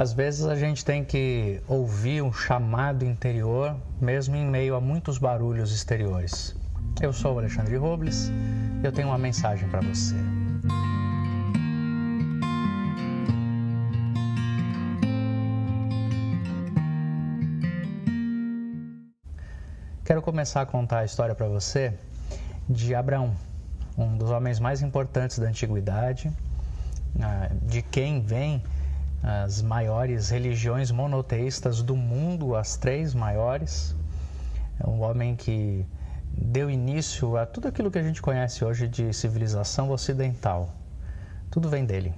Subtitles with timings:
[0.00, 5.18] Às vezes a gente tem que ouvir um chamado interior, mesmo em meio a muitos
[5.18, 6.56] barulhos exteriores.
[7.02, 8.32] Eu sou o Alexandre Robles
[8.82, 10.14] e eu tenho uma mensagem para você.
[20.02, 21.92] Quero começar a contar a história para você
[22.66, 23.36] de Abraão,
[23.98, 26.32] um dos homens mais importantes da antiguidade,
[27.20, 28.62] ah, de quem vem
[29.22, 33.94] as maiores religiões monoteístas do mundo, as três maiores.
[34.78, 35.86] É um homem que
[36.32, 40.70] deu início a tudo aquilo que a gente conhece hoje de civilização ocidental.
[41.50, 42.14] Tudo vem dele.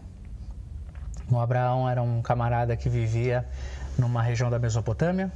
[1.31, 3.47] O Abraão era um camarada que vivia
[3.99, 5.33] numa região da Mesopotâmia.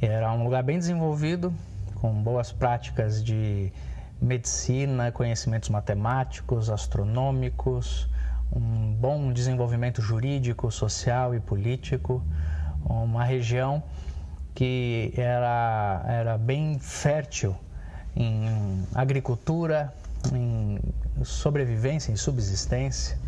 [0.00, 1.52] Era um lugar bem desenvolvido,
[1.94, 3.72] com boas práticas de
[4.20, 8.08] medicina, conhecimentos matemáticos, astronômicos,
[8.52, 12.22] um bom desenvolvimento jurídico, social e político,
[12.84, 13.82] uma região
[14.54, 17.54] que era, era bem fértil
[18.16, 19.94] em agricultura,
[20.32, 20.80] em
[21.24, 23.18] sobrevivência, em subsistência.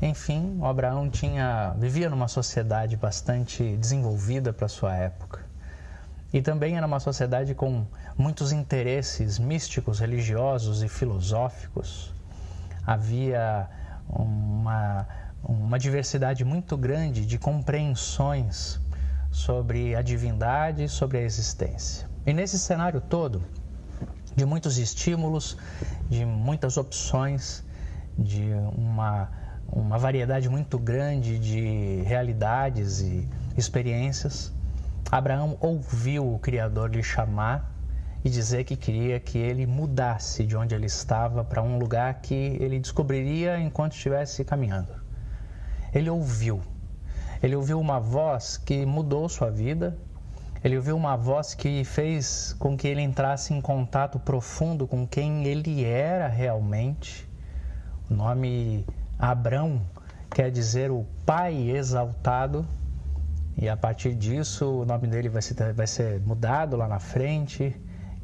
[0.00, 5.44] Enfim, o Abraão tinha, vivia numa sociedade bastante desenvolvida para sua época.
[6.32, 7.84] E também era uma sociedade com
[8.16, 12.14] muitos interesses místicos, religiosos e filosóficos.
[12.86, 13.68] Havia
[14.12, 15.06] uma,
[15.42, 18.80] uma diversidade muito grande de compreensões
[19.30, 22.08] sobre a divindade e sobre a existência.
[22.26, 23.42] E nesse cenário todo,
[24.34, 25.56] de muitos estímulos,
[26.08, 27.64] de muitas opções,
[28.18, 29.30] de uma,
[29.68, 34.52] uma variedade muito grande de realidades e experiências,
[35.10, 37.70] Abraão ouviu o Criador lhe chamar
[38.24, 42.34] e dizer que queria que ele mudasse de onde ele estava para um lugar que
[42.34, 44.92] ele descobriria enquanto estivesse caminhando.
[45.94, 46.60] Ele ouviu.
[47.42, 49.96] Ele ouviu uma voz que mudou sua vida.
[50.62, 55.46] Ele ouviu uma voz que fez com que ele entrasse em contato profundo com quem
[55.46, 57.26] ele era realmente.
[58.10, 58.84] O nome
[59.18, 59.80] Abrão
[60.30, 62.66] quer dizer o Pai exaltado.
[63.56, 67.74] E a partir disso, o nome dele vai ser, vai ser mudado lá na frente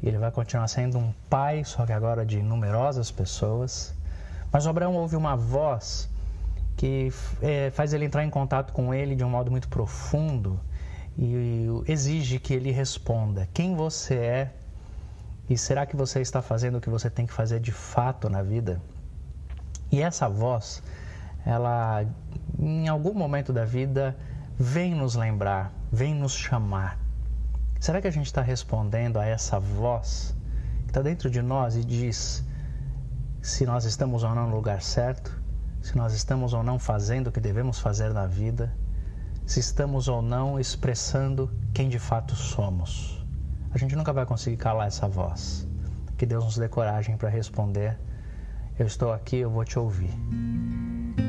[0.03, 3.95] ele vai continuar sendo um pai, só que agora de numerosas pessoas.
[4.51, 6.09] Mas Abraão ouve uma voz
[6.75, 10.59] que é, faz ele entrar em contato com ele de um modo muito profundo
[11.17, 14.53] e exige que ele responda: Quem você é?
[15.49, 18.43] E será que você está fazendo o que você tem que fazer de fato na
[18.43, 18.81] vida?
[19.91, 20.83] E essa voz,
[21.45, 22.05] ela
[22.59, 24.15] em algum momento da vida
[24.59, 26.99] vem nos lembrar, vem nos chamar
[27.79, 30.35] Será que a gente está respondendo a essa voz
[30.83, 32.43] que está dentro de nós e diz
[33.41, 35.39] se nós estamos ou não no lugar certo,
[35.81, 38.73] se nós estamos ou não fazendo o que devemos fazer na vida,
[39.45, 43.25] se estamos ou não expressando quem de fato somos?
[43.71, 45.67] A gente nunca vai conseguir calar essa voz.
[46.17, 47.97] Que Deus nos dê coragem para responder:
[48.77, 50.11] Eu estou aqui, eu vou te ouvir.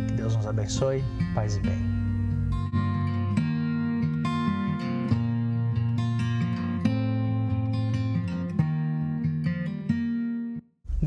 [0.09, 1.05] Que Deus nos abençoe,
[1.35, 1.79] paz e bem.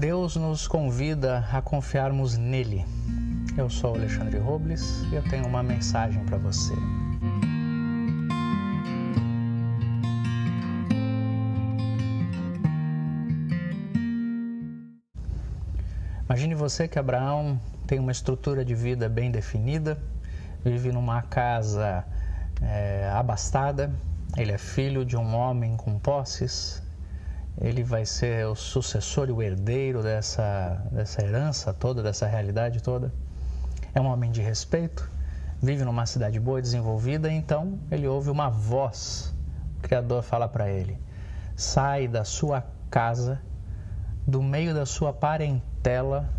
[0.01, 2.83] Deus nos convida a confiarmos nele.
[3.55, 6.73] Eu sou Alexandre Robles e eu tenho uma mensagem para você.
[16.25, 20.01] Imagine você que Abraão tem uma estrutura de vida bem definida,
[20.65, 22.03] vive numa casa
[22.59, 23.93] é, abastada,
[24.35, 26.80] ele é filho de um homem com posses,
[27.59, 33.11] ele vai ser o sucessor e o herdeiro dessa, dessa herança toda, dessa realidade toda.
[33.93, 35.09] É um homem de respeito,
[35.61, 39.35] vive numa cidade boa e desenvolvida, então ele ouve uma voz.
[39.77, 40.97] O Criador fala para ele:
[41.55, 43.41] sai da sua casa,
[44.25, 46.29] do meio da sua parentela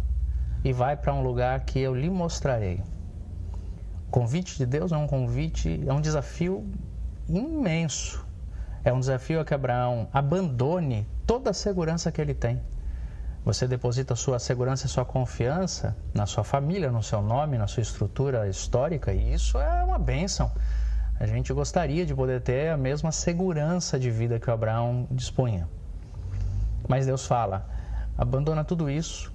[0.65, 2.83] e vai para um lugar que eu lhe mostrarei.
[4.09, 6.67] O convite de Deus é um convite, é um desafio
[7.29, 8.32] imenso
[8.85, 12.61] é um desafio a que Abraão abandone toda a segurança que ele tem.
[13.45, 17.81] Você deposita sua segurança e sua confiança na sua família, no seu nome, na sua
[17.81, 20.51] estrutura histórica, e isso é uma bênção.
[21.19, 25.69] A gente gostaria de poder ter a mesma segurança de vida que o Abraão dispunha.
[26.89, 27.69] Mas Deus fala:
[28.17, 29.33] abandona tudo isso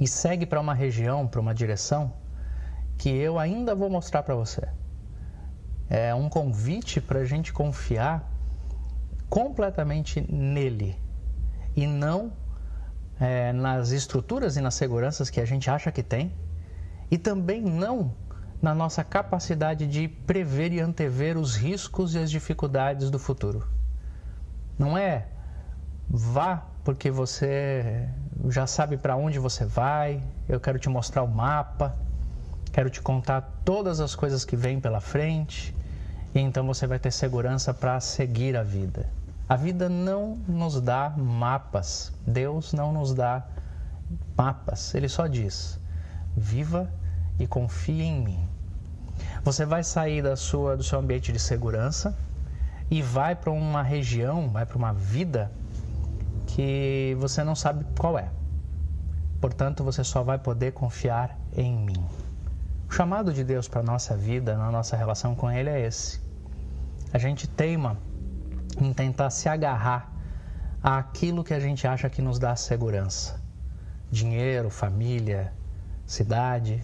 [0.00, 2.12] e segue para uma região, para uma direção
[2.96, 4.66] que eu ainda vou mostrar para você.
[5.88, 8.33] É um convite para a gente confiar
[9.28, 10.96] completamente nele
[11.76, 12.32] e não
[13.20, 16.32] é, nas estruturas e nas seguranças que a gente acha que tem,
[17.10, 18.12] e também não
[18.60, 23.66] na nossa capacidade de prever e antever os riscos e as dificuldades do futuro.
[24.78, 25.26] Não é
[26.08, 28.08] vá porque você
[28.48, 31.96] já sabe para onde você vai, eu quero te mostrar o mapa,
[32.72, 35.74] quero te contar todas as coisas que vêm pela frente,
[36.34, 39.08] e então você vai ter segurança para seguir a vida.
[39.48, 43.46] A vida não nos dá mapas, Deus não nos dá
[44.36, 45.78] mapas, Ele só diz:
[46.36, 46.90] viva
[47.38, 48.48] e confie em mim.
[49.44, 52.16] Você vai sair da sua, do seu ambiente de segurança
[52.90, 55.52] e vai para uma região, vai para uma vida
[56.46, 58.28] que você não sabe qual é.
[59.40, 62.04] Portanto, você só vai poder confiar em mim.
[62.88, 66.23] O chamado de Deus para a nossa vida, na nossa relação com Ele, é esse.
[67.14, 67.96] A gente teima
[68.80, 70.12] em tentar se agarrar
[70.82, 73.40] àquilo que a gente acha que nos dá segurança:
[74.10, 75.52] dinheiro, família,
[76.04, 76.82] cidade.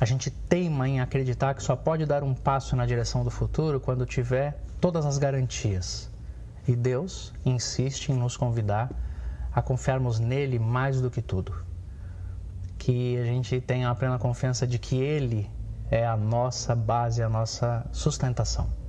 [0.00, 3.80] A gente teima em acreditar que só pode dar um passo na direção do futuro
[3.80, 6.08] quando tiver todas as garantias.
[6.68, 8.88] E Deus insiste em nos convidar
[9.52, 11.52] a confiarmos nele mais do que tudo.
[12.78, 15.50] Que a gente tenha a plena confiança de que ele
[15.90, 18.85] é a nossa base, a nossa sustentação.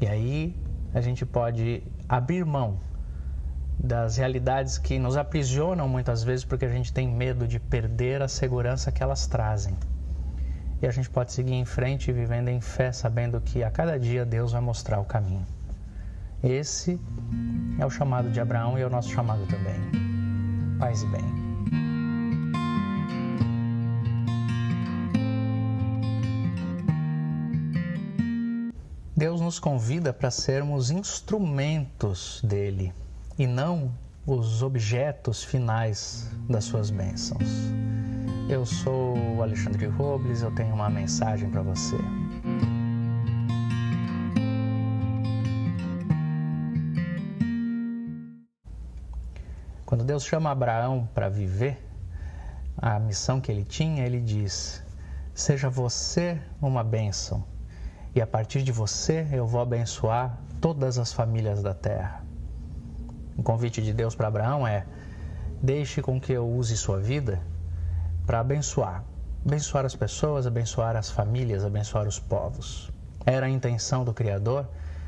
[0.00, 0.56] E aí
[0.92, 2.78] a gente pode abrir mão
[3.78, 8.28] das realidades que nos aprisionam muitas vezes porque a gente tem medo de perder a
[8.28, 9.76] segurança que elas trazem.
[10.80, 14.24] E a gente pode seguir em frente vivendo em fé, sabendo que a cada dia
[14.24, 15.46] Deus vai mostrar o caminho.
[16.42, 17.00] Esse
[17.78, 19.80] é o chamado de Abraão e é o nosso chamado também.
[20.78, 21.43] Paz e bem.
[29.24, 32.92] Deus nos convida para sermos instrumentos dele
[33.38, 33.90] e não
[34.26, 37.48] os objetos finais das suas bênçãos.
[38.50, 41.96] Eu sou o Alexandre Robles, eu tenho uma mensagem para você.
[49.86, 51.82] Quando Deus chama Abraão para viver
[52.76, 54.84] a missão que ele tinha, ele diz:
[55.32, 57.42] Seja você uma bênção,
[58.14, 62.24] e a partir de você eu vou abençoar todas as famílias da terra.
[63.36, 64.86] O convite de Deus para Abraão é:
[65.62, 67.40] Deixe com que eu use sua vida
[68.26, 69.04] para abençoar,
[69.44, 72.90] abençoar as pessoas, abençoar as famílias, abençoar os povos.
[73.26, 74.66] Era a intenção do Criador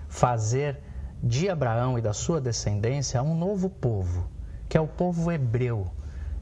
[0.08, 0.80] fazer
[1.22, 4.36] de Abraão e da sua descendência um novo povo
[4.68, 5.86] que é o povo hebreu,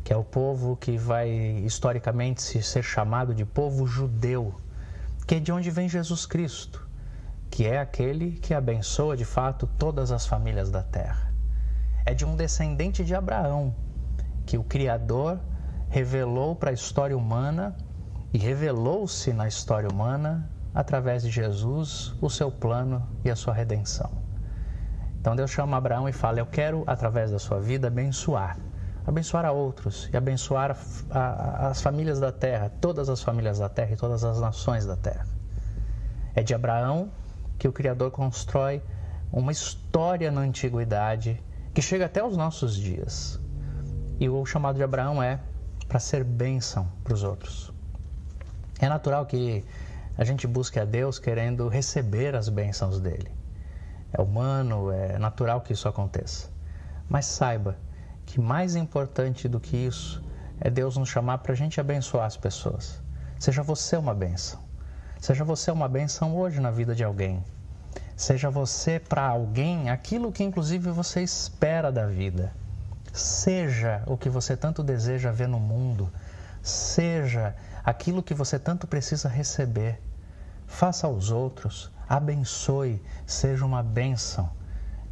[0.03, 4.55] que é o povo que vai historicamente ser chamado de povo judeu,
[5.27, 6.87] que é de onde vem Jesus Cristo,
[7.51, 11.33] que é aquele que abençoa de fato todas as famílias da terra.
[12.05, 13.75] É de um descendente de Abraão
[14.45, 15.41] que o Criador
[15.89, 17.77] revelou para a história humana
[18.33, 24.11] e revelou-se na história humana através de Jesus o seu plano e a sua redenção.
[25.21, 28.59] Então Deus chama Abraão e fala: Eu quero, através da sua vida, abençoar.
[29.07, 30.77] Abençoar a outros e abençoar
[31.11, 34.87] a, a, as famílias da terra, todas as famílias da terra e todas as nações
[34.87, 35.27] da terra.
[36.35, 37.11] É de Abraão
[37.59, 38.83] que o Criador constrói
[39.31, 41.43] uma história na antiguidade
[41.75, 43.39] que chega até os nossos dias.
[44.19, 45.41] E o chamado de Abraão é
[45.89, 47.73] para ser bênção para os outros.
[48.79, 49.65] É natural que
[50.17, 53.31] a gente busque a Deus querendo receber as bênçãos dele.
[54.13, 56.49] É humano, é natural que isso aconteça.
[57.09, 57.77] Mas saiba
[58.27, 60.23] que mais importante do que isso
[60.61, 63.01] é Deus nos chamar para a gente abençoar as pessoas.
[63.39, 64.61] Seja você uma bênção.
[65.21, 67.45] Seja você uma bênção hoje na vida de alguém.
[68.17, 72.53] Seja você para alguém aquilo que inclusive você espera da vida.
[73.13, 76.11] Seja o que você tanto deseja ver no mundo.
[76.63, 77.55] Seja
[77.85, 80.01] aquilo que você tanto precisa receber.
[80.67, 84.51] Faça aos outros abençoe, seja uma bênção.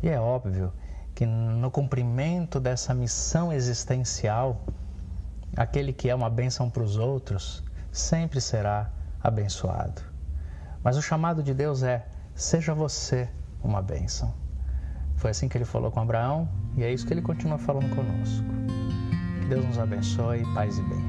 [0.03, 0.73] E é óbvio
[1.15, 4.65] que no cumprimento dessa missão existencial,
[5.57, 8.91] aquele que é uma bênção para os outros sempre será
[9.23, 10.03] abençoado.
[10.83, 13.29] Mas o chamado de Deus é: seja você
[13.63, 14.35] uma bênção.
[15.17, 18.45] Foi assim que ele falou com Abraão e é isso que ele continua falando conosco.
[19.41, 21.02] Que Deus nos abençoe, paz e bem.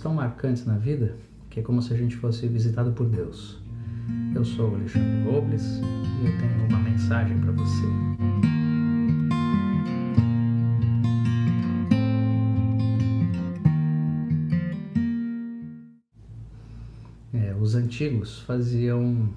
[0.00, 1.14] Tão marcantes na vida
[1.50, 3.58] que é como se a gente fosse visitado por Deus.
[4.34, 7.86] Eu sou o Alexandre Robles e eu tenho uma mensagem para você.
[17.34, 19.28] É, os antigos faziam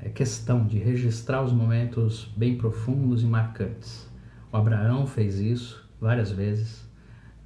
[0.00, 4.08] é, questão de registrar os momentos bem profundos e marcantes.
[4.52, 6.89] O Abraão fez isso várias vezes.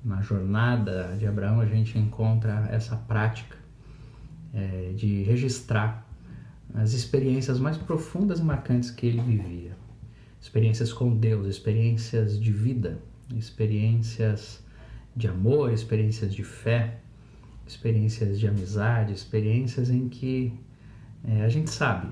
[0.05, 3.57] Na jornada de Abraão, a gente encontra essa prática
[4.53, 6.07] é, de registrar
[6.75, 9.75] as experiências mais profundas e marcantes que ele vivia.
[10.39, 12.99] Experiências com Deus, experiências de vida,
[13.35, 14.63] experiências
[15.17, 16.99] de amor, experiências de fé,
[17.67, 20.53] experiências de amizade, experiências em que
[21.27, 22.09] é, a gente sabe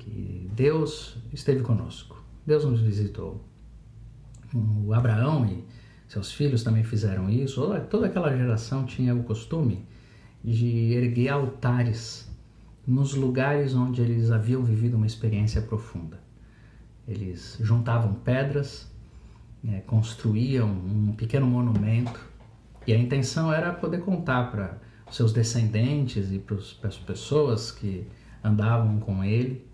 [0.00, 3.44] que Deus esteve conosco, Deus nos visitou.
[4.52, 5.64] O Abraão e
[6.10, 7.62] seus filhos também fizeram isso.
[7.88, 9.86] Toda aquela geração tinha o costume
[10.42, 12.28] de erguer altares
[12.84, 16.18] nos lugares onde eles haviam vivido uma experiência profunda.
[17.06, 18.90] Eles juntavam pedras,
[19.64, 22.18] é, construíam um pequeno monumento
[22.88, 24.78] e a intenção era poder contar para
[25.12, 26.56] seus descendentes e para
[26.88, 28.04] as pessoas que
[28.42, 29.64] andavam com ele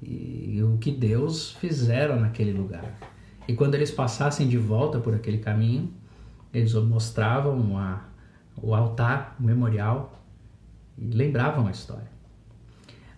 [0.00, 3.11] e, e o que Deus fizeram naquele lugar.
[3.46, 5.92] E quando eles passassem de volta por aquele caminho,
[6.52, 8.04] eles mostravam a,
[8.56, 10.22] o altar, o memorial
[10.96, 12.10] e lembravam a história.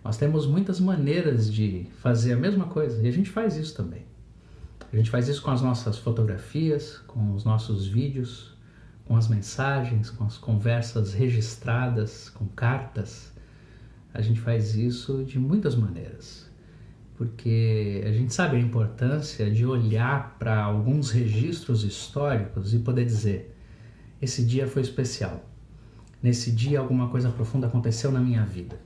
[0.03, 4.05] Nós temos muitas maneiras de fazer a mesma coisa e a gente faz isso também.
[4.93, 8.55] A gente faz isso com as nossas fotografias, com os nossos vídeos,
[9.05, 13.33] com as mensagens, com as conversas registradas, com cartas.
[14.13, 16.44] A gente faz isso de muitas maneiras,
[17.17, 23.55] porque a gente sabe a importância de olhar para alguns registros históricos e poder dizer:
[24.21, 25.49] esse dia foi especial.
[26.21, 28.79] Nesse dia alguma coisa profunda aconteceu na minha vida.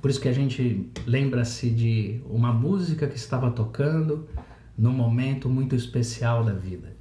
[0.00, 4.28] Por isso que a gente lembra-se de uma música que estava tocando
[4.76, 6.96] num momento muito especial da vida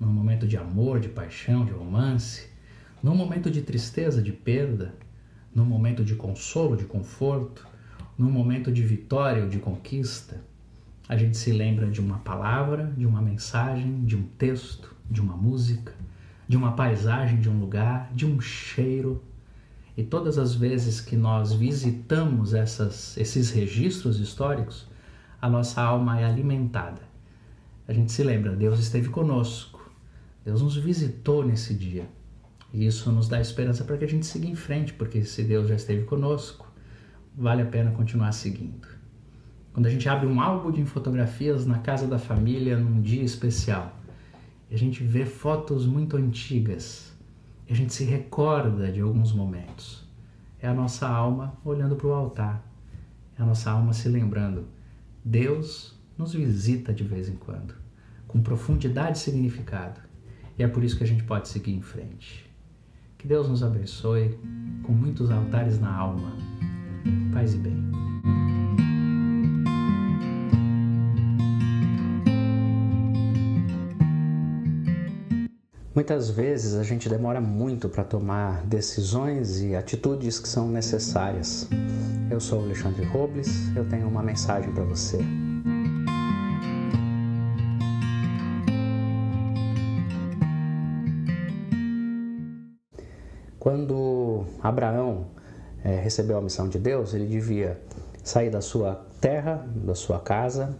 [0.00, 2.48] num momento de amor, de paixão, de romance,
[3.02, 4.94] num momento de tristeza, de perda,
[5.54, 7.68] num momento de consolo, de conforto,
[8.20, 10.40] num momento de vitória ou de conquista,
[11.08, 15.36] a gente se lembra de uma palavra, de uma mensagem, de um texto, de uma
[15.36, 15.92] música,
[16.46, 19.22] de uma paisagem de um lugar, de um cheiro.
[19.96, 24.86] E todas as vezes que nós visitamos essas, esses registros históricos,
[25.40, 27.02] a nossa alma é alimentada.
[27.88, 29.80] A gente se lembra, Deus esteve conosco
[30.44, 32.08] Deus nos visitou nesse dia.
[32.72, 35.68] E isso nos dá esperança para que a gente siga em frente, porque se Deus
[35.68, 36.69] já esteve conosco,
[37.36, 38.88] vale a pena continuar seguindo.
[39.72, 43.96] Quando a gente abre um álbum de fotografias na casa da família num dia especial,
[44.70, 47.12] a gente vê fotos muito antigas,
[47.68, 50.08] a gente se recorda de alguns momentos.
[50.60, 52.64] É a nossa alma olhando para o altar,
[53.38, 54.66] é a nossa alma se lembrando.
[55.24, 57.74] Deus nos visita de vez em quando,
[58.26, 60.00] com profundidade e significado.
[60.58, 62.50] E é por isso que a gente pode seguir em frente.
[63.16, 64.38] Que Deus nos abençoe
[64.82, 66.36] com muitos altares na alma.
[67.32, 67.90] Paz e bem.
[75.92, 81.68] Muitas vezes a gente demora muito para tomar decisões e atitudes que são necessárias.
[82.30, 85.18] Eu sou Alexandre Robles, eu tenho uma mensagem para você.
[93.58, 95.26] Quando Abraão
[95.84, 97.80] é, recebeu a missão de Deus, ele devia
[98.22, 100.76] sair da sua terra, da sua casa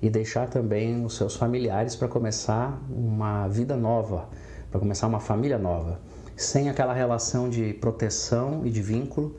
[0.00, 4.28] e deixar também os seus familiares para começar uma vida nova,
[4.70, 6.00] para começar uma família nova,
[6.36, 9.36] sem aquela relação de proteção e de vínculo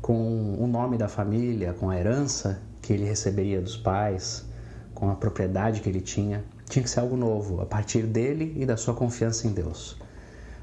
[0.00, 4.44] com o nome da família, com a herança que ele receberia dos pais,
[4.92, 6.44] com a propriedade que ele tinha.
[6.68, 10.01] Tinha que ser algo novo, a partir dele e da sua confiança em Deus.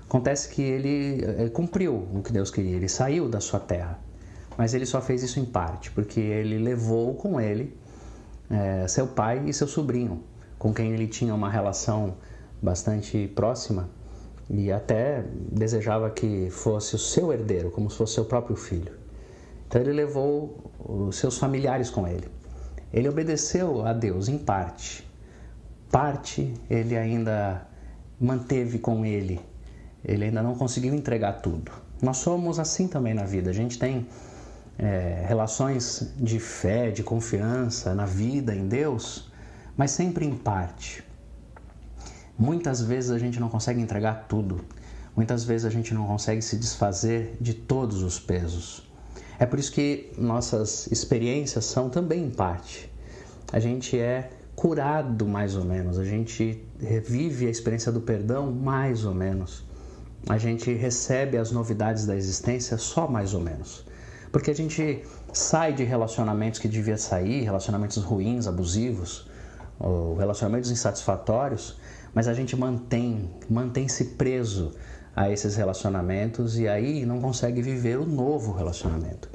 [0.10, 4.00] Acontece que ele, ele eh, cumpriu o que Deus queria, ele saiu da sua terra,
[4.58, 7.78] mas ele só fez isso em parte, porque ele levou com ele
[8.50, 10.24] é, seu pai e seu sobrinho,
[10.58, 12.16] com quem ele tinha uma relação
[12.60, 13.88] bastante próxima
[14.50, 18.94] e até desejava que fosse o seu herdeiro, como se fosse seu próprio filho.
[19.68, 22.28] Então ele levou os seus familiares com ele.
[22.92, 25.08] Ele obedeceu a Deus em parte.
[25.92, 27.68] Parte ele ainda
[28.20, 29.40] manteve com ele
[30.04, 31.72] ele ainda não conseguiu entregar tudo.
[32.02, 33.50] Nós somos assim também na vida.
[33.50, 34.08] A gente tem
[34.78, 39.30] é, relações de fé, de confiança na vida, em Deus,
[39.76, 41.04] mas sempre em parte.
[42.38, 44.64] Muitas vezes a gente não consegue entregar tudo.
[45.16, 48.90] Muitas vezes a gente não consegue se desfazer de todos os pesos.
[49.38, 52.90] É por isso que nossas experiências são também em parte.
[53.52, 59.06] A gente é curado mais ou menos, a gente revive a experiência do perdão mais
[59.06, 59.69] ou menos
[60.28, 63.86] a gente recebe as novidades da existência só mais ou menos.
[64.32, 69.28] Porque a gente sai de relacionamentos que devia sair, relacionamentos ruins, abusivos,
[69.80, 71.78] ou relacionamentos insatisfatórios,
[72.14, 74.74] mas a gente mantém, mantém-se preso
[75.16, 79.30] a esses relacionamentos e aí não consegue viver o novo relacionamento.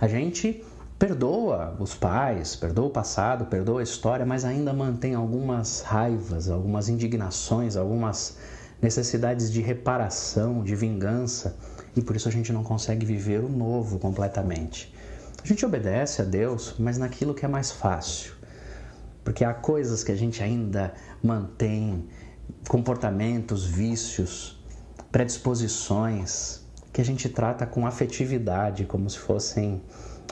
[0.00, 0.64] A gente
[0.98, 6.88] perdoa os pais, perdoa o passado, perdoa a história, mas ainda mantém algumas raivas, algumas
[6.88, 8.36] indignações, algumas
[8.80, 11.56] necessidades de reparação, de vingança,
[11.94, 14.94] e por isso a gente não consegue viver o novo completamente.
[15.42, 18.32] A gente obedece a Deus, mas naquilo que é mais fácil.
[19.24, 22.08] Porque há coisas que a gente ainda mantém,
[22.68, 24.62] comportamentos, vícios,
[25.10, 26.60] predisposições,
[26.92, 29.82] que a gente trata com afetividade, como se fossem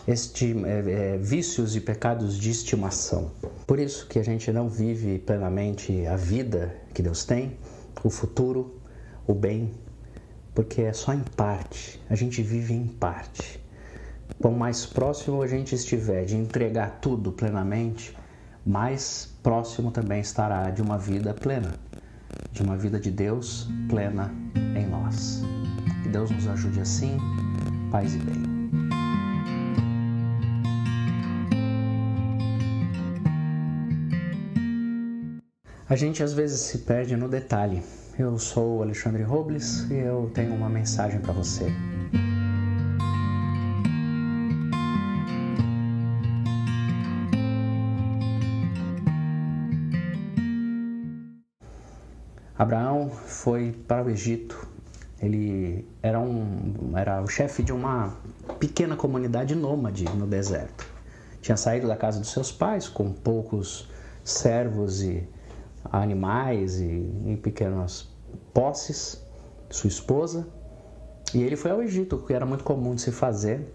[0.07, 3.31] este, é, é, vícios e pecados de estimação.
[3.67, 7.57] Por isso que a gente não vive plenamente a vida que Deus tem,
[8.05, 8.81] o futuro,
[9.26, 9.75] o bem,
[10.55, 13.61] porque é só em parte, a gente vive em parte.
[14.40, 18.17] Quanto mais próximo a gente estiver de entregar tudo plenamente,
[18.64, 21.75] mais próximo também estará de uma vida plena,
[22.52, 24.33] de uma vida de Deus plena
[24.76, 25.43] em nós.
[26.02, 27.17] Que Deus nos ajude assim,
[27.90, 28.58] paz e bem.
[35.90, 37.83] A gente às vezes se perde no detalhe.
[38.18, 41.64] Eu sou o Alexandre Robles e eu tenho uma mensagem para você.
[52.59, 54.68] Abraão foi para o Egito.
[55.18, 58.14] Ele era, um, era o chefe de uma
[58.61, 60.87] pequena comunidade nômade no deserto.
[61.40, 63.88] Tinha saído da casa dos seus pais com poucos
[64.23, 65.26] servos e
[65.85, 66.85] animais e,
[67.26, 68.08] e pequenas
[68.52, 69.23] posses,
[69.70, 70.47] sua esposa.
[71.35, 73.75] E ele foi ao Egito, que era muito comum de se fazer,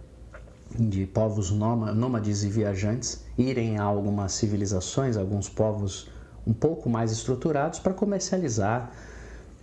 [0.77, 6.10] de povos nômades e viajantes irem a algumas civilizações, alguns povos
[6.48, 8.91] um pouco mais estruturados para comercializar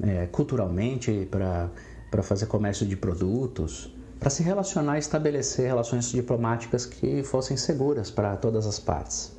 [0.03, 7.23] é, culturalmente, para fazer comércio de produtos, para se relacionar e estabelecer relações diplomáticas que
[7.23, 9.33] fossem seguras para todas as partes.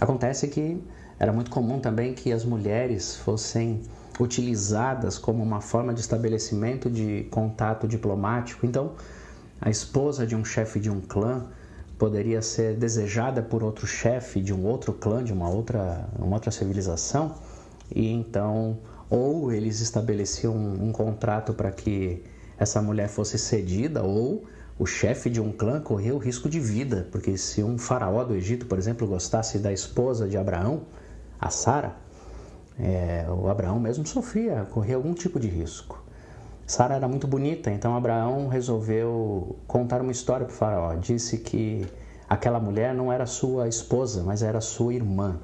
[0.00, 0.82] Acontece que
[1.18, 3.82] era muito comum também que as mulheres fossem
[4.18, 8.64] utilizadas como uma forma de estabelecimento de contato diplomático.
[8.66, 8.92] Então,
[9.60, 11.46] a esposa de um chefe de um clã
[11.98, 16.50] poderia ser desejada por outro chefe de um outro clã, de uma outra, uma outra
[16.50, 17.34] civilização,
[17.94, 22.22] e então ou eles estabeleciam um, um contrato para que
[22.58, 24.44] essa mulher fosse cedida, ou
[24.78, 28.34] o chefe de um clã corria o risco de vida, porque se um faraó do
[28.34, 30.82] Egito, por exemplo, gostasse da esposa de Abraão,
[31.44, 31.94] a Sara,
[32.80, 36.02] é, o Abraão mesmo sofria, corria algum tipo de risco.
[36.66, 40.94] Sara era muito bonita, então Abraão resolveu contar uma história para o faraó.
[40.94, 41.86] Disse que
[42.26, 45.38] aquela mulher não era sua esposa, mas era sua irmã.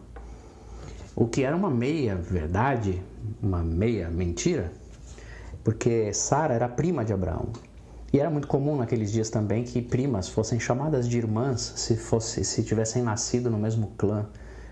[1.15, 3.03] O que era uma meia verdade,
[3.43, 4.73] uma meia mentira,
[5.63, 7.51] porque Sara era prima de Abraão.
[8.11, 12.43] E era muito comum naqueles dias também que primas fossem chamadas de irmãs se, fosse,
[12.43, 14.27] se tivessem nascido no mesmo clã,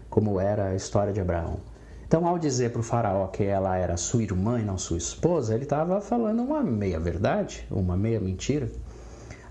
[0.08, 1.58] como era a história de Abraão.
[2.06, 5.54] Então, ao dizer para o faraó que ela era sua irmã e não sua esposa,
[5.54, 8.70] ele estava falando uma meia verdade, uma meia mentira.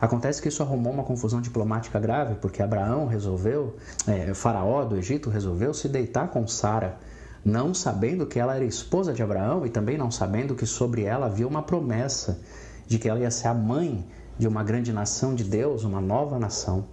[0.01, 3.75] Acontece que isso arrumou uma confusão diplomática grave, porque Abraão resolveu,
[4.07, 6.97] é, faraó do Egito resolveu se deitar com Sara,
[7.45, 11.27] não sabendo que ela era esposa de Abraão e também não sabendo que sobre ela
[11.27, 12.39] havia uma promessa
[12.87, 14.05] de que ela ia ser a mãe
[14.37, 16.85] de uma grande nação de Deus, uma nova nação.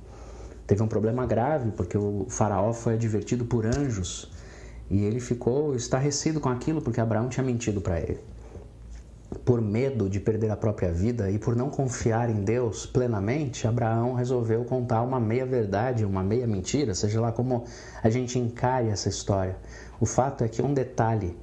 [0.66, 4.30] Teve um problema grave, porque o faraó foi advertido por anjos
[4.90, 8.20] e ele ficou estarrecido com aquilo porque Abraão tinha mentido para ele.
[9.44, 14.14] Por medo de perder a própria vida e por não confiar em Deus plenamente, Abraão
[14.14, 17.64] resolveu contar uma meia verdade, uma meia mentira, seja lá como
[18.02, 19.56] a gente encare essa história.
[20.00, 21.36] O fato é que um detalhe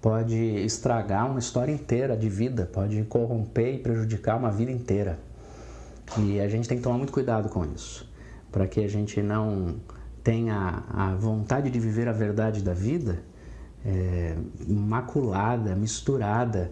[0.00, 5.18] pode estragar uma história inteira de vida, pode corromper e prejudicar uma vida inteira.
[6.18, 8.08] E a gente tem que tomar muito cuidado com isso,
[8.54, 9.74] para que a gente não
[10.22, 13.20] tem a, a vontade de viver a verdade da vida
[13.84, 16.70] é, maculada, misturada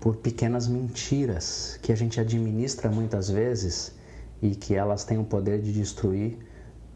[0.00, 3.94] por pequenas mentiras que a gente administra muitas vezes
[4.42, 6.36] e que elas têm o poder de destruir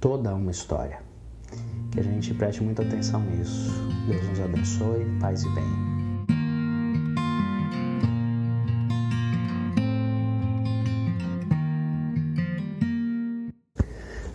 [0.00, 0.98] toda uma história.
[1.92, 3.70] Que a gente preste muita atenção nisso.
[4.08, 5.93] Deus nos abençoe, paz e bem.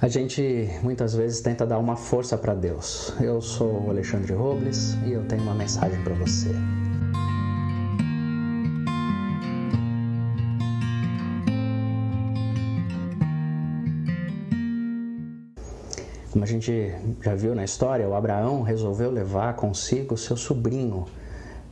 [0.02, 3.14] A gente muitas vezes tenta dar uma força para Deus.
[3.20, 6.56] Eu sou o Alexandre Robles e eu tenho uma mensagem para você.
[16.32, 21.08] Como a gente já viu na história, o Abraão resolveu levar consigo seu sobrinho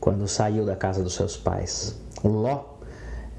[0.01, 1.97] quando saiu da casa dos seus pais.
[2.21, 2.65] O Ló,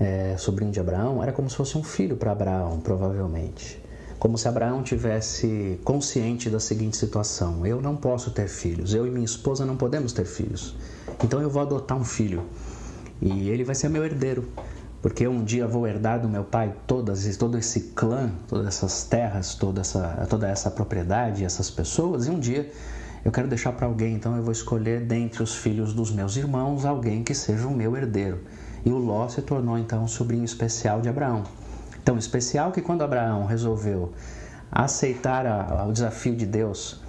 [0.00, 3.86] é, sobrinho de Abraão, era como se fosse um filho para Abraão, provavelmente.
[4.18, 9.10] Como se Abraão tivesse consciente da seguinte situação: eu não posso ter filhos, eu e
[9.10, 10.76] minha esposa não podemos ter filhos.
[11.22, 12.44] Então eu vou adotar um filho
[13.20, 14.48] e ele vai ser meu herdeiro
[15.00, 19.54] porque um dia vou herdar do meu pai todas, todo esse clã, todas essas terras,
[19.54, 22.70] toda essa, toda essa propriedade, essas pessoas, e um dia
[23.24, 26.84] eu quero deixar para alguém, então eu vou escolher dentre os filhos dos meus irmãos
[26.84, 28.40] alguém que seja o meu herdeiro.
[28.84, 31.44] E o Ló se tornou então um sobrinho especial de Abraão.
[32.08, 34.14] Tão especial que quando Abraão resolveu
[34.72, 37.02] aceitar a, a, o desafio de Deus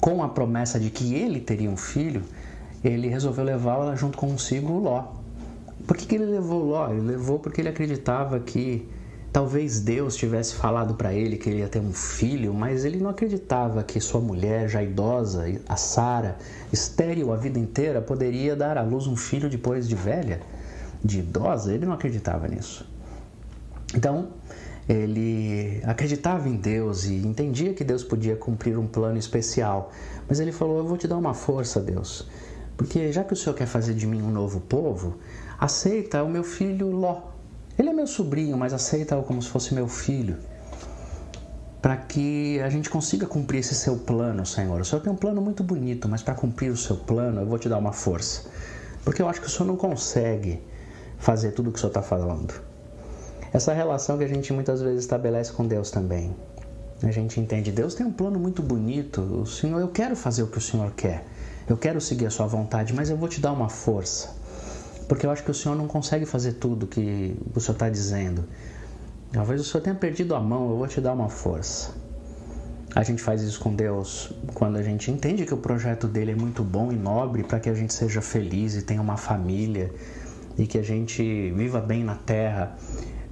[0.00, 2.24] com a promessa de que ele teria um filho,
[2.82, 5.12] ele resolveu levá-la junto consigo Ló.
[5.86, 6.90] Por que, que ele levou Ló?
[6.90, 8.88] Ele levou porque ele acreditava que
[9.32, 13.10] talvez Deus tivesse falado para ele que ele ia ter um filho, mas ele não
[13.10, 16.36] acreditava que sua mulher, já idosa, a Sara,
[16.72, 20.40] estéril a vida inteira, poderia dar à luz um filho depois de velha,
[21.04, 21.72] de idosa.
[21.72, 22.90] Ele não acreditava nisso.
[23.94, 24.28] Então,
[24.88, 29.92] ele acreditava em Deus e entendia que Deus podia cumprir um plano especial,
[30.28, 32.26] mas ele falou: Eu vou te dar uma força, Deus,
[32.76, 35.18] porque já que o Senhor quer fazer de mim um novo povo,
[35.58, 37.22] aceita o meu filho Ló.
[37.78, 40.36] Ele é meu sobrinho, mas aceita-o como se fosse meu filho.
[41.80, 44.80] Para que a gente consiga cumprir esse seu plano, Senhor.
[44.80, 47.58] O Senhor tem um plano muito bonito, mas para cumprir o seu plano, eu vou
[47.58, 48.48] te dar uma força.
[49.04, 50.62] Porque eu acho que o Senhor não consegue
[51.18, 52.71] fazer tudo o que o Senhor está falando.
[53.52, 56.34] Essa relação que a gente muitas vezes estabelece com Deus também.
[57.02, 59.20] A gente entende, Deus tem um plano muito bonito.
[59.20, 61.24] O Senhor, eu quero fazer o que o Senhor quer.
[61.68, 64.42] Eu quero seguir a sua vontade, mas eu vou te dar uma força
[65.12, 68.44] porque eu acho que o Senhor não consegue fazer tudo que o Senhor está dizendo.
[69.30, 71.90] Talvez o Senhor tenha perdido a mão, eu vou te dar uma força.
[72.94, 76.34] A gente faz isso com Deus quando a gente entende que o projeto dele é
[76.34, 79.92] muito bom e nobre para que a gente seja feliz e tenha uma família
[80.56, 82.74] e que a gente viva bem na terra.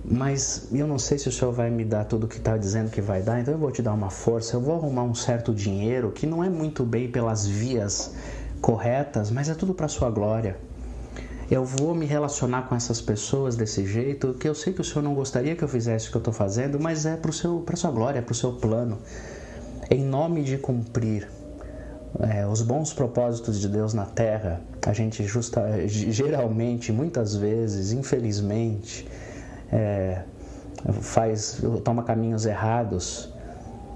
[0.04, 2.90] Mas eu não sei se o Senhor vai me dar tudo o que está dizendo
[2.90, 4.56] que vai dar, então eu vou te dar uma força.
[4.56, 8.14] Eu vou arrumar um certo dinheiro que não é muito bem pelas vias
[8.60, 10.56] corretas, mas é tudo para sua glória
[11.50, 15.02] eu vou me relacionar com essas pessoas desse jeito, que eu sei que o Senhor
[15.02, 17.90] não gostaria que eu fizesse o que eu estou fazendo, mas é para a sua
[17.90, 18.98] glória, para o seu plano.
[19.90, 21.28] Em nome de cumprir
[22.20, 29.08] é, os bons propósitos de Deus na terra, a gente justa, geralmente, muitas vezes, infelizmente,
[29.72, 30.22] é,
[31.00, 33.32] faz, toma caminhos errados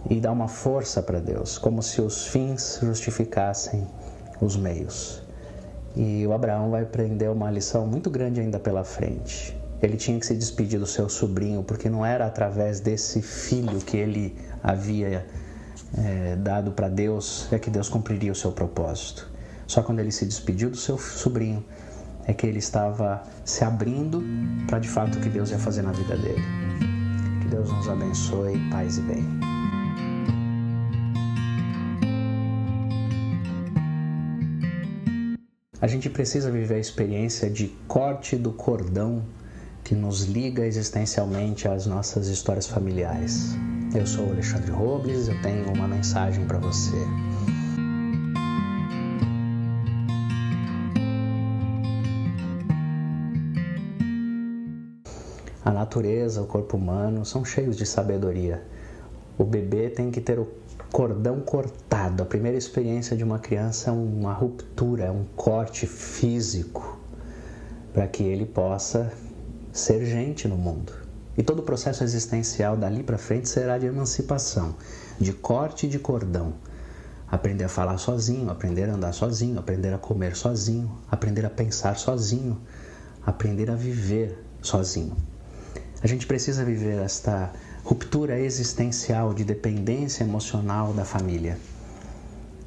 [0.08, 3.86] e dá uma força para Deus, como se os fins justificassem
[4.40, 5.22] os meios.
[5.96, 9.56] E o Abraão vai aprender uma lição muito grande ainda pela frente.
[9.80, 13.96] Ele tinha que se despedir do seu sobrinho, porque não era através desse filho que
[13.96, 15.24] ele havia
[15.96, 19.30] é, dado para Deus é que Deus cumpriria o seu propósito.
[19.66, 21.64] Só quando ele se despediu do seu sobrinho
[22.26, 24.22] é que ele estava se abrindo
[24.66, 26.42] para de fato o que Deus ia fazer na vida dele.
[27.42, 29.24] Que Deus nos abençoe, paz e bem.
[35.80, 39.22] A gente precisa viver a experiência de corte do cordão
[39.84, 43.54] que nos liga existencialmente às nossas histórias familiares.
[43.94, 46.96] Eu sou Alexandre Robles, eu tenho uma mensagem para você.
[55.64, 58.62] A natureza, o corpo humano são cheios de sabedoria.
[59.38, 60.46] O bebê tem que ter o
[60.92, 62.22] cordão cortado.
[62.22, 66.98] A primeira experiência de uma criança é uma ruptura, é um corte físico
[67.94, 69.10] para que ele possa
[69.72, 70.92] ser gente no mundo.
[71.34, 74.74] E todo o processo existencial dali para frente será de emancipação,
[75.18, 76.52] de corte de cordão.
[77.26, 81.96] Aprender a falar sozinho, aprender a andar sozinho, aprender a comer sozinho, aprender a pensar
[81.96, 82.60] sozinho,
[83.24, 85.16] aprender a viver sozinho.
[86.04, 87.50] A gente precisa viver esta
[87.82, 91.56] ruptura existencial de dependência emocional da família.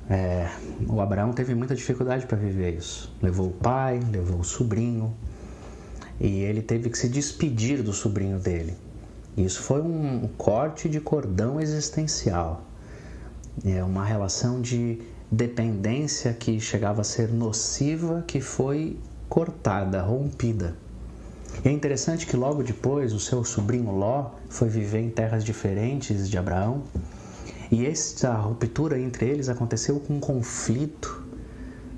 [0.09, 0.49] É,
[0.89, 3.15] o Abraão teve muita dificuldade para viver isso.
[3.21, 5.15] Levou o pai, levou o sobrinho
[6.19, 8.75] e ele teve que se despedir do sobrinho dele.
[9.37, 12.65] Isso foi um corte de cordão existencial.
[13.63, 14.99] É uma relação de
[15.31, 18.97] dependência que chegava a ser nociva, que foi
[19.29, 20.86] cortada, rompida.
[21.63, 26.29] E é interessante que logo depois o seu sobrinho Ló foi viver em terras diferentes
[26.29, 26.83] de Abraão.
[27.71, 31.25] E essa ruptura entre eles aconteceu com um conflito.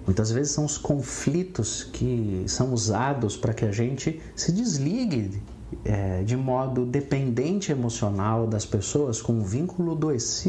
[0.05, 5.41] Muitas vezes são os conflitos que são usados para que a gente se desligue
[5.85, 9.91] é, de modo dependente emocional das pessoas com um vínculo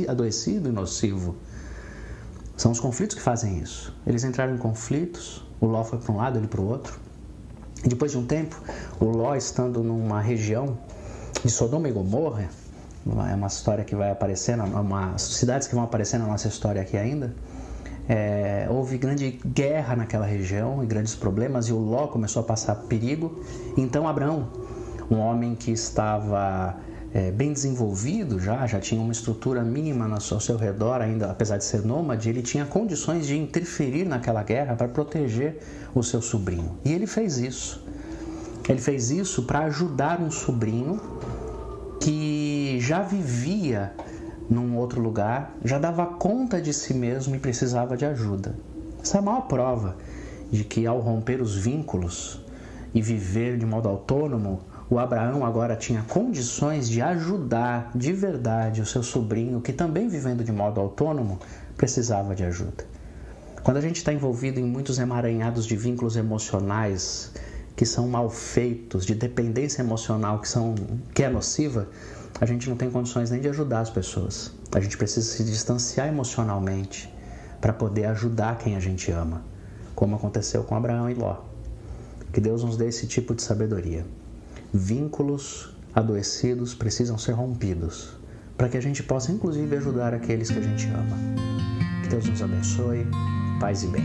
[0.08, 1.36] adoecido e nocivo.
[2.56, 3.94] São os conflitos que fazem isso.
[4.06, 6.98] Eles entraram em conflitos, o Ló foi para um lado, ele para o outro.
[7.84, 8.60] Depois de um tempo,
[9.00, 10.76] o Ló estando numa região
[11.42, 12.48] de Sodoma e Gomorra,
[13.30, 16.96] é uma história que vai aparecendo, uma, cidades que vão aparecer na nossa história aqui
[16.96, 17.34] ainda.
[18.06, 22.74] É, houve grande guerra naquela região e grandes problemas, e o Ló começou a passar
[22.74, 23.40] perigo.
[23.76, 24.48] Então Abraão,
[25.10, 26.76] um homem que estava
[27.12, 31.64] é, bem desenvolvido já, já tinha uma estrutura mínima ao seu redor, ainda apesar de
[31.64, 35.58] ser nômade, ele tinha condições de interferir naquela guerra para proteger
[35.94, 36.78] o seu sobrinho.
[36.84, 37.84] E ele fez isso.
[38.68, 41.00] Ele fez isso para ajudar um sobrinho
[42.00, 43.92] que já vivia
[44.48, 48.54] num outro lugar, já dava conta de si mesmo e precisava de ajuda.
[49.02, 49.96] Essa é a maior prova
[50.50, 52.40] de que ao romper os vínculos
[52.94, 58.86] e viver de modo autônomo, o Abraão agora tinha condições de ajudar de verdade o
[58.86, 61.38] seu sobrinho, que também vivendo de modo autônomo,
[61.76, 62.84] precisava de ajuda.
[63.62, 67.30] Quando a gente está envolvido em muitos emaranhados de vínculos emocionais
[67.76, 70.74] que são mal feitos, de dependência emocional que, são,
[71.14, 71.88] que é nociva,
[72.40, 74.52] a gente não tem condições nem de ajudar as pessoas.
[74.74, 77.14] A gente precisa se distanciar emocionalmente
[77.60, 79.44] para poder ajudar quem a gente ama,
[79.94, 81.36] como aconteceu com Abraão e Ló.
[82.32, 84.04] Que Deus nos dê esse tipo de sabedoria.
[84.72, 88.16] Vínculos adoecidos precisam ser rompidos
[88.56, 91.16] para que a gente possa, inclusive, ajudar aqueles que a gente ama.
[92.02, 93.04] Que Deus nos abençoe,
[93.58, 94.04] paz e bem.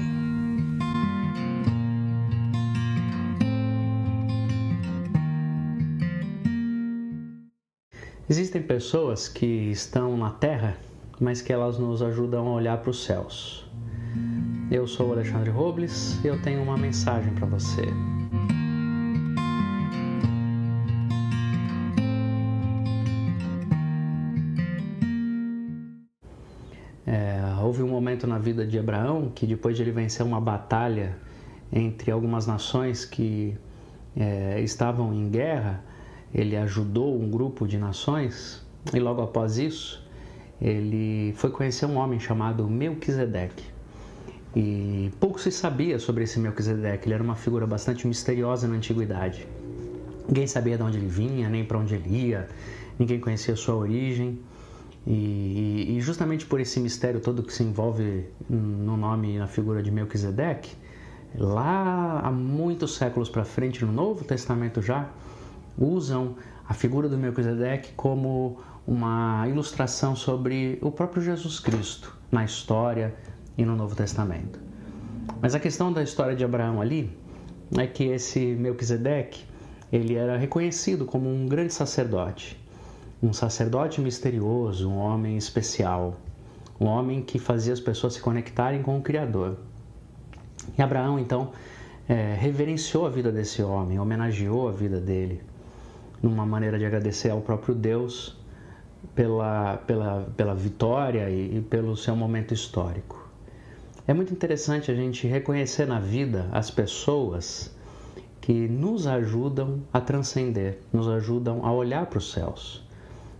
[8.27, 10.77] Existem pessoas que estão na Terra,
[11.19, 13.69] mas que elas nos ajudam a olhar para os céus.
[14.71, 17.83] Eu sou o Alexandre Robles e eu tenho uma mensagem para você.
[28.35, 31.17] Na vida de Abraão que, depois de ele vencer uma batalha
[31.71, 33.57] entre algumas nações que
[34.15, 35.81] é, estavam em guerra,
[36.33, 38.61] ele ajudou um grupo de nações
[38.93, 40.05] e logo após isso
[40.61, 43.63] ele foi conhecer um homem chamado Melquisedeque.
[44.53, 49.47] E pouco se sabia sobre esse Melquisedeque, ele era uma figura bastante misteriosa na antiguidade.
[50.27, 52.49] Ninguém sabia de onde ele vinha, nem para onde ele ia,
[52.99, 54.39] ninguém conhecia sua origem.
[55.07, 59.83] E, e, justamente por esse mistério todo que se envolve no nome e na figura
[59.83, 60.75] de Melquisedeque,
[61.37, 65.07] lá há muitos séculos para frente, no Novo Testamento já,
[65.77, 66.35] usam
[66.67, 73.13] a figura do Melquisedeque como uma ilustração sobre o próprio Jesus Cristo na história
[73.57, 74.59] e no Novo Testamento.
[75.39, 77.15] Mas a questão da história de Abraão ali
[77.77, 79.43] é que esse Melquisedeque
[79.91, 82.57] ele era reconhecido como um grande sacerdote
[83.23, 86.17] um sacerdote misterioso, um homem especial,
[86.79, 89.57] um homem que fazia as pessoas se conectarem com o Criador.
[90.77, 91.51] E Abraão, então,
[92.07, 95.41] é, reverenciou a vida desse homem, homenageou a vida dele,
[96.21, 98.37] numa maneira de agradecer ao próprio Deus
[99.13, 103.23] pela, pela, pela vitória e, e pelo seu momento histórico.
[104.07, 107.73] É muito interessante a gente reconhecer na vida as pessoas
[108.41, 112.84] que nos ajudam a transcender, nos ajudam a olhar para os céus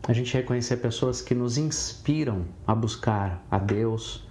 [0.07, 4.23] a gente reconhecer pessoas que nos inspiram a buscar a Deus,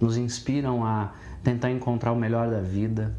[0.00, 1.12] nos inspiram a
[1.44, 3.14] tentar encontrar o melhor da vida,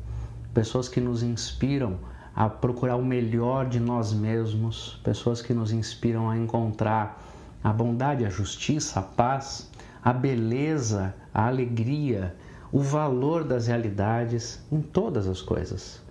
[0.54, 2.00] pessoas que nos inspiram
[2.36, 7.24] a procurar o melhor de nós mesmos, pessoas que nos inspiram a encontrar
[7.64, 9.70] a bondade, a justiça, a paz,
[10.04, 12.36] a beleza, a alegria,
[12.72, 16.02] o valor das realidades em todas as coisas.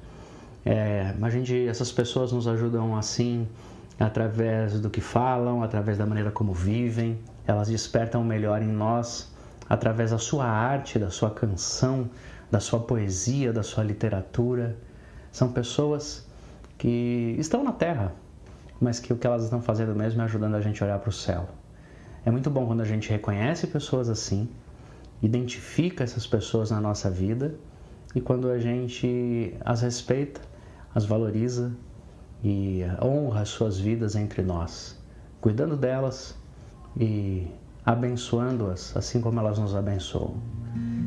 [0.64, 3.48] É, a gente, essas pessoas nos ajudam assim
[4.04, 9.34] através do que falam, através da maneira como vivem, elas despertam o melhor em nós
[9.68, 12.08] através da sua arte, da sua canção,
[12.50, 14.76] da sua poesia, da sua literatura.
[15.30, 16.26] São pessoas
[16.78, 18.12] que estão na Terra,
[18.80, 21.10] mas que o que elas estão fazendo mesmo é ajudando a gente a olhar para
[21.10, 21.48] o céu.
[22.24, 24.48] É muito bom quando a gente reconhece pessoas assim,
[25.22, 27.54] identifica essas pessoas na nossa vida
[28.14, 30.40] e quando a gente as respeita,
[30.94, 31.72] as valoriza
[32.42, 34.96] e honra as suas vidas entre nós,
[35.40, 36.36] cuidando delas
[36.96, 37.46] e
[37.84, 40.34] abençoando-as assim como elas nos abençoam.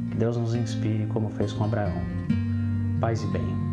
[0.10, 2.02] Que Deus nos inspire como fez com Abraão.
[3.00, 3.72] Paz e bem.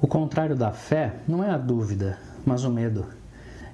[0.00, 3.06] O contrário da fé não é a dúvida, mas o medo.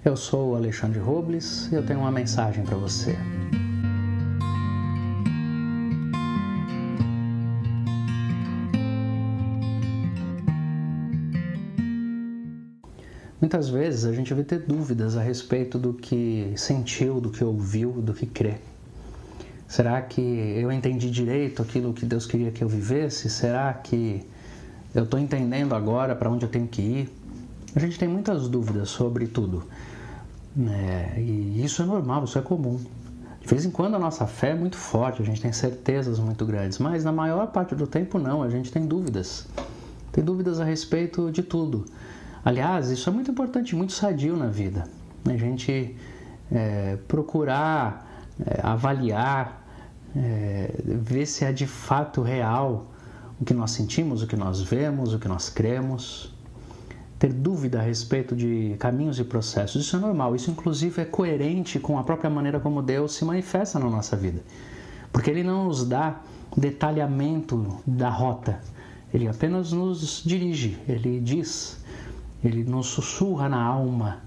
[0.04, 3.16] Eu sou o Alexandre Robles e eu tenho uma mensagem para você.
[13.66, 17.92] Muitas vezes a gente vai ter dúvidas a respeito do que sentiu, do que ouviu,
[17.92, 18.54] do que crê.
[19.66, 23.28] Será que eu entendi direito aquilo que Deus queria que eu vivesse?
[23.28, 24.24] Será que
[24.94, 27.08] eu estou entendendo agora para onde eu tenho que ir?
[27.74, 29.64] A gente tem muitas dúvidas sobre tudo.
[30.58, 32.78] É, e isso é normal, isso é comum.
[33.40, 36.44] De vez em quando a nossa fé é muito forte, a gente tem certezas muito
[36.46, 39.46] grandes, mas na maior parte do tempo não, a gente tem dúvidas.
[40.12, 41.84] Tem dúvidas a respeito de tudo.
[42.46, 44.84] Aliás, isso é muito importante, muito sadio na vida.
[45.24, 45.96] A gente
[46.52, 49.66] é, procurar é, avaliar,
[50.14, 52.86] é, ver se é de fato real
[53.40, 56.32] o que nós sentimos, o que nós vemos, o que nós cremos
[57.18, 59.84] ter dúvida a respeito de caminhos e processos.
[59.84, 63.76] Isso é normal, isso inclusive é coerente com a própria maneira como Deus se manifesta
[63.80, 64.40] na nossa vida.
[65.10, 66.20] Porque Ele não nos dá
[66.56, 68.60] detalhamento da rota,
[69.12, 71.82] Ele apenas nos dirige, Ele diz,
[72.46, 74.22] Ele nos sussurra na alma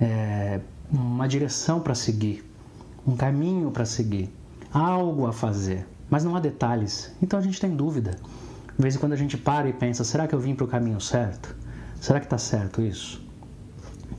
[0.00, 2.42] é, uma direção para seguir,
[3.06, 4.32] um caminho para seguir,
[4.72, 7.14] algo a fazer, mas não há detalhes.
[7.20, 8.12] Então a gente tem dúvida.
[8.76, 10.68] De vez em quando a gente para e pensa: será que eu vim para o
[10.68, 11.54] caminho certo?
[12.00, 13.22] Será que está certo isso?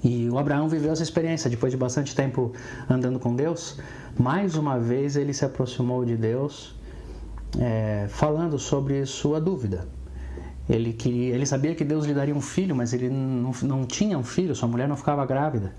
[0.03, 2.53] E o Abraão viveu essa experiência depois de bastante tempo
[2.87, 3.79] andando com Deus.
[4.19, 6.75] Mais uma vez ele se aproximou de Deus,
[7.59, 9.87] é, falando sobre sua dúvida.
[10.69, 14.17] Ele, queria, ele sabia que Deus lhe daria um filho, mas ele não, não tinha
[14.17, 15.71] um filho, sua mulher não ficava grávida.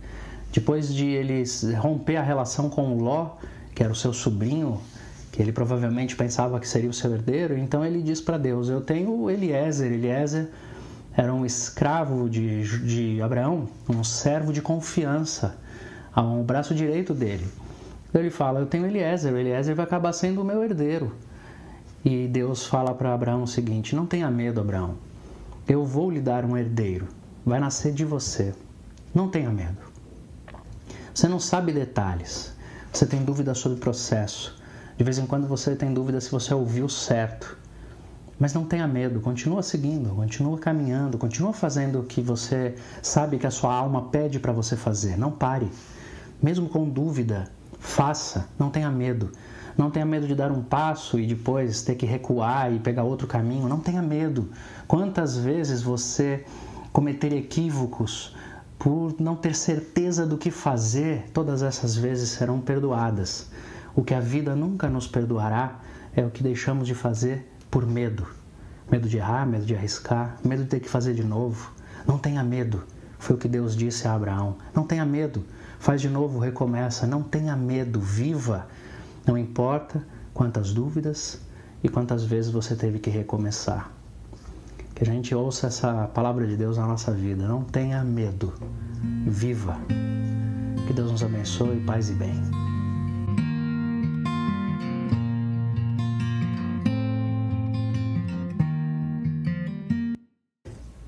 [0.52, 1.42] Depois de ele
[1.76, 3.36] romper a relação com Ló,
[3.74, 4.80] que era o seu sobrinho,
[5.32, 8.80] que ele provavelmente pensava que seria o seu herdeiro, então ele diz para Deus: Eu
[8.80, 10.48] tenho Eliezer, Eliezer
[11.16, 15.58] era um escravo de, de Abraão, um servo de confiança,
[16.14, 17.46] ao braço direito dele.
[18.14, 21.12] Ele fala: Eu tenho Eliezer, Eliezer vai acabar sendo o meu herdeiro.
[22.08, 24.94] E Deus fala para Abraão o seguinte: Não tenha medo, Abraão,
[25.66, 27.08] eu vou lhe dar um herdeiro,
[27.44, 28.54] vai nascer de você.
[29.12, 29.78] Não tenha medo.
[31.12, 32.54] Você não sabe detalhes,
[32.92, 34.56] você tem dúvida sobre o processo.
[34.96, 37.58] De vez em quando você tem dúvida se você ouviu certo.
[38.38, 43.48] Mas não tenha medo, continua seguindo, continua caminhando, continua fazendo o que você sabe que
[43.48, 45.18] a sua alma pede para você fazer.
[45.18, 45.68] Não pare.
[46.40, 49.32] Mesmo com dúvida, faça, não tenha medo.
[49.76, 53.26] Não tenha medo de dar um passo e depois ter que recuar e pegar outro
[53.26, 53.68] caminho.
[53.68, 54.48] Não tenha medo.
[54.88, 56.44] Quantas vezes você
[56.92, 58.34] cometer equívocos
[58.78, 63.50] por não ter certeza do que fazer, todas essas vezes serão perdoadas.
[63.94, 65.80] O que a vida nunca nos perdoará
[66.14, 68.26] é o que deixamos de fazer por medo.
[68.90, 71.72] Medo de errar, medo de arriscar, medo de ter que fazer de novo.
[72.06, 72.84] Não tenha medo.
[73.18, 74.56] Foi o que Deus disse a Abraão.
[74.74, 75.44] Não tenha medo.
[75.78, 77.06] Faz de novo, recomeça.
[77.06, 78.00] Não tenha medo.
[78.00, 78.66] Viva.
[79.26, 81.40] Não importa quantas dúvidas
[81.82, 83.90] e quantas vezes você teve que recomeçar.
[84.94, 87.46] Que a gente ouça essa palavra de Deus na nossa vida.
[87.46, 88.54] Não tenha medo.
[89.26, 89.76] Viva.
[90.86, 92.66] Que Deus nos abençoe, paz e bem.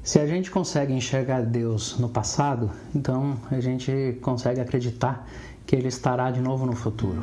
[0.02, 5.28] Se a gente consegue enxergar Deus no passado, então a gente consegue acreditar
[5.68, 7.22] que Ele estará de novo no futuro.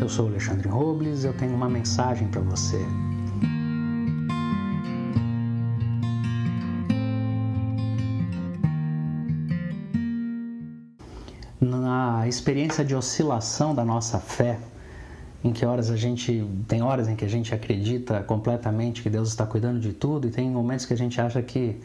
[0.00, 2.78] Eu sou Alexandre Robles, eu tenho uma mensagem para você.
[11.60, 14.60] Na experiência de oscilação da nossa fé,
[15.42, 19.30] em que horas a gente tem horas em que a gente acredita completamente que Deus
[19.30, 21.80] está cuidando de tudo e tem momentos que a gente acha que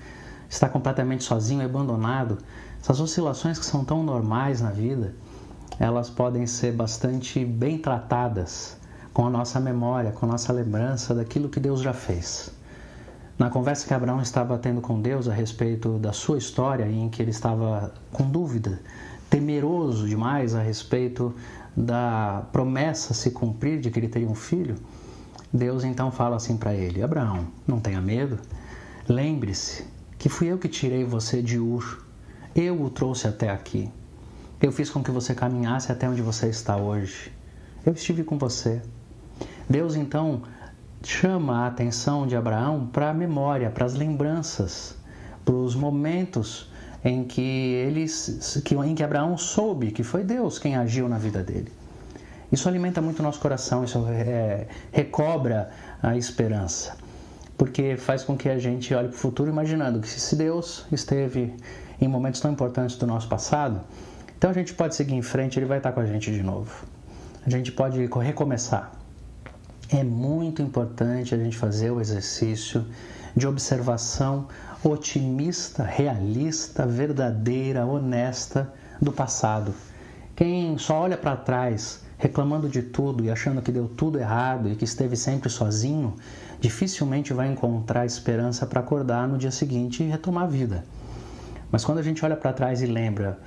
[0.48, 2.38] está completamente sozinho, abandonado.
[2.80, 5.16] Essas oscilações que são tão normais na vida,
[5.80, 8.78] elas podem ser bastante bem tratadas
[9.14, 12.52] com a nossa memória, com a nossa lembrança daquilo que Deus já fez.
[13.38, 17.22] Na conversa que Abraão estava tendo com Deus a respeito da sua história, em que
[17.22, 18.82] ele estava com dúvida,
[19.30, 21.34] temeroso demais a respeito
[21.76, 24.76] da promessa se cumprir de que ele teria um filho,
[25.54, 28.38] Deus então fala assim para ele: Abraão, não tenha medo,
[29.08, 29.86] lembre-se
[30.18, 32.04] que fui eu que tirei você de Ur.
[32.54, 33.90] Eu o trouxe até aqui.
[34.62, 37.32] Eu fiz com que você caminhasse até onde você está hoje.
[37.86, 38.82] Eu estive com você.
[39.70, 40.42] Deus então
[41.02, 44.98] chama a atenção de Abraão para a memória, para as lembranças,
[45.46, 46.70] para os momentos
[47.06, 47.88] em que
[48.66, 51.72] que, em que Abraão soube que foi Deus quem agiu na vida dele.
[52.52, 55.70] Isso alimenta muito o nosso coração, isso é, recobra
[56.02, 56.98] a esperança
[57.60, 61.54] porque faz com que a gente olhe para o futuro imaginando que se Deus esteve
[62.00, 63.82] em momentos tão importantes do nosso passado,
[64.40, 66.86] então a gente pode seguir em frente, Ele vai estar com a gente de novo.
[67.46, 68.90] A gente pode recomeçar.
[69.90, 72.86] É muito importante a gente fazer o exercício
[73.36, 74.48] de observação
[74.82, 78.72] otimista, realista, verdadeira, honesta
[79.02, 79.74] do passado.
[80.38, 84.76] Quem só olha para trás reclamando de tudo e achando que deu tudo errado e
[84.78, 86.16] que esteve sempre sozinho,
[86.62, 90.86] dificilmente vai encontrar esperança para acordar no dia seguinte e retomar a vida.
[91.70, 93.38] Mas quando a gente olha para trás e lembra,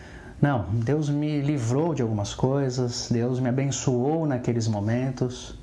[0.43, 5.57] não, Deus me livrou de algumas coisas, Deus me abençoou naqueles momentos.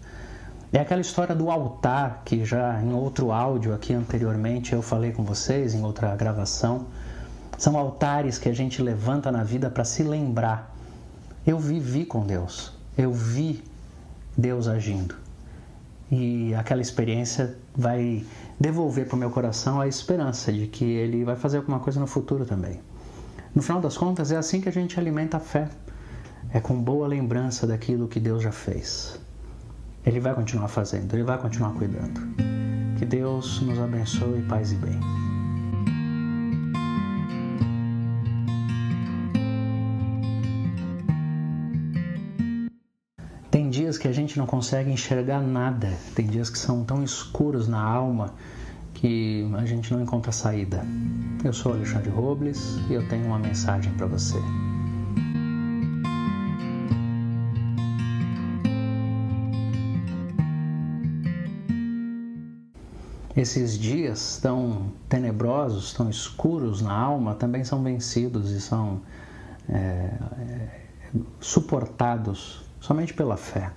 [0.71, 5.21] É aquela história do altar que já em outro áudio aqui anteriormente eu falei com
[5.21, 6.85] vocês, em outra gravação.
[7.57, 10.73] São altares que a gente levanta na vida para se lembrar.
[11.45, 13.61] Eu vivi com Deus, eu vi
[14.37, 15.13] Deus agindo.
[16.09, 18.25] E aquela experiência vai
[18.57, 22.07] devolver para o meu coração a esperança de que Ele vai fazer alguma coisa no
[22.07, 22.79] futuro também.
[23.53, 25.69] No final das contas, é assim que a gente alimenta a fé.
[26.51, 29.19] É com boa lembrança daquilo que Deus já fez.
[30.05, 32.21] Ele vai continuar fazendo, Ele vai continuar cuidando.
[32.97, 34.99] Que Deus nos abençoe, paz e bem.
[43.89, 47.81] dias que a gente não consegue enxergar nada, tem dias que são tão escuros na
[47.81, 48.35] alma
[48.99, 50.85] que a gente não encontra saída.
[51.41, 54.37] Eu sou Alexandre Robles e eu tenho uma mensagem para você.
[63.37, 68.99] Esses dias tão tenebrosos, tão escuros na alma, também são vencidos e são
[69.69, 70.67] é, é,
[71.39, 73.71] suportados somente pela fé.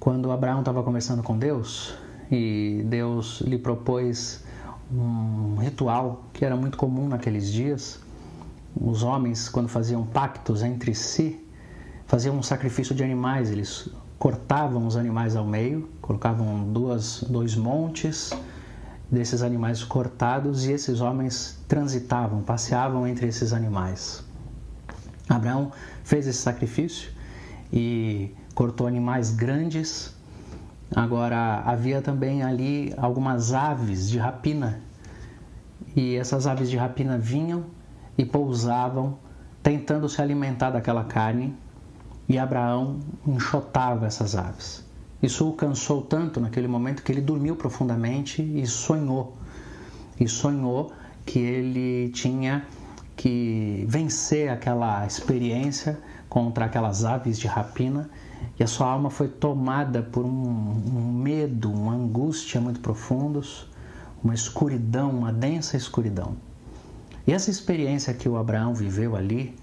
[0.00, 1.94] Quando Abraão estava conversando com Deus
[2.30, 4.42] e Deus lhe propôs
[4.92, 8.00] um ritual que era muito comum naqueles dias,
[8.80, 11.40] os homens, quando faziam pactos entre si,
[12.06, 18.32] faziam um sacrifício de animais, eles cortavam os animais ao meio, colocavam duas, dois montes
[19.10, 24.24] desses animais cortados e esses homens transitavam, passeavam entre esses animais.
[25.28, 25.72] Abraão
[26.02, 27.10] fez esse sacrifício
[27.72, 30.14] e cortou animais grandes.
[30.94, 34.80] Agora havia também ali algumas aves de rapina
[35.96, 37.64] e essas aves de rapina vinham
[38.18, 39.18] e pousavam
[39.62, 41.54] tentando se alimentar daquela carne
[42.28, 44.84] e Abraão enxotava essas aves.
[45.22, 49.36] Isso o cansou tanto naquele momento que ele dormiu profundamente e sonhou.
[50.20, 50.92] E sonhou
[51.24, 52.66] que ele tinha
[53.16, 58.10] que vencer aquela experiência contra aquelas aves de rapina
[58.58, 63.68] e a sua alma foi tomada por um, um medo, uma angústia muito profundos,
[64.22, 66.36] uma escuridão, uma densa escuridão.
[67.26, 69.56] E essa experiência que o Abraão viveu ali,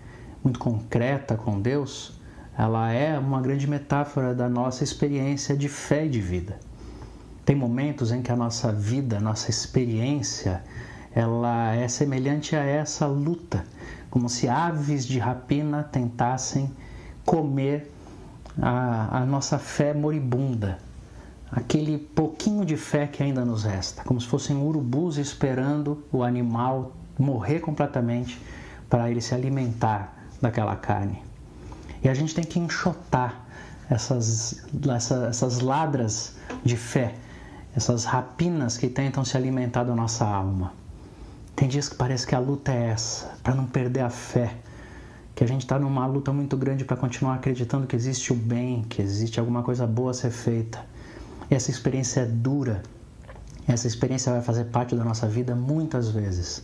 [0.44, 2.20] muito concreta com Deus,
[2.58, 6.60] ela é uma grande metáfora da nossa experiência de fé e de vida.
[7.46, 10.64] Tem momentos em que a nossa vida, a nossa experiência,
[11.14, 13.64] ela é semelhante a essa luta
[14.12, 16.70] como se aves de rapina tentassem
[17.26, 17.90] comer
[18.60, 20.78] a, a nossa fé moribunda,
[21.52, 26.94] aquele pouquinho de fé que ainda nos resta, como se fossem urubus esperando o animal
[27.20, 28.42] morrer completamente
[28.90, 31.22] para ele se alimentar daquela carne.
[32.04, 33.46] E a gente tem que enxotar
[33.90, 34.64] essas,
[34.96, 37.16] essa, essas ladras de fé,
[37.76, 40.74] essas rapinas que tentam se alimentar da nossa alma.
[41.56, 44.56] Tem dias que parece que a luta é essa, para não perder a fé.
[45.36, 48.84] Que a gente está numa luta muito grande para continuar acreditando que existe o bem,
[48.84, 50.84] que existe alguma coisa boa a ser feita.
[51.50, 52.84] Essa experiência é dura.
[53.68, 56.64] Essa experiência vai fazer parte da nossa vida muitas vezes.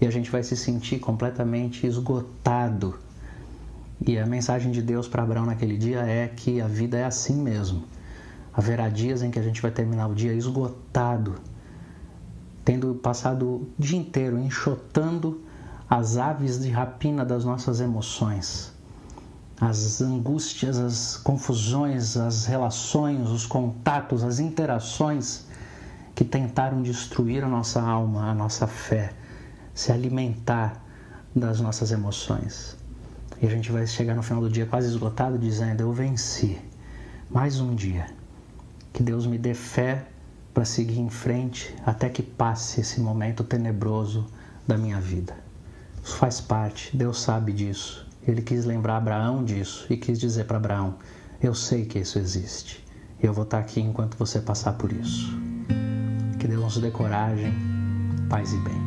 [0.00, 2.98] E a gente vai se sentir completamente esgotado.
[4.06, 7.42] E a mensagem de Deus para Abraão naquele dia é que a vida é assim
[7.42, 7.84] mesmo.
[8.52, 11.36] Haverá dias em que a gente vai terminar o dia esgotado
[12.68, 15.40] tendo passado o dia inteiro enxotando
[15.90, 18.72] as aves de rapina das nossas emoções,
[19.58, 25.46] as angústias, as confusões, as relações, os contatos, as interações
[26.14, 29.12] que tentaram destruir a nossa alma, a nossa fé,
[29.72, 30.84] se alimentar
[31.34, 32.76] das nossas emoções.
[33.40, 36.60] E a gente vai chegar no final do dia quase esgotado dizendo: Eu venci
[37.30, 38.06] mais um dia.
[38.92, 40.06] Que Deus me dê fé
[40.52, 44.26] para seguir em frente até que passe esse momento tenebroso
[44.66, 45.47] da minha vida.
[46.08, 48.08] Isso faz parte, Deus sabe disso.
[48.26, 50.94] Ele quis lembrar Abraão disso e quis dizer para Abraão:
[51.38, 52.82] Eu sei que isso existe.
[53.22, 55.38] Eu vou estar aqui enquanto você passar por isso.
[56.40, 57.52] Que Deus nos dê coragem,
[58.30, 58.80] paz e bem.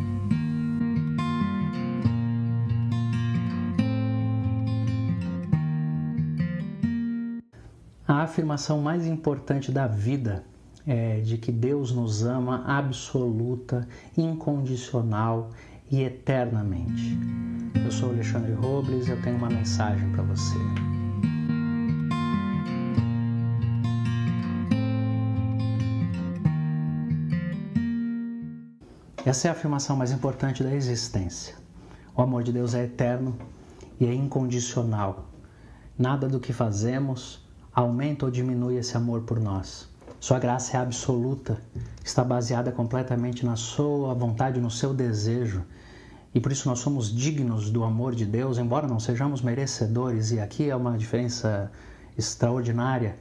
[8.07, 10.43] A afirmação mais importante da vida
[10.87, 15.51] é, de que Deus nos ama absoluta, incondicional
[15.91, 17.17] e eternamente.
[17.83, 20.57] Eu sou Alexandre Robles e eu tenho uma mensagem para você.
[29.25, 31.55] Essa é a afirmação mais importante da existência.
[32.15, 33.37] O amor de Deus é eterno
[33.99, 35.29] e é incondicional.
[35.97, 39.91] Nada do que fazemos aumenta ou diminui esse amor por nós.
[40.19, 41.59] Sua graça é absoluta,
[42.03, 45.63] está baseada completamente na sua vontade, no seu desejo.
[46.33, 50.39] E por isso nós somos dignos do amor de Deus, embora não sejamos merecedores, e
[50.39, 51.69] aqui é uma diferença
[52.17, 53.17] extraordinária.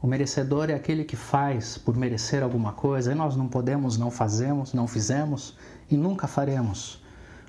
[0.00, 4.10] O merecedor é aquele que faz por merecer alguma coisa, e nós não podemos, não
[4.10, 5.56] fazemos, não fizemos
[5.90, 7.02] e nunca faremos.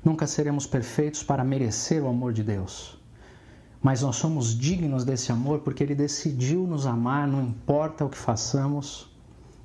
[0.03, 2.97] Nunca seremos perfeitos para merecer o amor de Deus.
[3.81, 8.17] Mas nós somos dignos desse amor porque Ele decidiu nos amar, não importa o que
[8.17, 9.07] façamos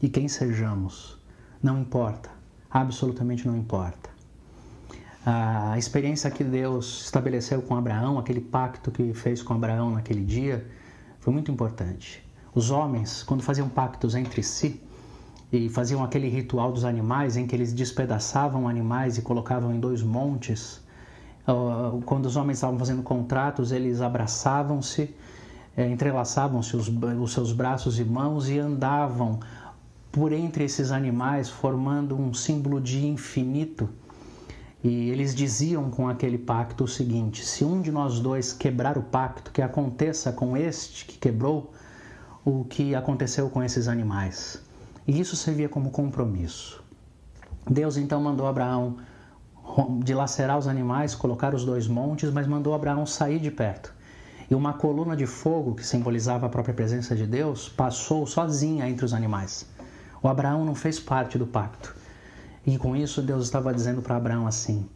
[0.03, 1.19] e quem sejamos.
[1.63, 2.31] Não importa,
[2.71, 4.14] absolutamente não importa.
[5.27, 10.67] A experiência que Deus estabeleceu com Abraão, aquele pacto que fez com Abraão naquele dia,
[11.19, 12.23] foi muito importante.
[12.55, 14.83] Os homens, quando faziam pactos entre si,
[15.51, 20.03] e faziam aquele ritual dos animais em que eles despedaçavam animais e colocavam em dois
[20.03, 20.83] montes.
[22.05, 25.15] Quando os homens estavam fazendo contratos, eles abraçavam-se,
[25.77, 29.41] é, entrelaçavam-se os, os seus braços e mãos e andavam
[30.11, 33.89] por entre esses animais, formando um símbolo de infinito.
[34.85, 39.03] E eles diziam com aquele pacto o seguinte: se um de nós dois quebrar o
[39.03, 41.73] pacto, que aconteça com este que quebrou
[42.45, 44.63] o que aconteceu com esses animais.
[45.07, 46.85] E isso servia como compromisso.
[47.69, 48.99] Deus então mandou Abraão
[50.05, 53.95] dilacerar os animais, colocar os dois montes, mas mandou Abraão sair de perto.
[54.51, 59.07] E uma coluna de fogo, que simbolizava a própria presença de Deus, passou sozinha entre
[59.07, 59.67] os animais.
[60.23, 62.04] O Abraão não fez parte do pacto.
[62.67, 64.89] E com isso Deus estava dizendo para Abraão assim: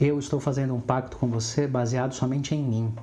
[0.00, 2.94] Eu estou fazendo um pacto com você baseado somente em mim.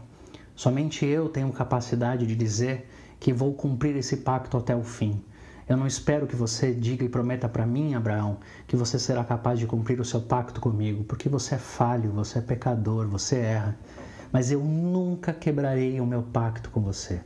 [0.55, 2.89] Somente eu tenho capacidade de dizer
[3.19, 5.21] que vou cumprir esse pacto até o fim.
[5.67, 9.59] Eu não espero que você diga e prometa para mim, Abraão, que você será capaz
[9.59, 13.77] de cumprir o seu pacto comigo, porque você é falho, você é pecador, você erra.
[14.31, 17.21] Mas eu nunca quebrarei o meu pacto com você.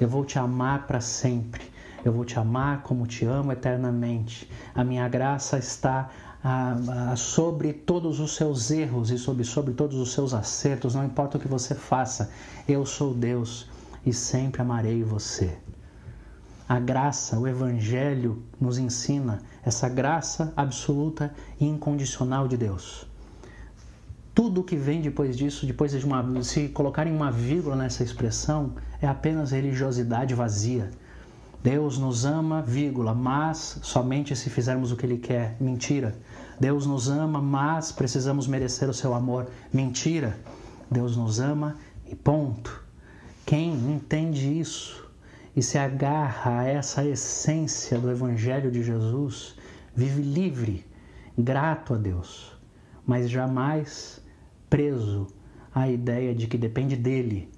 [0.00, 1.62] Eu vou te amar para sempre.
[2.04, 4.48] Eu vou te amar como te amo eternamente.
[4.74, 6.10] A minha graça está
[6.42, 6.76] ah,
[7.12, 11.38] ah, sobre todos os seus erros e sobre, sobre todos os seus acertos, não importa
[11.38, 12.30] o que você faça.
[12.68, 13.66] Eu sou Deus
[14.04, 15.56] e sempre amarei você.
[16.68, 23.06] A graça, o Evangelho nos ensina essa graça absoluta e incondicional de Deus.
[24.34, 29.06] Tudo que vem depois disso, depois de uma, se colocarem uma vírgula nessa expressão, é
[29.06, 30.90] apenas religiosidade vazia.
[31.64, 35.56] Deus nos ama, vírgula, mas somente se fizermos o que Ele quer.
[35.58, 36.14] Mentira.
[36.60, 39.46] Deus nos ama, mas precisamos merecer o seu amor.
[39.72, 40.38] Mentira.
[40.90, 42.84] Deus nos ama e ponto.
[43.46, 45.10] Quem entende isso
[45.56, 49.56] e se agarra a essa essência do Evangelho de Jesus,
[49.96, 50.84] vive livre,
[51.38, 52.52] grato a Deus,
[53.06, 54.20] mas jamais
[54.68, 55.28] preso
[55.74, 57.50] à ideia de que depende dele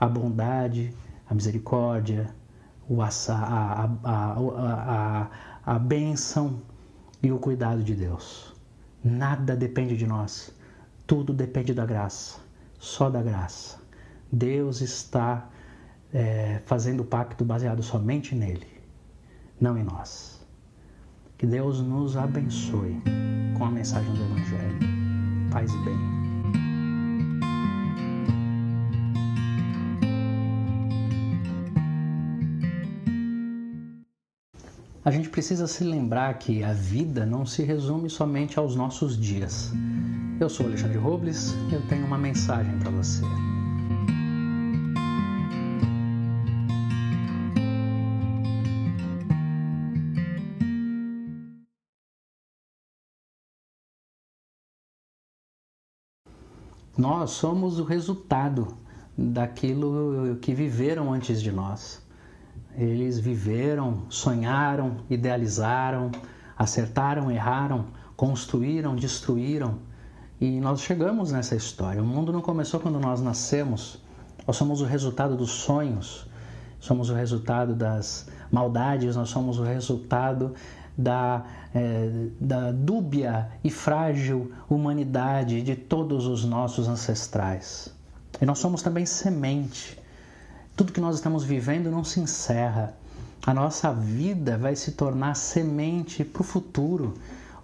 [0.00, 0.92] a bondade,
[1.30, 2.34] a misericórdia,
[3.00, 5.30] a, a, a,
[5.64, 6.60] a, a bênção
[7.22, 8.52] e o cuidado de Deus.
[9.02, 10.54] Nada depende de nós,
[11.06, 12.38] tudo depende da graça,
[12.78, 13.80] só da graça.
[14.30, 15.48] Deus está
[16.12, 18.66] é, fazendo o pacto baseado somente nele,
[19.60, 20.40] não em nós.
[21.38, 23.02] Que Deus nos abençoe
[23.58, 24.78] com a mensagem do Evangelho.
[25.50, 26.21] Paz e bem.
[35.04, 39.72] A gente precisa se lembrar que a vida não se resume somente aos nossos dias.
[40.38, 43.22] Eu sou Alexandre Robles e eu tenho uma mensagem para você.
[56.96, 58.76] Nós somos o resultado
[59.18, 62.01] daquilo que viveram antes de nós.
[62.76, 66.10] Eles viveram, sonharam, idealizaram,
[66.56, 69.78] acertaram, erraram, construíram, destruíram
[70.42, 72.02] e nós chegamos nessa história.
[72.02, 74.02] O mundo não começou quando nós nascemos.
[74.44, 76.26] Nós somos o resultado dos sonhos,
[76.80, 80.52] somos o resultado das maldades, nós somos o resultado
[80.98, 82.10] da, é,
[82.40, 87.94] da dúbia e frágil humanidade de todos os nossos ancestrais.
[88.40, 90.01] E nós somos também semente.
[90.76, 92.94] Tudo que nós estamos vivendo não se encerra.
[93.44, 97.14] A nossa vida vai se tornar semente para o futuro.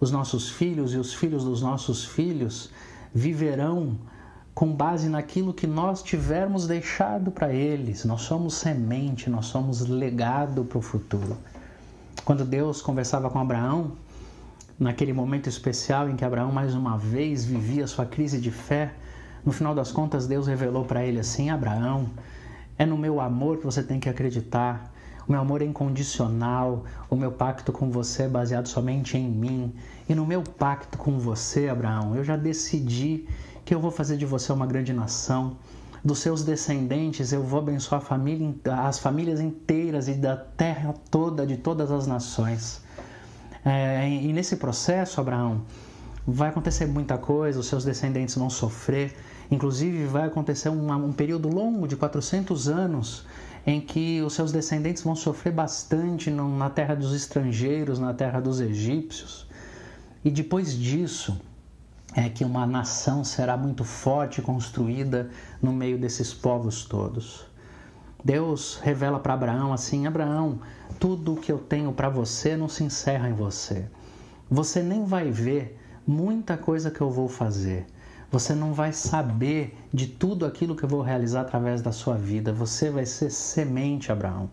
[0.00, 2.70] Os nossos filhos e os filhos dos nossos filhos
[3.14, 3.96] viverão
[4.54, 8.04] com base naquilo que nós tivermos deixado para eles.
[8.04, 11.36] Nós somos semente, nós somos legado para o futuro.
[12.24, 13.92] Quando Deus conversava com Abraão,
[14.78, 18.92] naquele momento especial em que Abraão mais uma vez vivia sua crise de fé,
[19.46, 22.08] no final das contas Deus revelou para ele assim: Abraão,
[22.78, 24.92] é no meu amor que você tem que acreditar.
[25.26, 29.74] O meu amor é incondicional, o meu pacto com você é baseado somente em mim.
[30.08, 33.28] E no meu pacto com você, Abraão, eu já decidi
[33.64, 35.58] que eu vou fazer de você uma grande nação.
[36.02, 38.54] Dos seus descendentes eu vou abençoar família,
[38.86, 42.80] as famílias inteiras e da terra toda, de todas as nações.
[43.64, 45.62] É, e nesse processo, Abraão,
[46.26, 49.14] vai acontecer muita coisa, os seus descendentes vão sofrer.
[49.50, 53.26] Inclusive, vai acontecer um, um período longo de 400 anos
[53.66, 58.60] em que os seus descendentes vão sofrer bastante na terra dos estrangeiros, na terra dos
[58.60, 59.46] egípcios.
[60.24, 61.40] E depois disso,
[62.14, 65.30] é que uma nação será muito forte construída
[65.62, 67.46] no meio desses povos todos.
[68.24, 70.60] Deus revela para Abraão assim: Abraão,
[70.98, 73.86] tudo o que eu tenho para você não se encerra em você.
[74.50, 77.86] Você nem vai ver muita coisa que eu vou fazer.
[78.30, 82.52] Você não vai saber de tudo aquilo que eu vou realizar através da sua vida.
[82.52, 84.50] Você vai ser semente, Abraão.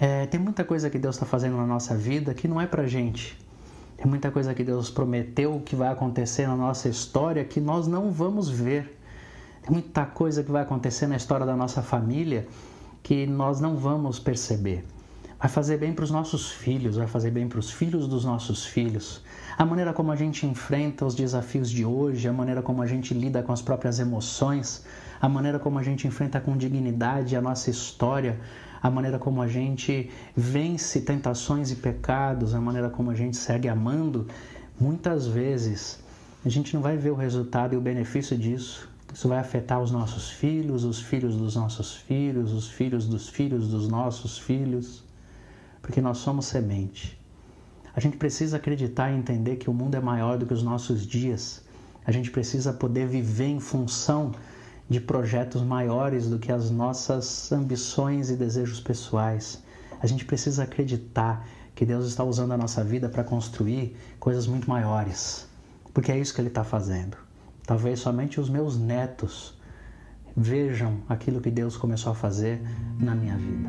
[0.00, 2.86] É, tem muita coisa que Deus está fazendo na nossa vida que não é para
[2.86, 3.36] gente
[3.98, 8.12] tem muita coisa que Deus prometeu que vai acontecer na nossa história que nós não
[8.12, 8.96] vamos ver.
[9.60, 12.46] Tem muita coisa que vai acontecer na história da nossa família
[13.02, 14.84] que nós não vamos perceber.
[15.36, 18.64] Vai fazer bem para os nossos filhos, vai fazer bem para os filhos dos nossos
[18.64, 19.20] filhos.
[19.58, 23.12] A maneira como a gente enfrenta os desafios de hoje, a maneira como a gente
[23.12, 24.84] lida com as próprias emoções,
[25.20, 28.38] a maneira como a gente enfrenta com dignidade a nossa história,
[28.80, 33.68] a maneira como a gente vence tentações e pecados, a maneira como a gente segue
[33.68, 34.28] amando,
[34.78, 35.98] muitas vezes
[36.46, 38.88] a gente não vai ver o resultado e o benefício disso.
[39.12, 43.66] Isso vai afetar os nossos filhos, os filhos dos nossos filhos, os filhos dos filhos
[43.66, 45.02] dos nossos filhos,
[45.82, 47.17] porque nós somos semente.
[47.98, 51.04] A gente precisa acreditar e entender que o mundo é maior do que os nossos
[51.04, 51.60] dias.
[52.06, 54.30] A gente precisa poder viver em função
[54.88, 59.60] de projetos maiores do que as nossas ambições e desejos pessoais.
[60.00, 61.44] A gente precisa acreditar
[61.74, 65.48] que Deus está usando a nossa vida para construir coisas muito maiores,
[65.92, 67.16] porque é isso que Ele está fazendo.
[67.66, 69.58] Talvez somente os meus netos
[70.36, 72.62] vejam aquilo que Deus começou a fazer
[73.00, 73.68] na minha vida.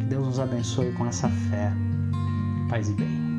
[0.00, 1.72] Que Deus nos abençoe com essa fé.
[2.68, 3.31] Paz e bem.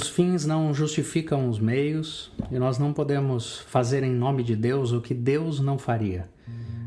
[0.00, 4.92] Os fins não justificam os meios e nós não podemos fazer em nome de Deus
[4.92, 6.26] o que Deus não faria.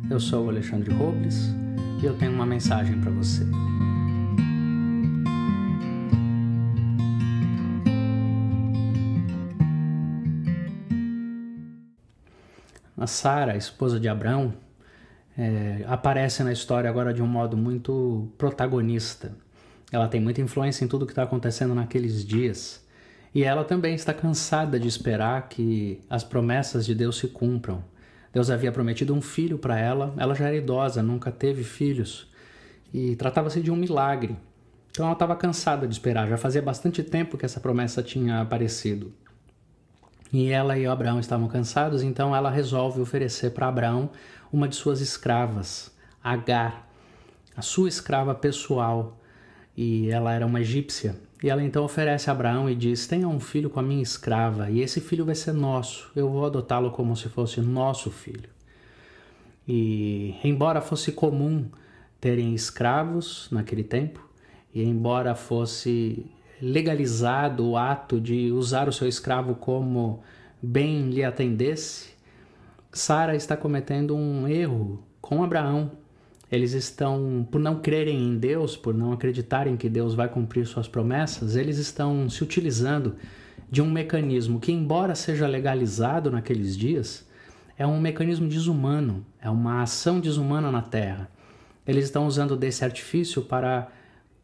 [0.09, 1.51] Eu sou o Alexandre Robles
[2.01, 3.43] e eu tenho uma mensagem para você.
[12.97, 14.55] A Sara, esposa de Abraão,
[15.37, 19.37] é, aparece na história agora de um modo muito protagonista.
[19.91, 22.82] Ela tem muita influência em tudo que está acontecendo naqueles dias.
[23.33, 27.83] E ela também está cansada de esperar que as promessas de Deus se cumpram.
[28.31, 32.27] Deus havia prometido um filho para ela, ela já era idosa, nunca teve filhos,
[32.93, 34.35] e tratava-se de um milagre.
[34.91, 39.13] Então ela estava cansada de esperar, já fazia bastante tempo que essa promessa tinha aparecido.
[40.31, 44.09] E ela e Abraão estavam cansados, então ela resolve oferecer para Abraão
[44.51, 45.91] uma de suas escravas,
[46.23, 46.87] Agar,
[47.55, 49.19] a sua escrava pessoal,
[49.75, 51.15] e ela era uma egípcia.
[51.41, 54.69] E ela então oferece a Abraão e diz: Tenha um filho com a minha escrava,
[54.69, 56.09] e esse filho vai ser nosso.
[56.15, 58.49] Eu vou adotá-lo como se fosse nosso filho.
[59.67, 61.65] E, embora fosse comum
[62.19, 64.25] terem escravos naquele tempo,
[64.73, 66.25] e embora fosse
[66.61, 70.23] legalizado o ato de usar o seu escravo como
[70.61, 72.13] bem lhe atendesse,
[72.91, 75.91] Sara está cometendo um erro com Abraão
[76.53, 80.87] eles estão, por não crerem em Deus, por não acreditarem que Deus vai cumprir suas
[80.87, 83.15] promessas, eles estão se utilizando
[83.71, 87.27] de um mecanismo que, embora seja legalizado naqueles dias,
[87.75, 91.27] é um mecanismo desumano, é uma ação desumana na Terra.
[91.87, 93.87] Eles estão usando desse artifício para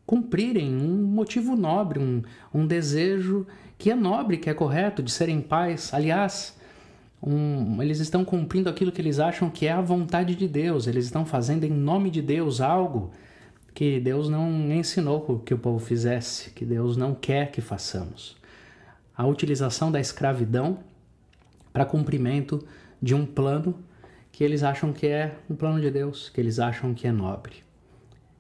[0.04, 3.46] cumprirem um motivo nobre, um, um desejo
[3.78, 5.94] que é nobre, que é correto, de serem pais.
[5.94, 6.58] Aliás,
[7.22, 11.06] um, eles estão cumprindo aquilo que eles acham que é a vontade de Deus, eles
[11.06, 13.12] estão fazendo em nome de Deus algo
[13.74, 18.38] que Deus não ensinou que o povo fizesse, que Deus não quer que façamos.
[19.16, 20.80] A utilização da escravidão
[21.72, 22.66] para cumprimento
[23.02, 23.76] de um plano
[24.32, 27.58] que eles acham que é um plano de Deus, que eles acham que é nobre.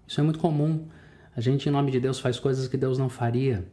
[0.07, 0.88] Isso é muito comum.
[1.36, 3.65] A gente, em nome de Deus, faz coisas que Deus não faria.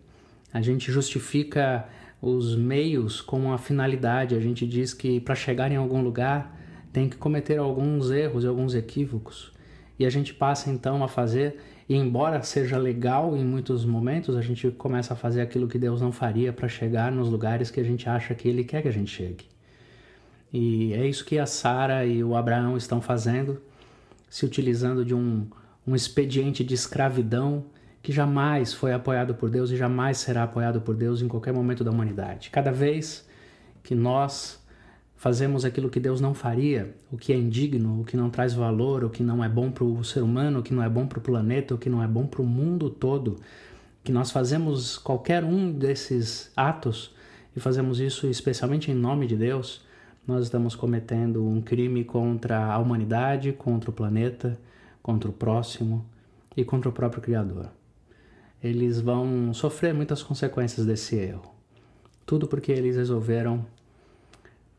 [0.52, 1.88] A gente justifica
[2.20, 4.34] os meios com a finalidade.
[4.34, 6.58] A gente diz que para chegar em algum lugar
[6.92, 9.52] tem que cometer alguns erros e alguns equívocos.
[9.98, 11.56] E a gente passa então a fazer,
[11.88, 16.00] e embora seja legal em muitos momentos, a gente começa a fazer aquilo que Deus
[16.00, 18.92] não faria para chegar nos lugares que a gente acha que Ele quer que a
[18.92, 19.44] gente chegue.
[20.52, 23.60] E é isso que a Sara e o Abraão estão fazendo,
[24.28, 25.46] se utilizando de um,
[25.86, 27.64] um expediente de escravidão
[28.06, 31.82] que jamais foi apoiado por Deus e jamais será apoiado por Deus em qualquer momento
[31.82, 32.50] da humanidade.
[32.50, 33.26] Cada vez
[33.82, 34.64] que nós
[35.16, 39.02] fazemos aquilo que Deus não faria, o que é indigno, o que não traz valor,
[39.02, 41.18] o que não é bom para o ser humano, o que não é bom para
[41.18, 43.40] o planeta, o que não é bom para o mundo todo,
[44.04, 47.12] que nós fazemos qualquer um desses atos
[47.56, 49.84] e fazemos isso especialmente em nome de Deus,
[50.24, 54.56] nós estamos cometendo um crime contra a humanidade, contra o planeta,
[55.02, 56.06] contra o próximo
[56.56, 57.75] e contra o próprio Criador.
[58.62, 61.54] Eles vão sofrer muitas consequências desse erro.
[62.24, 63.64] Tudo porque eles resolveram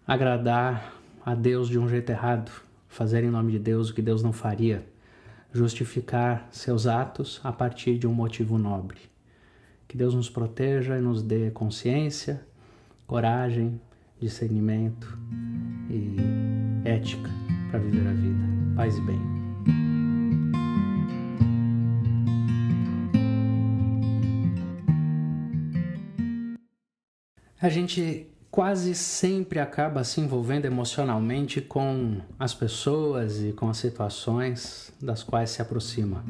[0.05, 0.93] agradar
[1.25, 2.51] a Deus de um jeito errado,
[2.87, 4.85] fazer em nome de Deus o que Deus não faria,
[5.51, 8.99] justificar seus atos a partir de um motivo nobre.
[9.87, 12.41] Que Deus nos proteja e nos dê consciência,
[13.05, 13.79] coragem,
[14.19, 15.17] discernimento
[15.89, 16.17] e
[16.87, 17.29] ética
[17.69, 18.45] para viver a vida.
[18.75, 19.36] Paz e bem.
[27.59, 34.93] A gente quase sempre acaba se envolvendo emocionalmente com as pessoas e com as situações
[35.01, 36.23] das quais se aproxima.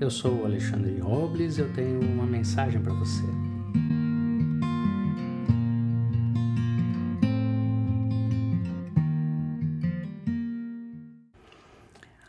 [0.00, 3.24] Eu sou o Alexandre Robles e eu tenho uma mensagem para você.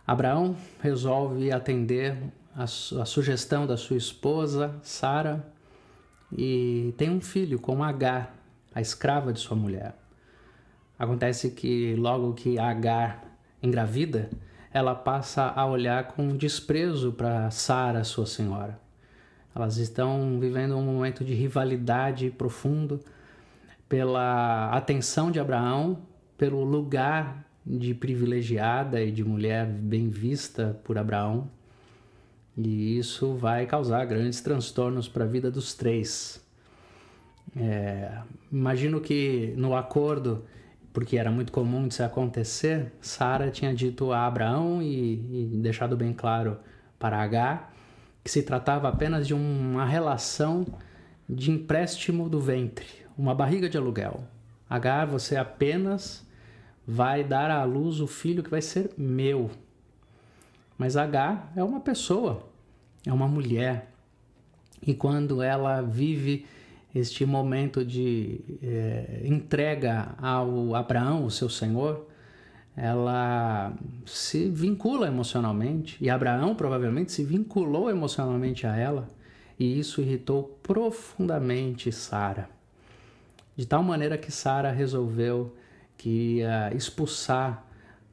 [0.08, 2.18] Abraão resolve atender
[2.56, 5.46] a, a sugestão da sua esposa, Sara,
[6.38, 8.36] e tem um filho com Agar,
[8.74, 9.96] a escrava de sua mulher.
[10.98, 13.24] Acontece que logo que Agar
[13.62, 14.30] engravida,
[14.74, 18.80] ela passa a olhar com desprezo para Sara, sua senhora.
[19.54, 23.02] Elas estão vivendo um momento de rivalidade profundo
[23.90, 26.00] pela atenção de Abraão,
[26.38, 31.50] pelo lugar de privilegiada e de mulher bem vista por Abraão.
[32.64, 36.46] E isso vai causar grandes transtornos para a vida dos três.
[37.56, 38.20] É,
[38.52, 40.46] imagino que no acordo,
[40.94, 46.14] porque era muito comum se acontecer, Sara tinha dito a Abraão e, e deixado bem
[46.14, 46.58] claro
[46.98, 47.70] para H
[48.24, 50.66] que se tratava apenas de uma relação
[51.28, 52.86] de empréstimo do ventre,
[53.18, 54.24] uma barriga de aluguel.
[54.70, 56.26] H, você apenas
[56.86, 59.50] vai dar à luz o filho que vai ser meu.
[60.78, 62.51] Mas H é uma pessoa,
[63.06, 63.92] é uma mulher.
[64.86, 66.46] E quando ela vive
[66.94, 72.08] este momento de é, entrega ao Abraão, o seu senhor,
[72.76, 73.74] ela
[74.06, 79.08] se vincula emocionalmente e Abraão provavelmente se vinculou emocionalmente a ela
[79.60, 82.50] e isso irritou profundamente Sara.
[83.56, 85.56] De tal maneira que Sara resolveu
[85.98, 87.66] que ia expulsar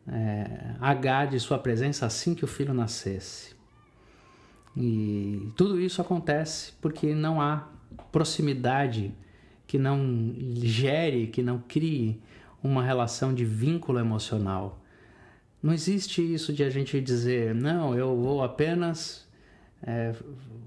[0.07, 3.58] é, H de sua presença assim que o filho nascesse.
[4.81, 7.69] E tudo isso acontece porque não há
[8.13, 9.13] proximidade
[9.67, 12.23] que não gere, que não crie
[12.63, 14.81] uma relação de vínculo emocional.
[15.61, 19.29] Não existe isso de a gente dizer, não, eu vou apenas
[19.83, 20.15] é,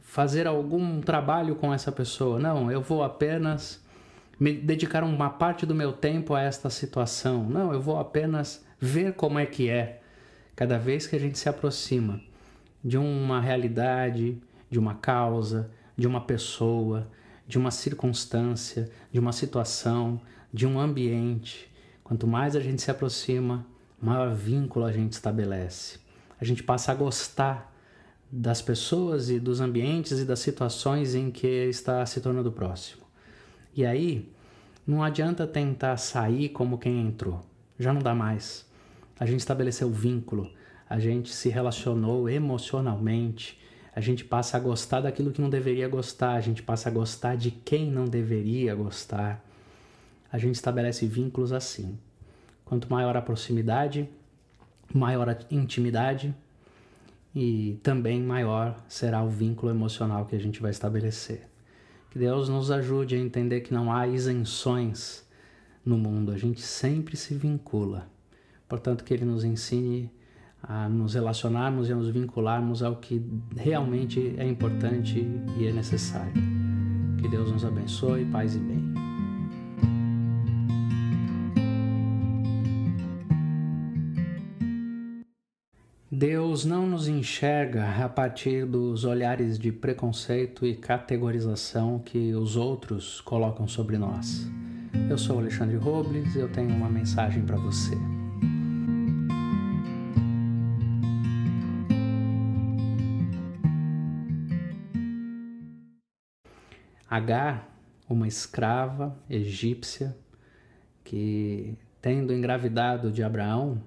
[0.02, 2.38] fazer algum trabalho com essa pessoa.
[2.38, 3.82] Não, eu vou apenas
[4.38, 7.46] me dedicar uma parte do meu tempo a esta situação.
[7.46, 10.02] Não, eu vou apenas ver como é que é.
[10.54, 12.20] Cada vez que a gente se aproxima
[12.84, 14.38] de uma realidade,
[14.70, 17.08] de uma causa, de uma pessoa,
[17.48, 20.22] de uma circunstância, de uma situação,
[20.54, 21.72] de um ambiente.
[22.04, 23.66] Quanto mais a gente se aproxima,
[24.02, 26.00] maior vínculo a gente estabelece.
[26.40, 27.72] A gente passa a gostar
[28.32, 33.04] das pessoas e dos ambientes e das situações em que está se tornando próximo.
[33.76, 34.32] E aí,
[34.88, 37.42] não adianta tentar sair como quem entrou.
[37.78, 38.66] Já não dá mais.
[39.20, 40.50] A gente estabeleceu vínculo,
[40.92, 43.58] a gente se relacionou emocionalmente,
[43.96, 47.38] a gente passa a gostar daquilo que não deveria gostar, a gente passa a gostar
[47.38, 49.42] de quem não deveria gostar.
[50.30, 51.98] A gente estabelece vínculos assim.
[52.66, 54.10] Quanto maior a proximidade,
[54.94, 56.36] maior a intimidade
[57.34, 61.48] e também maior será o vínculo emocional que a gente vai estabelecer.
[62.10, 65.26] Que Deus nos ajude a entender que não há isenções
[65.86, 68.10] no mundo, a gente sempre se vincula.
[68.68, 70.12] Portanto, que Ele nos ensine
[70.64, 73.22] a nos relacionarmos e a nos vincularmos ao que
[73.56, 75.26] realmente é importante
[75.58, 76.34] e é necessário.
[77.20, 79.12] Que Deus nos abençoe, paz e bem.
[86.22, 93.20] Deus não nos enxerga a partir dos olhares de preconceito e categorização que os outros
[93.22, 94.48] colocam sobre nós.
[95.10, 98.11] Eu sou Alexandre Robles e eu tenho uma mensagem para você.
[107.12, 107.70] Agar,
[108.10, 110.16] uma escrava egípcia
[111.04, 113.84] que, tendo engravidado de Abraão,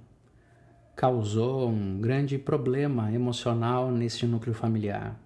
[0.95, 5.19] causou um grande problema emocional nesse núcleo familiar.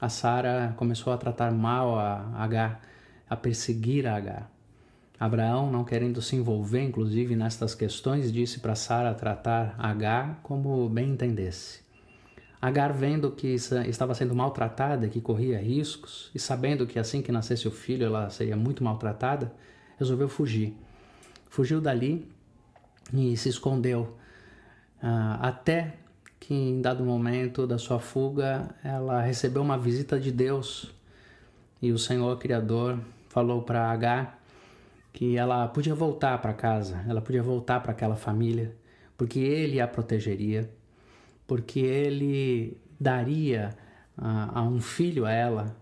[0.00, 2.82] A Sara começou a tratar mal a Agar,
[3.28, 4.48] a perseguir a Agar.
[5.18, 11.10] Abraão, não querendo se envolver, inclusive, nestas questões, disse para Sara tratar Agar como bem
[11.10, 11.80] entendesse.
[12.60, 17.66] Agar, vendo que estava sendo maltratada, que corria riscos, e sabendo que assim que nascesse
[17.66, 19.50] o filho ela seria muito maltratada,
[19.98, 20.76] resolveu fugir.
[21.48, 22.30] Fugiu dali
[23.14, 24.14] e se escondeu,
[25.02, 25.94] ah, até
[26.38, 30.92] que em dado momento da sua fuga ela recebeu uma visita de Deus
[31.80, 32.98] e o Senhor Criador
[33.28, 34.38] falou para Agar
[35.12, 38.74] que ela podia voltar para casa, ela podia voltar para aquela família,
[39.16, 40.70] porque ele a protegeria
[41.50, 43.76] porque ele daria
[44.16, 45.76] a, a um filho a ela,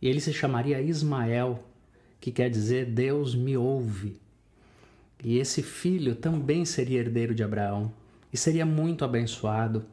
[0.00, 1.62] e ele se chamaria Ismael,
[2.20, 4.20] que quer dizer Deus me ouve.
[5.22, 7.92] E esse filho também seria herdeiro de Abraão
[8.32, 9.84] e seria muito abençoado,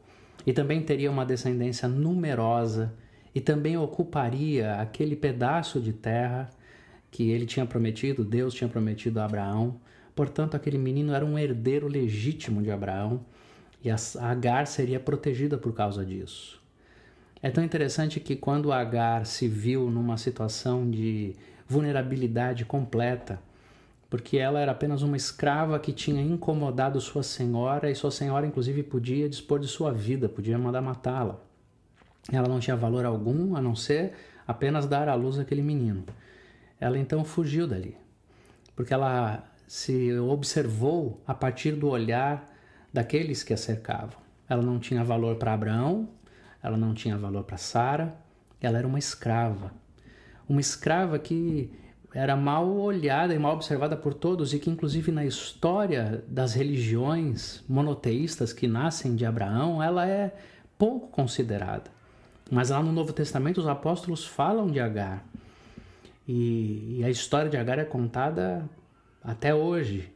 [0.47, 2.95] e também teria uma descendência numerosa,
[3.35, 6.49] e também ocuparia aquele pedaço de terra
[7.11, 9.79] que ele tinha prometido, Deus tinha prometido a Abraão.
[10.15, 13.23] Portanto, aquele menino era um herdeiro legítimo de Abraão
[13.83, 16.59] e a Agar seria protegida por causa disso.
[17.41, 21.35] É tão interessante que quando Agar se viu numa situação de
[21.67, 23.39] vulnerabilidade completa,
[24.09, 28.81] porque ela era apenas uma escrava que tinha incomodado sua senhora e sua senhora inclusive
[28.83, 31.39] podia dispor de sua vida, podia mandar matá-la.
[32.31, 34.13] Ela não tinha valor algum a não ser
[34.47, 36.03] apenas dar à luz aquele menino.
[36.79, 37.95] Ela então fugiu dali,
[38.75, 42.48] porque ela se observou a partir do olhar
[42.93, 44.19] daqueles que a cercavam.
[44.47, 46.09] Ela não tinha valor para Abraão,
[46.61, 48.15] ela não tinha valor para Sara,
[48.59, 49.71] ela era uma escrava.
[50.47, 51.71] Uma escrava que
[52.13, 57.63] era mal olhada e mal observada por todos e que, inclusive, na história das religiões
[57.69, 60.35] monoteístas que nascem de Abraão, ela é
[60.77, 61.91] pouco considerada.
[62.49, 65.23] Mas lá no Novo Testamento, os apóstolos falam de Agar.
[66.27, 68.67] E, e a história de Agar é contada
[69.23, 70.11] até hoje.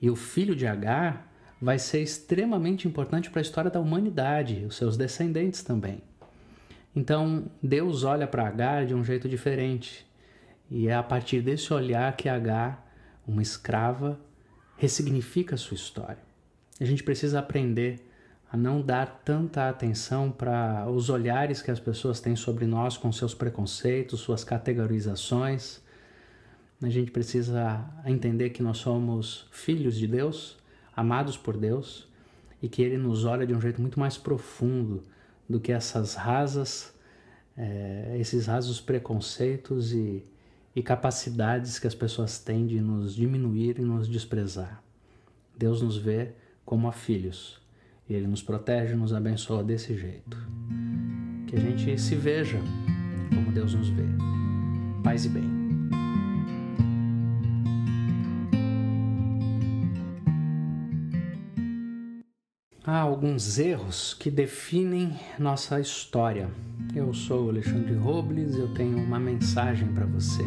[0.00, 1.29] E o filho de Agar
[1.60, 6.02] vai ser extremamente importante para a história da humanidade, os seus descendentes também.
[6.96, 10.06] Então, Deus olha para Agar de um jeito diferente.
[10.70, 12.90] E é a partir desse olhar que Agar,
[13.26, 14.18] uma escrava,
[14.76, 16.18] ressignifica a sua história.
[16.80, 18.06] A gente precisa aprender
[18.50, 23.12] a não dar tanta atenção para os olhares que as pessoas têm sobre nós com
[23.12, 25.80] seus preconceitos, suas categorizações.
[26.82, 30.59] A gente precisa entender que nós somos filhos de Deus
[30.94, 32.08] amados por Deus
[32.62, 35.02] e que Ele nos olha de um jeito muito mais profundo
[35.48, 36.94] do que essas rasas,
[37.56, 40.24] é, esses rasos preconceitos e,
[40.74, 44.82] e capacidades que as pessoas têm de nos diminuir e nos desprezar.
[45.56, 46.32] Deus nos vê
[46.64, 47.60] como a filhos
[48.08, 50.36] e Ele nos protege e nos abençoa desse jeito.
[51.46, 52.58] Que a gente se veja
[53.34, 54.06] como Deus nos vê.
[55.02, 55.59] Paz e bem.
[62.90, 66.50] Há alguns erros que definem nossa história.
[66.92, 70.42] Eu sou Alexandre Robles e eu tenho uma mensagem para você.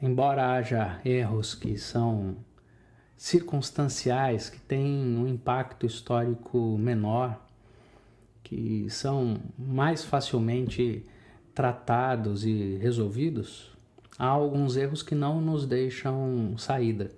[0.00, 2.36] Embora haja erros que são
[3.16, 7.44] circunstanciais, que têm um impacto histórico menor,
[8.44, 11.04] que são mais facilmente
[11.52, 13.71] tratados e resolvidos,
[14.22, 17.10] há alguns erros que não nos deixam saída.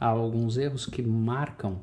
[0.00, 1.80] Há alguns erros que marcam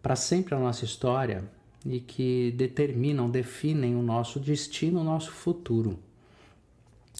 [0.00, 1.44] para sempre a nossa história
[1.84, 5.98] e que determinam, definem o nosso destino, o nosso futuro.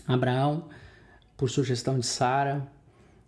[0.07, 0.71] Abraão,
[1.37, 2.67] por sugestão de Sara,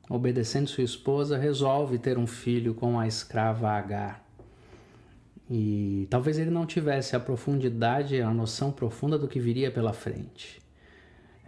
[0.09, 4.25] obedecendo sua esposa, resolve ter um filho com a escrava Agar.
[5.51, 10.63] E talvez ele não tivesse a profundidade, a noção profunda do que viria pela frente.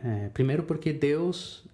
[0.05, 1.72] É, primeiro, porque Deus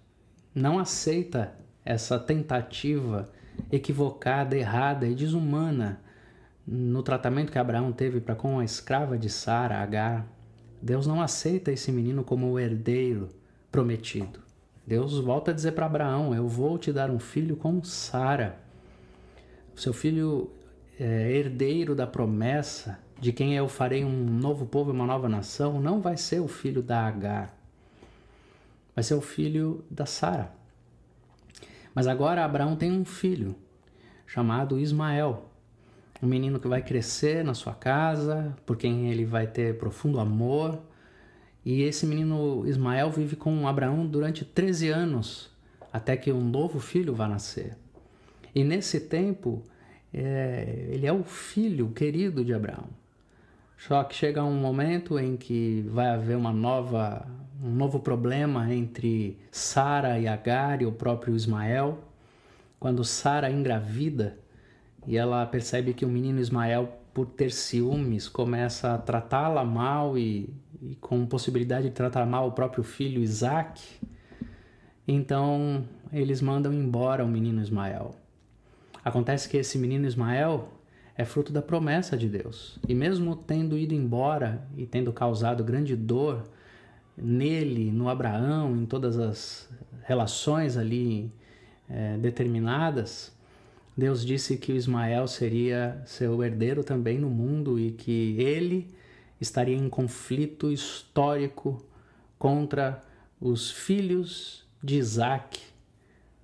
[0.59, 1.53] não aceita
[1.85, 3.29] essa tentativa
[3.71, 6.01] equivocada, errada e desumana
[6.67, 10.27] no tratamento que Abraão teve para com a escrava de Sara, Agar.
[10.81, 13.29] Deus não aceita esse menino como o herdeiro
[13.71, 14.39] prometido.
[14.85, 18.57] Deus volta a dizer para Abraão: Eu vou te dar um filho com Sara.
[19.75, 20.51] Seu filho
[20.99, 25.79] é herdeiro da promessa de quem eu farei um novo povo e uma nova nação,
[25.81, 27.53] não vai ser o filho da Agar,
[28.95, 30.53] vai ser o filho da Sara.
[31.93, 33.55] Mas agora Abraão tem um filho
[34.25, 35.49] chamado Ismael,
[36.21, 40.79] um menino que vai crescer na sua casa, por quem ele vai ter profundo amor.
[41.65, 45.49] E esse menino Ismael vive com Abraão durante 13 anos,
[45.91, 47.77] até que um novo filho vá nascer.
[48.53, 49.63] E nesse tempo,
[50.13, 52.98] é, ele é o filho querido de Abraão.
[53.79, 57.25] Só que chega um momento em que vai haver uma nova,
[57.63, 61.97] um novo problema entre Sara e Agar e o próprio Ismael.
[62.77, 64.37] Quando Sara engravida
[65.07, 70.53] e ela percebe que o menino Ismael, por ter ciúmes, começa a tratá-la mal e,
[70.81, 73.81] e com possibilidade de tratar mal o próprio filho Isaac,
[75.07, 78.13] então eles mandam embora o menino Ismael.
[79.05, 80.67] Acontece que esse menino Ismael
[81.19, 82.79] é fruto da promessa de Deus.
[82.87, 86.49] E mesmo tendo ido embora e tendo causado grande dor
[87.17, 89.69] nele, no Abraão, em todas as
[90.03, 91.29] relações ali
[91.89, 93.37] é, determinadas,
[93.97, 98.87] Deus disse que o Ismael seria seu herdeiro também no mundo e que ele
[99.41, 101.85] estaria em conflito histórico
[102.37, 103.03] contra
[103.41, 105.59] os filhos de Isaac,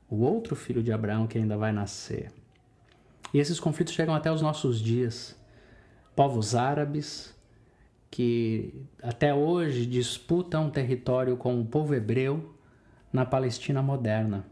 [0.09, 2.29] o outro filho de Abraão que ainda vai nascer.
[3.35, 5.35] E esses conflitos chegam até os nossos dias.
[6.15, 7.35] Povos árabes
[8.09, 8.73] que
[9.03, 12.55] até hoje disputam território com o povo hebreu
[13.11, 14.47] na Palestina moderna.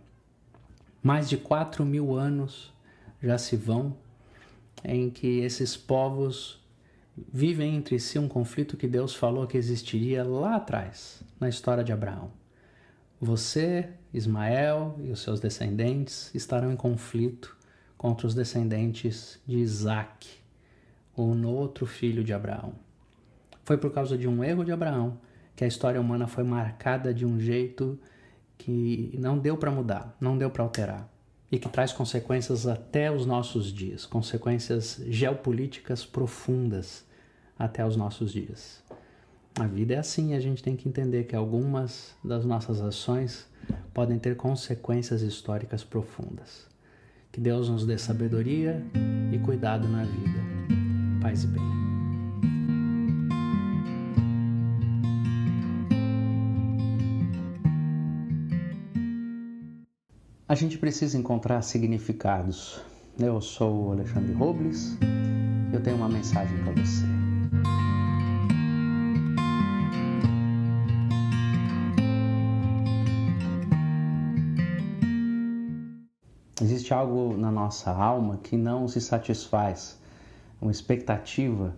[1.01, 2.73] Mais de 4 mil anos
[3.21, 3.95] já se vão
[4.84, 6.61] em que esses povos
[7.31, 11.93] vivem entre si um conflito que Deus falou que existiria lá atrás, na história de
[11.93, 12.34] Abraão.
[13.21, 17.62] Você, Ismael e os seus descendentes estarão em conflito
[18.03, 20.27] contra os descendentes de Isaac,
[21.15, 22.73] o outro filho de Abraão.
[23.63, 25.17] Foi por causa de um erro de Abraão
[25.55, 27.97] que a história humana foi marcada de um jeito
[28.57, 31.09] que não deu para mudar, não deu para alterar
[31.49, 37.05] e que traz consequências até os nossos dias, consequências geopolíticas profundas
[37.57, 38.83] até os nossos dias.
[39.57, 43.47] A vida é assim, a gente tem que entender que algumas das nossas ações
[43.93, 46.72] podem ter consequências históricas profundas.
[47.34, 48.86] Que Deus nos dê sabedoria
[49.34, 50.39] e cuidado na vida.
[51.19, 51.63] Paz e bem.
[60.47, 62.79] A gente precisa encontrar significados.
[63.17, 64.95] Eu sou o Alexandre Robles.
[65.73, 67.12] Eu tenho uma mensagem para você.
[76.84, 79.97] Existe algo na nossa alma que não se satisfaz,
[80.61, 81.73] uma expectativa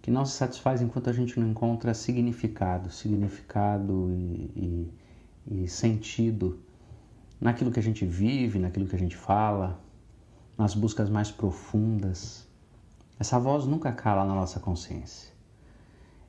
[0.00, 4.88] que não se satisfaz enquanto a gente não encontra significado, significado e,
[5.46, 6.58] e, e sentido
[7.38, 9.78] naquilo que a gente vive, naquilo que a gente fala,
[10.56, 12.48] nas buscas mais profundas.
[13.18, 15.34] Essa voz nunca cala na nossa consciência.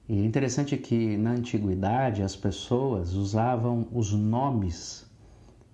[0.09, 5.09] E é interessante que na antiguidade as pessoas usavam os nomes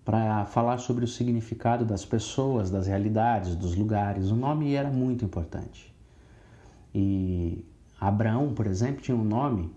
[0.07, 4.31] para falar sobre o significado das pessoas, das realidades, dos lugares.
[4.31, 5.93] O nome era muito importante.
[6.95, 7.65] E
[7.99, 9.69] Abraão, por exemplo, tinha um nome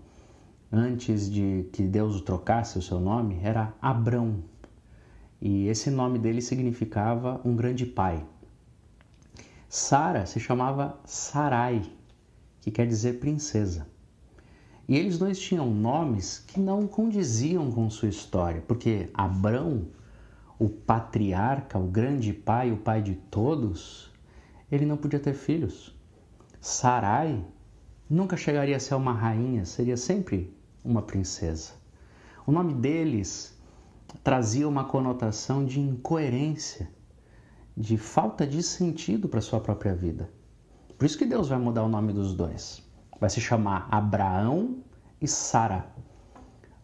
[0.71, 4.41] antes de que Deus o trocasse o seu nome, era Abrão.
[5.41, 8.25] E esse nome dele significava um grande pai.
[9.67, 11.81] Sara se chamava Sarai,
[12.61, 13.85] que quer dizer princesa.
[14.87, 19.87] E eles dois tinham nomes que não condiziam com sua história, porque Abrão
[20.61, 24.11] o patriarca, o grande pai, o pai de todos,
[24.71, 25.91] ele não podia ter filhos.
[26.59, 27.43] Sarai
[28.07, 30.55] nunca chegaria a ser uma rainha, seria sempre
[30.85, 31.71] uma princesa.
[32.45, 33.59] O nome deles
[34.23, 36.87] trazia uma conotação de incoerência,
[37.75, 40.29] de falta de sentido para sua própria vida.
[40.95, 42.87] Por isso que Deus vai mudar o nome dos dois.
[43.19, 44.83] Vai se chamar Abraão
[45.19, 45.87] e Sara.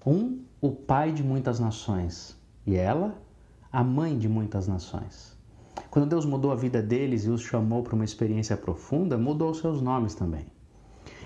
[0.03, 3.26] Um, o pai de muitas nações, e ela,
[3.71, 5.37] a mãe de muitas nações.
[5.89, 9.81] Quando Deus mudou a vida deles e os chamou para uma experiência profunda, mudou seus
[9.81, 10.45] nomes também.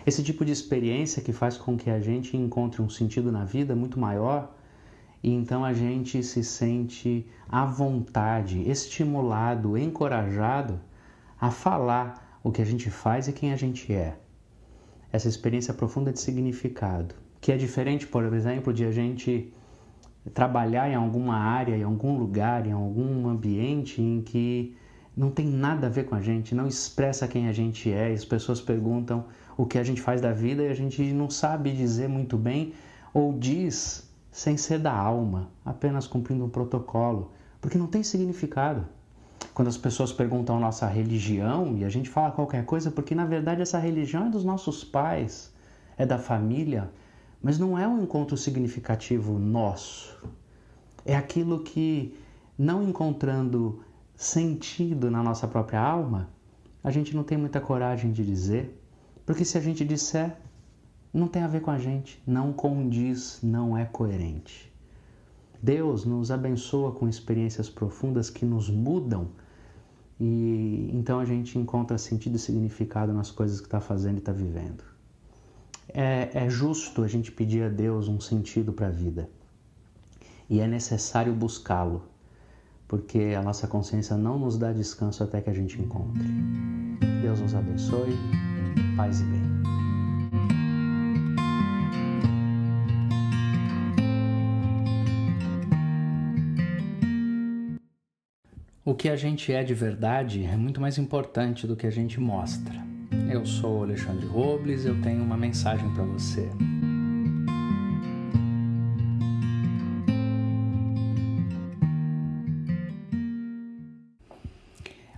[0.06, 3.76] Esse tipo de experiência que faz com que a gente encontre um sentido na vida
[3.76, 4.54] muito maior
[5.24, 10.80] e então a gente se sente à vontade, estimulado, encorajado
[11.40, 14.18] a falar o que a gente faz e quem a gente é.
[15.12, 19.54] Essa experiência profunda de significado, que é diferente, por exemplo, de a gente
[20.30, 24.76] trabalhar em alguma área, em algum lugar, em algum ambiente em que
[25.16, 28.24] não tem nada a ver com a gente, não expressa quem a gente é, as
[28.24, 29.26] pessoas perguntam
[29.58, 32.74] o que a gente faz da vida e a gente não sabe dizer muito bem
[33.14, 38.86] ou diz sem ser da alma, apenas cumprindo um protocolo, porque não tem significado.
[39.54, 43.62] Quando as pessoas perguntam nossa religião e a gente fala qualquer coisa, porque na verdade
[43.62, 45.54] essa religião é dos nossos pais,
[45.98, 46.90] é da família,
[47.42, 50.22] mas não é um encontro significativo nosso.
[51.04, 52.16] É aquilo que,
[52.58, 53.84] não encontrando
[54.16, 56.30] sentido na nossa própria alma,
[56.84, 58.80] a gente não tem muita coragem de dizer,
[59.26, 60.38] porque se a gente disser,
[61.14, 64.72] não tem a ver com a gente, não condiz, não é coerente.
[65.62, 69.30] Deus nos abençoa com experiências profundas que nos mudam
[70.20, 74.32] e então a gente encontra sentido e significado nas coisas que está fazendo e está
[74.32, 74.91] vivendo
[75.94, 79.30] é, é justo a gente pedir a Deus um sentido para a vida.
[80.50, 82.04] E é necessário buscá-lo,
[82.88, 86.28] porque a nossa consciência não nos dá descanso até que a gente encontre.
[87.22, 88.18] Deus nos abençoe,
[88.98, 89.42] paz e bem.
[98.84, 102.20] O que a gente é de verdade é muito mais importante do que a gente
[102.20, 102.91] mostra.
[103.32, 106.50] Eu sou Alexandre Robles e eu tenho uma mensagem para você.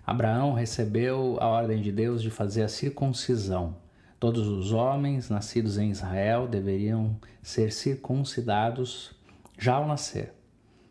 [0.05, 3.78] Abraão recebeu a ordem de Deus de fazer a circuncisão.
[4.20, 9.16] Todos os homens nascidos em Israel deveriam ser circuncidados
[9.57, 10.36] já ao nascer.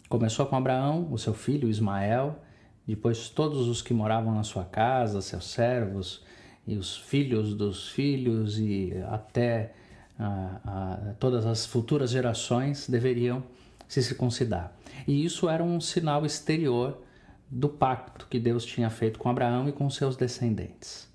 [0.09, 2.41] Começou com Abraão, o seu filho Ismael,
[2.85, 6.25] depois todos os que moravam na sua casa, seus servos,
[6.67, 9.73] e os filhos dos filhos e até
[10.19, 13.43] ah, ah, todas as futuras gerações deveriam
[13.89, 14.73] se circuncidar.
[15.07, 17.03] E isso era um sinal exterior
[17.51, 21.11] do pacto que Deus tinha feito com Abraão e com seus descendentes.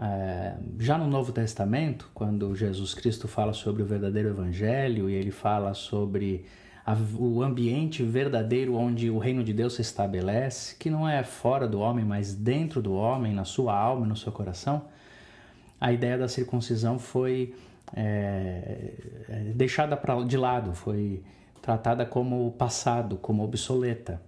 [0.00, 5.30] É, já no Novo Testamento, quando Jesus Cristo fala sobre o verdadeiro Evangelho e ele
[5.30, 6.46] fala sobre
[6.84, 11.66] a, o ambiente verdadeiro onde o reino de Deus se estabelece, que não é fora
[11.66, 14.86] do homem, mas dentro do homem, na sua alma, no seu coração,
[15.80, 17.54] a ideia da circuncisão foi
[17.94, 18.92] é,
[19.28, 21.22] é deixada pra, de lado, foi
[21.60, 24.20] tratada como passado, como obsoleta.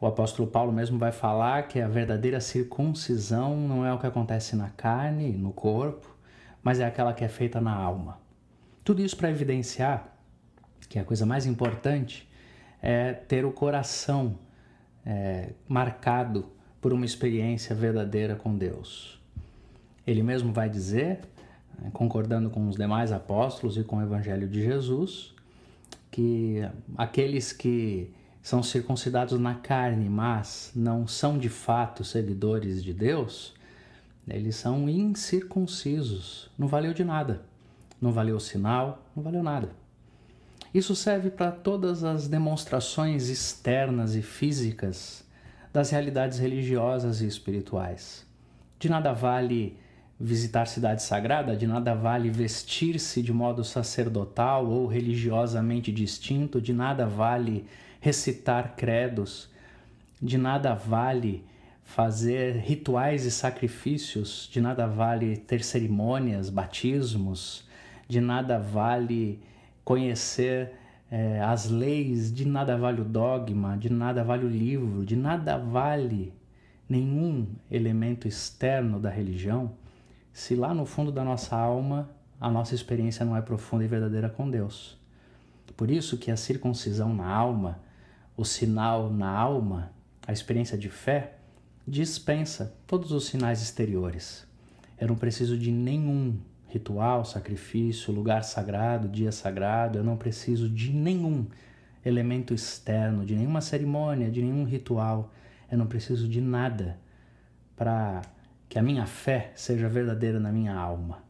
[0.00, 4.54] O apóstolo Paulo mesmo vai falar que a verdadeira circuncisão não é o que acontece
[4.54, 6.14] na carne, no corpo,
[6.62, 8.18] mas é aquela que é feita na alma.
[8.84, 10.17] Tudo isso para evidenciar
[10.88, 12.28] que é a coisa mais importante,
[12.80, 14.38] é ter o coração
[15.04, 16.46] é, marcado
[16.80, 19.20] por uma experiência verdadeira com Deus.
[20.06, 21.20] Ele mesmo vai dizer,
[21.84, 25.34] é, concordando com os demais apóstolos e com o Evangelho de Jesus,
[26.10, 26.62] que
[26.96, 28.12] aqueles que
[28.42, 33.54] são circuncidados na carne, mas não são de fato seguidores de Deus,
[34.26, 36.50] eles são incircuncisos.
[36.58, 37.42] Não valeu de nada.
[38.00, 39.70] Não valeu o sinal, não valeu nada.
[40.78, 45.24] Isso serve para todas as demonstrações externas e físicas
[45.72, 48.24] das realidades religiosas e espirituais.
[48.78, 49.76] De nada vale
[50.20, 57.08] visitar cidade sagrada, de nada vale vestir-se de modo sacerdotal ou religiosamente distinto, de nada
[57.08, 57.66] vale
[58.00, 59.50] recitar credos,
[60.22, 61.44] de nada vale
[61.82, 67.66] fazer rituais e sacrifícios, de nada vale ter cerimônias, batismos,
[68.08, 69.42] de nada vale
[69.88, 70.74] conhecer
[71.10, 75.56] é, as leis, de nada vale o dogma, de nada vale o livro, de nada
[75.56, 76.30] vale
[76.86, 79.72] nenhum elemento externo da religião,
[80.30, 84.28] se lá no fundo da nossa alma a nossa experiência não é profunda e verdadeira
[84.28, 84.98] com Deus.
[85.74, 87.80] Por isso que a circuncisão na alma,
[88.36, 89.90] o sinal na alma,
[90.26, 91.38] a experiência de fé,
[91.86, 94.46] dispensa todos os sinais exteriores.
[95.00, 96.38] Eu não preciso de nenhum
[96.68, 99.98] ritual, sacrifício, lugar sagrado, dia sagrado.
[99.98, 101.46] Eu não preciso de nenhum
[102.04, 105.32] elemento externo, de nenhuma cerimônia, de nenhum ritual.
[105.70, 106.98] Eu não preciso de nada
[107.76, 108.22] para
[108.68, 111.22] que a minha fé seja verdadeira na minha alma.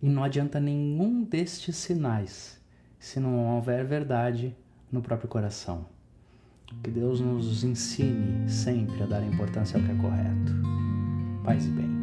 [0.00, 2.60] E não adianta nenhum destes sinais
[2.98, 4.54] se não houver verdade
[4.90, 5.86] no próprio coração.
[6.82, 10.52] Que Deus nos ensine sempre a dar importância ao que é correto.
[11.42, 11.97] Paz e bem.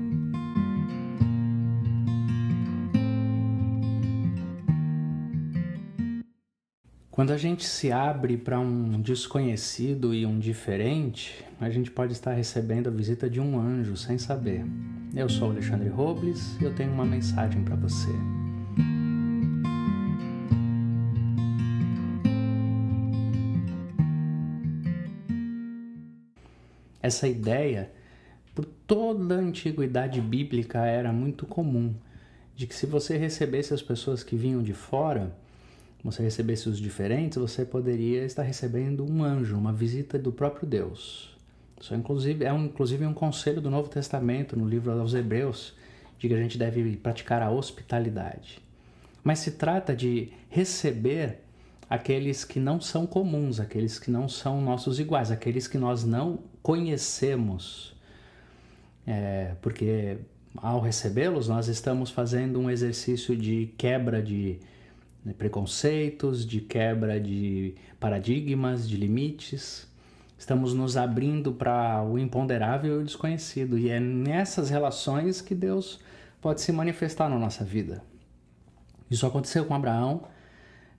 [7.15, 12.33] Quando a gente se abre para um desconhecido e um diferente, a gente pode estar
[12.33, 14.65] recebendo a visita de um anjo sem saber.
[15.15, 18.09] Eu sou Alexandre Robles e eu tenho uma mensagem para você.
[27.01, 27.93] Essa ideia,
[28.53, 31.95] por toda a antiguidade bíblica, era muito comum,
[32.57, 35.33] de que se você recebesse as pessoas que vinham de fora,
[36.05, 41.35] você recebesse os diferentes, você poderia estar recebendo um anjo, uma visita do próprio Deus.
[41.81, 45.73] Isso é, inclusive, é um, inclusive um conselho do Novo Testamento, no livro aos Hebreus,
[46.19, 48.61] de que a gente deve praticar a hospitalidade.
[49.23, 51.39] Mas se trata de receber
[51.89, 56.39] aqueles que não são comuns, aqueles que não são nossos iguais, aqueles que nós não
[56.61, 57.95] conhecemos.
[59.07, 60.19] É, porque
[60.55, 64.59] ao recebê-los, nós estamos fazendo um exercício de quebra de
[65.25, 69.87] né, preconceitos, de quebra de paradigmas, de limites.
[70.37, 73.79] Estamos nos abrindo para o imponderável e o desconhecido.
[73.79, 75.99] E é nessas relações que Deus
[76.39, 78.03] pode se manifestar na nossa vida.
[79.09, 80.27] Isso aconteceu com Abraão,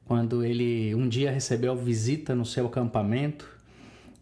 [0.05, 3.49] quando ele um dia recebeu visita no seu acampamento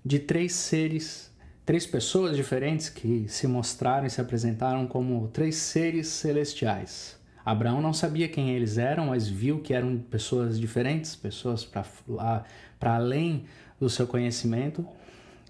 [0.05, 1.31] de três seres,
[1.65, 7.19] três pessoas diferentes que se mostraram e se apresentaram como três seres celestiais.
[7.45, 13.45] Abraão não sabia quem eles eram, mas viu que eram pessoas diferentes, pessoas para além
[13.79, 14.87] do seu conhecimento,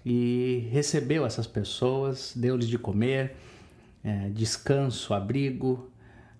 [0.05, 3.35] e recebeu essas pessoas, deu-lhes de comer,
[4.03, 5.89] é, descanso, abrigo,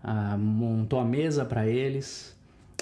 [0.04, 2.36] ah, montou a mesa para eles,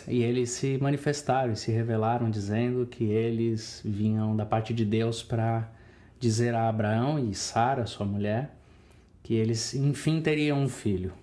[0.07, 5.23] e eles se manifestaram e se revelaram dizendo que eles vinham da parte de Deus
[5.23, 5.69] para
[6.19, 8.53] dizer a Abraão e Sara, sua mulher,
[9.21, 11.13] que eles enfim teriam um filho.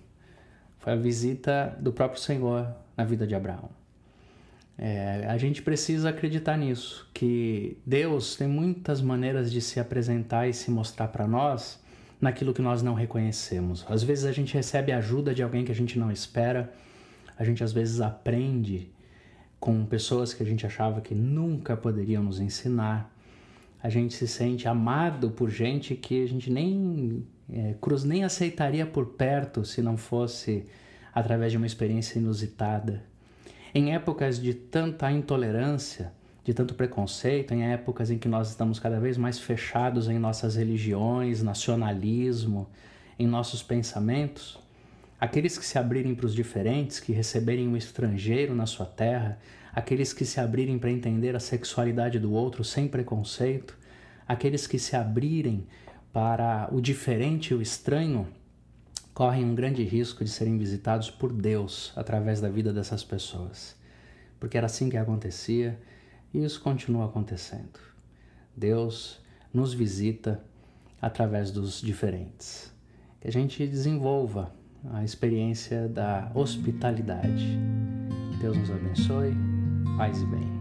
[0.81, 2.67] Foi a visita do próprio Senhor
[2.97, 3.69] na vida de Abraão.
[4.77, 10.53] É, a gente precisa acreditar nisso, que Deus tem muitas maneiras de se apresentar e
[10.53, 11.79] se mostrar para nós
[12.19, 13.85] naquilo que nós não reconhecemos.
[13.87, 16.73] Às vezes a gente recebe ajuda de alguém que a gente não espera,
[17.37, 18.91] a gente às vezes aprende
[19.59, 23.15] com pessoas que a gente achava que nunca poderiam nos ensinar.
[23.83, 27.23] A gente se sente amado por gente que a gente nem
[27.81, 30.65] Cruz nem aceitaria por perto se não fosse
[31.13, 33.03] através de uma experiência inusitada.
[33.73, 36.11] Em épocas de tanta intolerância,
[36.43, 40.55] de tanto preconceito, em épocas em que nós estamos cada vez mais fechados em nossas
[40.55, 42.67] religiões, nacionalismo,
[43.19, 44.59] em nossos pensamentos,
[45.19, 49.37] aqueles que se abrirem para os diferentes, que receberem um estrangeiro na sua terra,
[49.71, 53.77] aqueles que se abrirem para entender a sexualidade do outro sem preconceito,
[54.27, 55.67] aqueles que se abrirem
[56.13, 58.27] para o diferente e o estranho,
[59.13, 63.75] correm um grande risco de serem visitados por Deus através da vida dessas pessoas.
[64.39, 65.79] Porque era assim que acontecia
[66.33, 67.79] e isso continua acontecendo.
[68.55, 69.21] Deus
[69.53, 70.43] nos visita
[71.01, 72.73] através dos diferentes.
[73.19, 74.53] Que a gente desenvolva
[74.91, 77.59] a experiência da hospitalidade.
[78.39, 79.35] Deus nos abençoe,
[79.97, 80.60] paz e bem.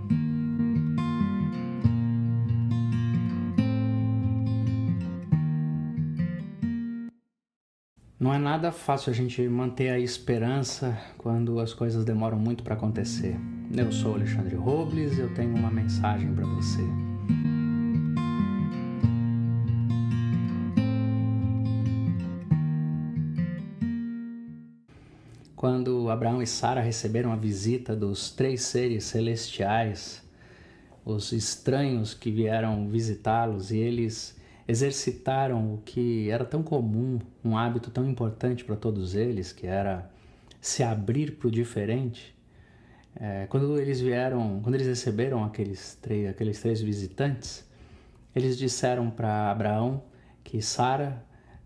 [8.20, 12.74] Não é nada fácil a gente manter a esperança quando as coisas demoram muito para
[12.74, 13.34] acontecer.
[13.74, 16.82] Eu sou Alexandre Robles e eu tenho uma mensagem para você.
[25.56, 30.22] Quando Abraão e Sara receberam a visita dos três seres celestiais,
[31.06, 34.38] os estranhos que vieram visitá-los, e eles
[34.70, 40.08] exercitaram o que era tão comum, um hábito tão importante para todos eles, que era
[40.60, 42.36] se abrir para o diferente.
[43.16, 47.68] É, quando eles vieram, quando eles receberam aqueles três, aqueles três visitantes,
[48.34, 50.04] eles disseram para Abraão
[50.44, 51.24] que Sara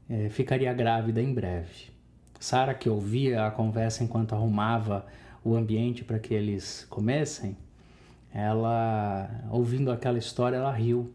[0.08, 1.92] é, ficaria grávida em breve.
[2.40, 5.04] Sara, que ouvia a conversa enquanto arrumava
[5.44, 7.54] o ambiente para que eles comessem,
[8.32, 11.12] ela, ouvindo aquela história, ela riu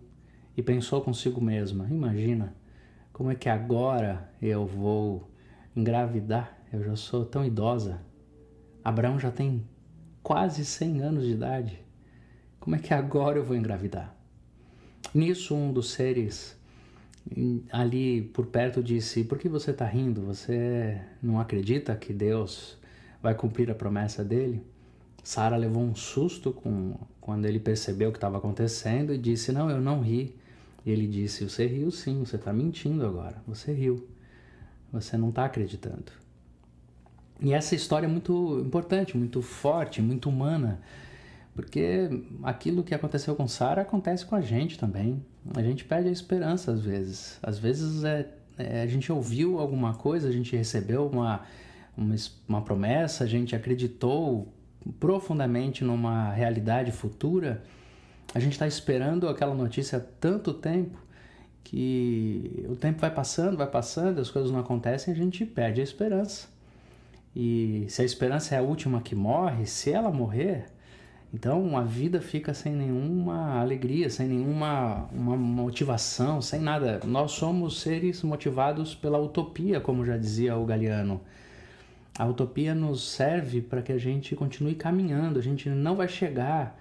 [0.60, 2.54] e pensou consigo mesma: imagina,
[3.14, 5.32] como é que agora eu vou
[5.74, 6.58] engravidar?
[6.72, 8.02] Eu já sou tão idosa.
[8.84, 9.66] Abraão já tem
[10.22, 11.80] quase 100 anos de idade.
[12.60, 14.14] Como é que agora eu vou engravidar?
[15.14, 16.60] Nisso, um dos seres
[17.72, 20.26] ali por perto disse: Por que você está rindo?
[20.26, 22.78] Você não acredita que Deus
[23.24, 24.62] vai cumprir a promessa dele?
[25.24, 29.70] Sara levou um susto com, quando ele percebeu o que estava acontecendo e disse: Não,
[29.70, 30.38] eu não ri.
[30.86, 33.42] E ele disse: Você riu sim, você está mentindo agora.
[33.48, 34.08] Você riu.
[34.92, 36.12] Você não está acreditando.
[37.42, 40.82] E essa história é muito importante, muito forte, muito humana,
[41.56, 42.10] porque
[42.44, 45.24] aquilo que aconteceu com Sara acontece com a gente também.
[45.56, 47.40] A gente perde a esperança às vezes.
[47.42, 48.28] Às vezes é,
[48.58, 51.42] é, a gente ouviu alguma coisa, a gente recebeu uma,
[51.96, 52.16] uma,
[52.48, 54.54] uma promessa, a gente acreditou
[55.00, 57.64] profundamente numa realidade futura.
[58.34, 60.98] A gente está esperando aquela notícia há tanto tempo
[61.64, 65.84] que o tempo vai passando, vai passando, as coisas não acontecem, a gente perde a
[65.84, 66.48] esperança.
[67.36, 70.66] E se a esperança é a última que morre, se ela morrer,
[71.34, 77.00] então a vida fica sem nenhuma alegria, sem nenhuma uma motivação, sem nada.
[77.06, 81.22] Nós somos seres motivados pela utopia, como já dizia o Galeano.
[82.18, 86.78] A utopia nos serve para que a gente continue caminhando, a gente não vai chegar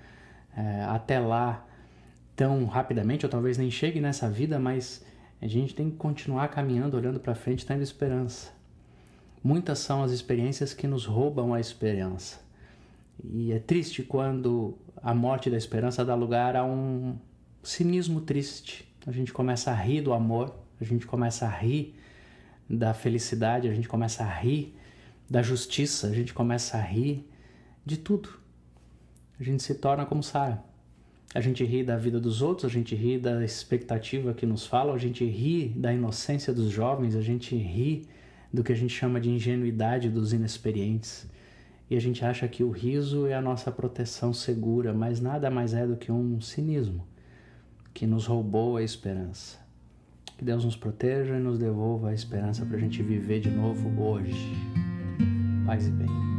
[0.59, 1.64] é, até lá
[2.35, 5.05] tão rapidamente, ou talvez nem chegue nessa vida, mas
[5.40, 8.51] a gente tem que continuar caminhando, olhando para frente, tendo esperança.
[9.43, 12.40] Muitas são as experiências que nos roubam a esperança.
[13.24, 17.16] E é triste quando a morte da esperança dá lugar a um
[17.62, 18.93] cinismo triste.
[19.06, 21.94] A gente começa a rir do amor, a gente começa a rir
[22.68, 24.76] da felicidade, a gente começa a rir
[25.30, 27.28] da justiça, a gente começa a rir
[27.86, 28.47] de tudo.
[29.39, 30.62] A gente se torna como Sara.
[31.35, 34.94] A gente ri da vida dos outros, a gente ri da expectativa que nos falam,
[34.94, 38.09] a gente ri da inocência dos jovens, a gente ri
[38.52, 41.28] do que a gente chama de ingenuidade dos inexperientes.
[41.90, 45.74] E a gente acha que o riso é a nossa proteção segura, mas nada mais
[45.74, 47.06] é do que um cinismo
[47.94, 49.59] que nos roubou a esperança.
[50.36, 54.01] Que Deus nos proteja e nos devolva a esperança para a gente viver de novo
[54.01, 54.52] hoje.
[55.66, 56.38] Paz e bem.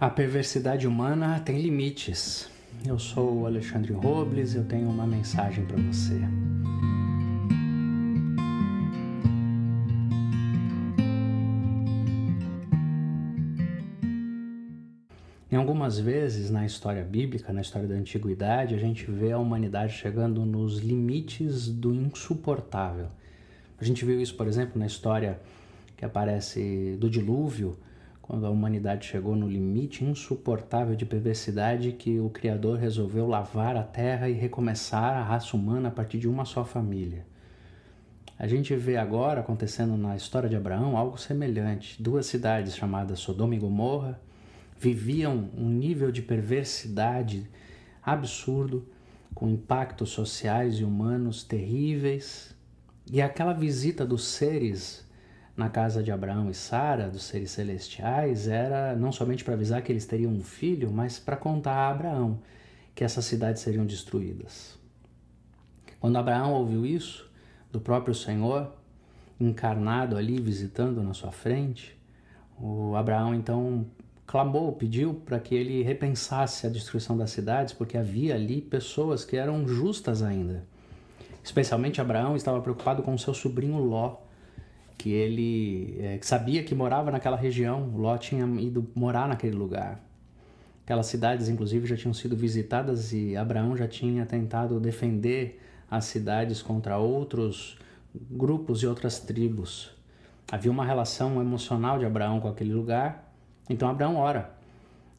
[0.00, 2.48] A perversidade humana tem limites.
[2.86, 6.20] Eu sou o Alexandre Robles, eu tenho uma mensagem para você.
[15.50, 19.94] Em algumas vezes na história bíblica, na história da antiguidade, a gente vê a humanidade
[19.94, 23.08] chegando nos limites do insuportável.
[23.80, 25.40] A gente viu isso, por exemplo, na história
[25.96, 27.76] que aparece do dilúvio,
[28.28, 33.82] quando a humanidade chegou no limite insuportável de perversidade que o Criador resolveu lavar a
[33.82, 37.24] terra e recomeçar a raça humana a partir de uma só família.
[38.38, 42.00] A gente vê agora acontecendo na história de Abraão algo semelhante.
[42.02, 44.20] Duas cidades chamadas Sodoma e Gomorra
[44.78, 47.48] viviam um nível de perversidade
[48.04, 48.86] absurdo,
[49.34, 52.54] com impactos sociais e humanos terríveis.
[53.10, 55.07] E aquela visita dos seres
[55.58, 59.90] na casa de Abraão e Sara, dos seres celestiais, era não somente para avisar que
[59.90, 62.38] eles teriam um filho, mas para contar a Abraão
[62.94, 64.78] que essas cidades seriam destruídas.
[65.98, 67.28] Quando Abraão ouviu isso
[67.72, 68.72] do próprio Senhor,
[69.40, 71.98] encarnado ali, visitando na sua frente,
[72.56, 73.84] o Abraão então
[74.28, 79.36] clamou, pediu para que ele repensasse a destruição das cidades, porque havia ali pessoas que
[79.36, 80.64] eram justas ainda.
[81.42, 84.27] Especialmente Abraão estava preocupado com seu sobrinho Ló,
[84.98, 90.04] que ele é, sabia que morava naquela região, Ló tinha ido morar naquele lugar.
[90.84, 96.60] Aquelas cidades, inclusive, já tinham sido visitadas e Abraão já tinha tentado defender as cidades
[96.60, 97.78] contra outros
[98.12, 99.90] grupos e outras tribos.
[100.50, 103.32] Havia uma relação emocional de Abraão com aquele lugar,
[103.70, 104.50] então Abraão ora.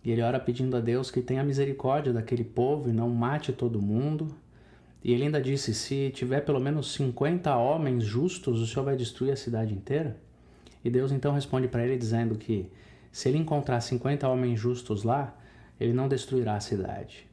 [0.03, 3.81] E ele ora pedindo a Deus que tenha misericórdia daquele povo e não mate todo
[3.81, 4.27] mundo,
[5.03, 9.31] e ele ainda disse: Se tiver pelo menos 50 homens justos, o Senhor vai destruir
[9.31, 10.17] a cidade inteira?
[10.83, 12.69] E Deus então responde para ele dizendo que
[13.11, 15.35] se ele encontrar 50 homens justos lá,
[15.79, 17.27] ele não destruirá a cidade.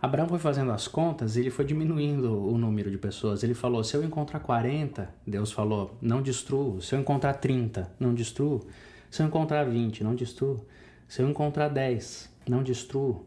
[0.00, 3.42] Abraão foi fazendo as contas e ele foi diminuindo o número de pessoas.
[3.42, 6.80] Ele falou: se eu encontrar 40, Deus falou, não destruo.
[6.80, 8.66] Se eu encontrar 30, não destruo.
[9.10, 10.66] Se eu encontrar 20, não destruo.
[11.08, 13.24] Se eu encontrar 10, não destruo.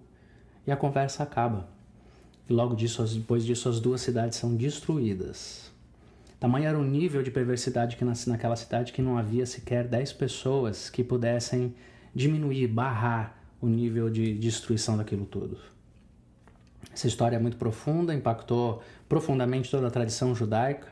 [0.67, 1.67] E a conversa acaba.
[2.49, 5.71] E logo disso, depois disso, as duas cidades são destruídas.
[6.39, 10.13] Tamanho era o nível de perversidade que nasce naquela cidade que não havia sequer 10
[10.13, 11.75] pessoas que pudessem
[12.15, 15.57] diminuir, barrar o nível de destruição daquilo tudo.
[16.91, 20.87] Essa história é muito profunda, impactou profundamente toda a tradição judaica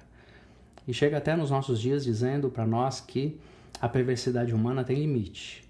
[0.87, 3.39] e chega até nos nossos dias dizendo para nós que
[3.81, 5.66] a perversidade humana tem limite.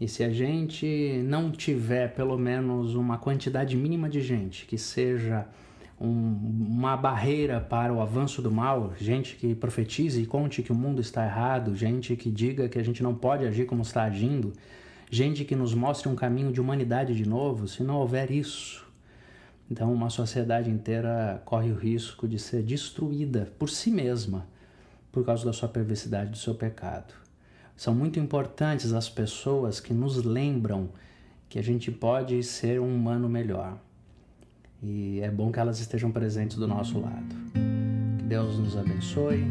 [0.00, 5.46] E se a gente não tiver pelo menos uma quantidade mínima de gente que seja
[6.00, 10.74] um, uma barreira para o avanço do mal, gente que profetize e conte que o
[10.74, 14.52] mundo está errado, gente que diga que a gente não pode agir como está agindo,
[15.10, 18.86] gente que nos mostre um caminho de humanidade de novo, se não houver isso,
[19.68, 24.46] então uma sociedade inteira corre o risco de ser destruída por si mesma
[25.10, 27.27] por causa da sua perversidade, do seu pecado.
[27.78, 30.88] São muito importantes as pessoas que nos lembram
[31.48, 33.78] que a gente pode ser um humano melhor.
[34.82, 37.36] E é bom que elas estejam presentes do nosso lado.
[38.18, 39.44] Que Deus nos abençoe,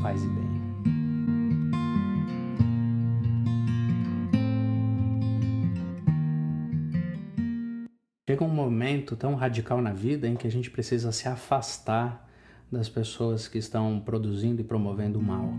[0.00, 0.60] paz e bem.
[8.26, 12.26] Chega um momento tão radical na vida em que a gente precisa se afastar
[12.72, 15.52] das pessoas que estão produzindo e promovendo o mal.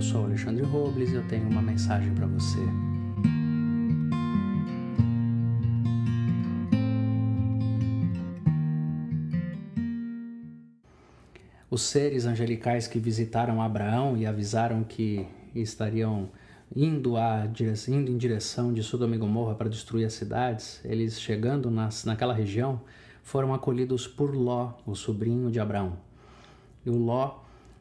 [0.00, 2.58] Eu sou Alexandre Robles e eu tenho uma mensagem para você.
[11.70, 16.30] Os seres angelicais que visitaram Abraão e avisaram que estariam
[16.74, 17.44] indo, a,
[17.86, 22.32] indo em direção de Sodoma e Gomorra para destruir as cidades, eles chegando nas, naquela
[22.32, 22.80] região,
[23.22, 25.98] foram acolhidos por Ló, o sobrinho de Abraão.
[26.86, 27.39] E o Ló,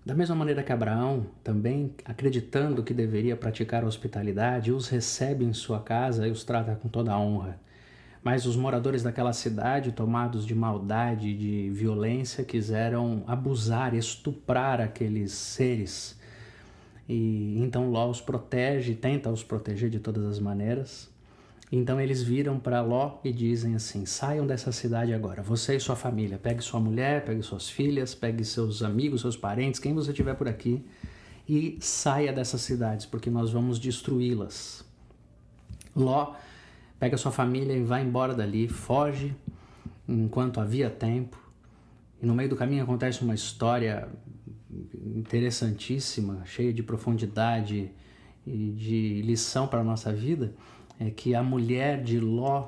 [0.09, 5.53] da mesma maneira que Abraão, também acreditando que deveria praticar a hospitalidade, os recebe em
[5.53, 7.59] sua casa e os trata com toda a honra.
[8.23, 16.19] Mas os moradores daquela cidade, tomados de maldade, de violência, quiseram abusar, estuprar aqueles seres.
[17.07, 21.07] E então Ló os protege, tenta os proteger de todas as maneiras.
[21.71, 25.95] Então eles viram para Ló e dizem assim: saiam dessa cidade agora, você e sua
[25.95, 26.37] família.
[26.37, 30.47] Pegue sua mulher, pegue suas filhas, pegue seus amigos, seus parentes, quem você tiver por
[30.47, 30.83] aqui,
[31.47, 34.83] e saia dessas cidades, porque nós vamos destruí-las.
[35.95, 36.33] Ló
[36.99, 39.35] pega sua família e vai embora dali, foge
[40.07, 41.39] enquanto havia tempo.
[42.21, 44.09] E no meio do caminho acontece uma história
[45.15, 47.91] interessantíssima, cheia de profundidade
[48.45, 50.53] e de lição para a nossa vida,
[50.99, 52.67] é que a mulher de Ló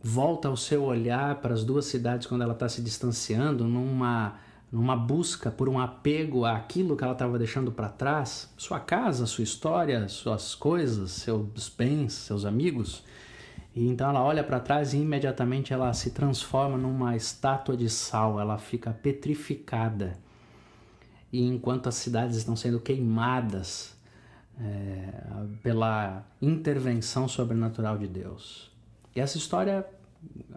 [0.00, 4.36] volta o seu olhar para as duas cidades quando ela está se distanciando, numa,
[4.70, 9.42] numa busca por um apego àquilo que ela estava deixando para trás, sua casa, sua
[9.42, 13.02] história, suas coisas, seus bens, seus amigos.
[13.74, 18.38] E então ela olha para trás e imediatamente ela se transforma numa estátua de sal,
[18.38, 20.16] ela fica petrificada.
[21.32, 23.93] E enquanto as cidades estão sendo queimadas
[24.60, 25.08] é,
[25.62, 28.70] pela intervenção sobrenatural de Deus.
[29.14, 29.86] E essa história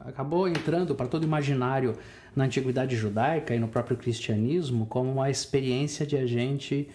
[0.05, 1.97] acabou entrando para todo imaginário
[2.35, 6.87] na antiguidade judaica e no próprio cristianismo como uma experiência de a gente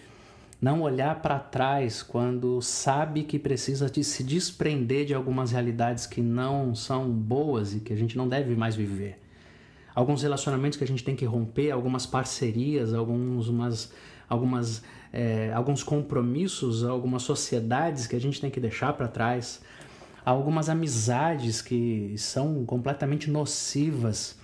[0.61, 6.21] não olhar para trás quando sabe que precisa de se desprender de algumas realidades que
[6.21, 9.19] não são boas e que a gente não deve mais viver.
[9.93, 13.91] Alguns relacionamentos que a gente tem que romper, algumas parcerias, algumas,
[14.29, 14.81] algumas,
[15.13, 19.61] é, alguns compromissos, algumas sociedades que a gente tem que deixar para trás,
[20.25, 24.41] algumas amizades que são completamente nocivas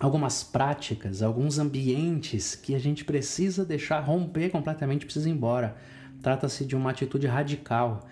[0.00, 5.76] algumas práticas, alguns ambientes que a gente precisa deixar romper completamente, precisa ir embora.
[6.22, 8.08] Trata-se de uma atitude radical.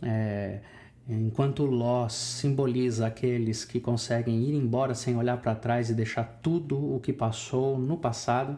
[0.00, 0.60] É,
[1.08, 6.94] enquanto Ló simboliza aqueles que conseguem ir embora sem olhar para trás e deixar tudo
[6.94, 8.56] o que passou no passado,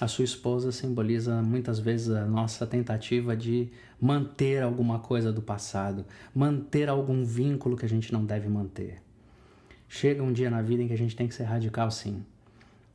[0.00, 3.70] a sua esposa simboliza muitas vezes a nossa tentativa de
[4.00, 6.04] manter alguma coisa do passado,
[6.34, 9.00] manter algum vínculo que a gente não deve manter.
[9.88, 12.24] Chega um dia na vida em que a gente tem que ser radical sim.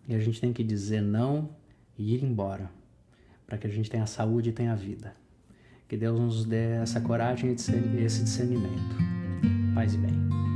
[0.07, 1.49] E a gente tem que dizer não
[1.97, 2.69] e ir embora,
[3.45, 5.13] para que a gente tenha saúde e tenha vida.
[5.87, 8.97] Que Deus nos dê essa coragem e esse discernimento.
[9.73, 10.46] Paz e bem.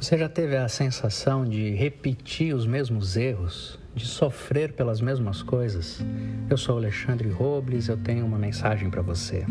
[0.00, 6.00] Você já teve a sensação de repetir os mesmos erros de sofrer pelas mesmas coisas.
[6.48, 9.44] Eu sou Alexandre Robles, eu tenho uma mensagem para você.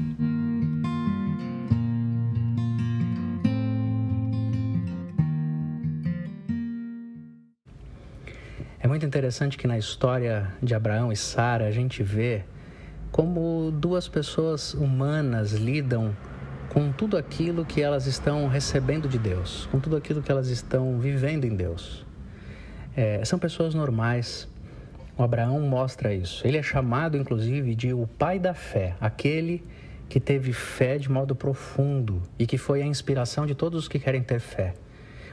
[8.80, 12.46] É muito interessante que na história de Abraão e Sara a gente vê
[13.12, 16.16] como duas pessoas humanas lidam
[16.70, 21.00] com tudo aquilo que elas estão recebendo de Deus, com tudo aquilo que elas estão
[21.00, 22.06] vivendo em Deus.
[22.96, 24.48] É, são pessoas normais.
[25.18, 26.46] O Abraão mostra isso.
[26.46, 29.64] Ele é chamado, inclusive, de o pai da fé, aquele
[30.10, 34.00] que teve fé de modo profundo e que foi a inspiração de todos os que
[34.00, 34.74] querem ter fé.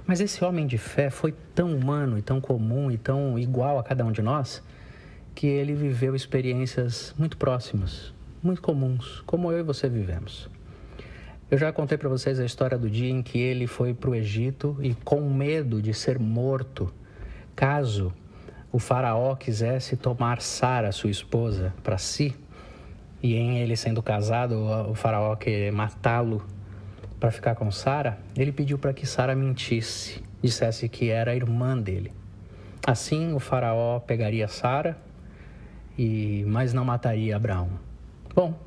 [0.07, 3.83] Mas esse homem de fé foi tão humano e tão comum e tão igual a
[3.83, 4.63] cada um de nós
[5.35, 8.13] que ele viveu experiências muito próximas,
[8.43, 10.49] muito comuns, como eu e você vivemos.
[11.55, 14.15] Eu já contei para vocês a história do dia em que ele foi para o
[14.17, 16.93] Egito e, com medo de ser morto,
[17.55, 18.13] caso
[18.73, 22.35] o faraó quisesse tomar Sara, sua esposa, para si,
[23.23, 24.57] e em ele sendo casado,
[24.91, 26.45] o faraó querer matá-lo
[27.21, 32.13] para ficar com Sara, ele pediu para que Sara mentisse, dissesse que era irmã dele.
[32.85, 34.99] Assim, o faraó pegaria Sara
[35.97, 37.69] e mas não mataria Abraão.
[38.35, 38.59] Bom,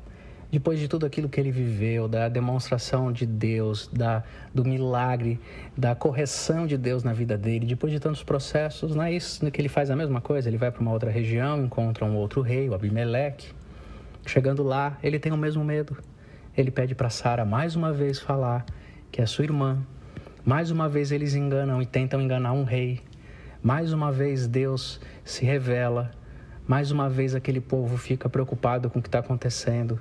[0.50, 5.38] depois de tudo aquilo que ele viveu, da demonstração de Deus, da, do milagre,
[5.76, 9.60] da correção de Deus na vida dele, depois de tantos processos, não é isso que
[9.60, 10.48] ele faz a mesma coisa?
[10.48, 13.52] Ele vai para uma outra região, encontra um outro rei, o Abimeleque.
[14.26, 15.96] Chegando lá, ele tem o mesmo medo.
[16.56, 18.64] Ele pede para Sara mais uma vez falar
[19.12, 19.78] que é sua irmã.
[20.44, 23.00] Mais uma vez eles enganam e tentam enganar um rei.
[23.62, 26.10] Mais uma vez Deus se revela.
[26.66, 30.00] Mais uma vez aquele povo fica preocupado com o que está acontecendo.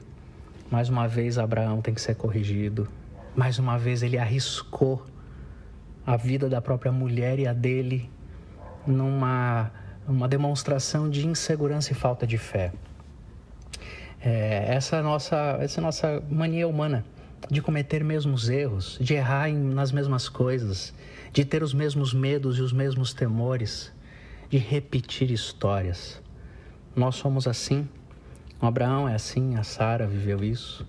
[0.70, 2.88] Mais uma vez, Abraão tem que ser corrigido.
[3.36, 5.06] Mais uma vez, ele arriscou
[6.06, 8.10] a vida da própria mulher e a dele
[8.86, 9.72] numa
[10.08, 12.72] uma demonstração de insegurança e falta de fé.
[14.22, 17.04] É, essa, nossa, essa nossa mania humana
[17.52, 20.94] de cometer mesmos erros, de errar nas mesmas coisas,
[21.32, 23.92] de ter os mesmos medos e os mesmos temores,
[24.50, 26.22] de repetir histórias.
[26.96, 27.88] Nós somos assim
[28.62, 30.86] o Abraão é assim, a Sara viveu isso.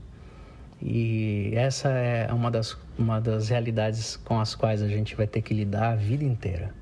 [0.80, 5.42] E essa é uma das, uma das realidades com as quais a gente vai ter
[5.42, 6.74] que lidar a vida inteira.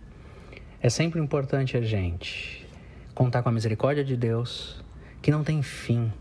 [0.81, 2.67] É sempre importante a gente
[3.15, 4.85] contar com a misericórdia de Deus,
[5.23, 6.13] que não tem fim,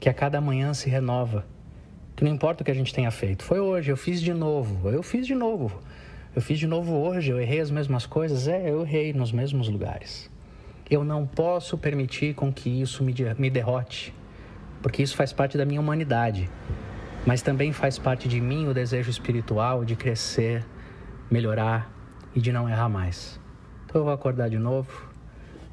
[0.00, 1.46] que a cada manhã se renova,
[2.16, 3.44] que não importa o que a gente tenha feito.
[3.44, 5.82] Foi hoje, eu fiz de novo, eu fiz de novo.
[6.34, 9.68] Eu fiz de novo hoje, eu errei as mesmas coisas, é, eu errei nos mesmos
[9.68, 10.28] lugares.
[10.90, 14.14] Eu não posso permitir com que isso me, derrote,
[14.82, 16.50] porque isso faz parte da minha humanidade,
[17.24, 20.62] mas também faz parte de mim o desejo espiritual de crescer,
[21.30, 21.90] melhorar
[22.34, 23.40] e de não errar mais.
[23.86, 25.10] Então eu vou acordar de novo,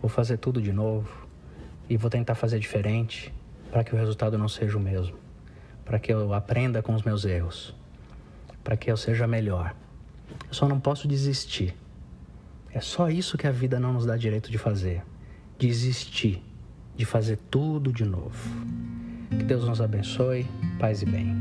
[0.01, 1.27] vou fazer tudo de novo
[1.89, 3.33] e vou tentar fazer diferente
[3.69, 5.17] para que o resultado não seja o mesmo,
[5.83, 7.75] para que eu aprenda com os meus erros,
[8.63, 9.75] para que eu seja melhor.
[10.47, 11.75] Eu só não posso desistir.
[12.73, 15.03] É só isso que a vida não nos dá direito de fazer.
[15.59, 16.41] Desistir
[16.95, 18.49] de fazer tudo de novo.
[19.29, 20.47] Que Deus nos abençoe,
[20.79, 21.35] paz e bem.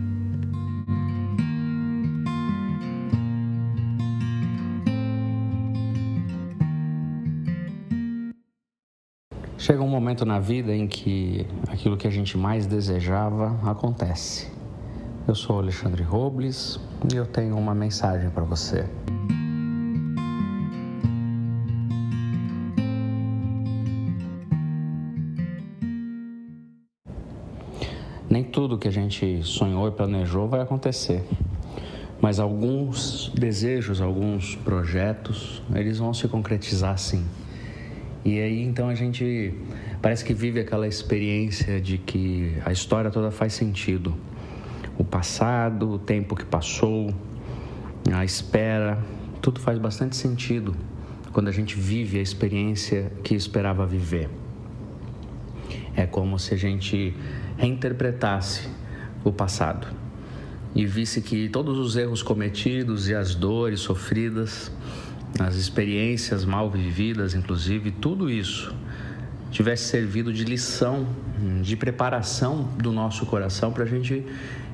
[9.56, 14.50] Chega um momento na vida em que aquilo que a gente mais desejava acontece.
[15.28, 16.80] Eu sou Alexandre Robles
[17.12, 18.84] e eu tenho uma mensagem para você.
[28.30, 31.20] Nem tudo que a gente sonhou e planejou vai acontecer.
[32.20, 37.24] Mas alguns desejos, alguns projetos, eles vão se concretizar sim.
[38.24, 39.52] E aí então a gente
[40.00, 44.14] parece que vive aquela experiência de que a história toda faz sentido.
[44.96, 47.12] O passado, o tempo que passou,
[48.12, 48.96] a espera,
[49.42, 50.76] tudo faz bastante sentido
[51.32, 54.39] quando a gente vive a experiência que esperava viver.
[56.00, 57.14] É como se a gente
[57.58, 58.66] reinterpretasse
[59.22, 59.86] o passado
[60.74, 64.72] e visse que todos os erros cometidos e as dores sofridas,
[65.38, 68.74] as experiências mal vividas, inclusive, tudo isso
[69.50, 71.06] tivesse servido de lição,
[71.60, 74.24] de preparação do nosso coração para a gente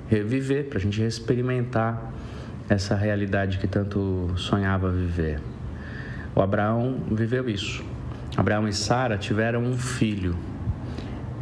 [0.08, 2.12] viver, para a gente experimentar
[2.68, 5.40] essa realidade que tanto sonhava viver.
[6.36, 7.84] O Abraão viveu isso.
[8.36, 10.36] Abraão e Sara tiveram um filho,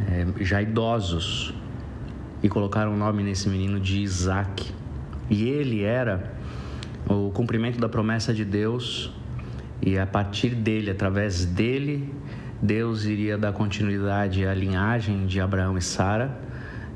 [0.09, 1.53] é, já idosos
[2.41, 4.71] e colocaram o nome nesse menino de Isaac.
[5.29, 6.33] E ele era
[7.09, 9.11] o cumprimento da promessa de Deus,
[9.81, 12.13] e a partir dele, através dele,
[12.61, 16.37] Deus iria dar continuidade à linhagem de Abraão e Sara,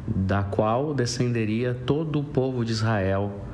[0.08, 3.46] da qual descenderia todo o povo de Israel,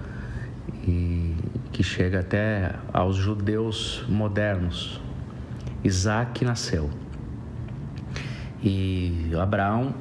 [0.87, 1.35] e
[1.71, 5.01] que chega até aos judeus modernos.
[5.83, 6.89] Isaac nasceu.
[8.67, 9.93] E Abraão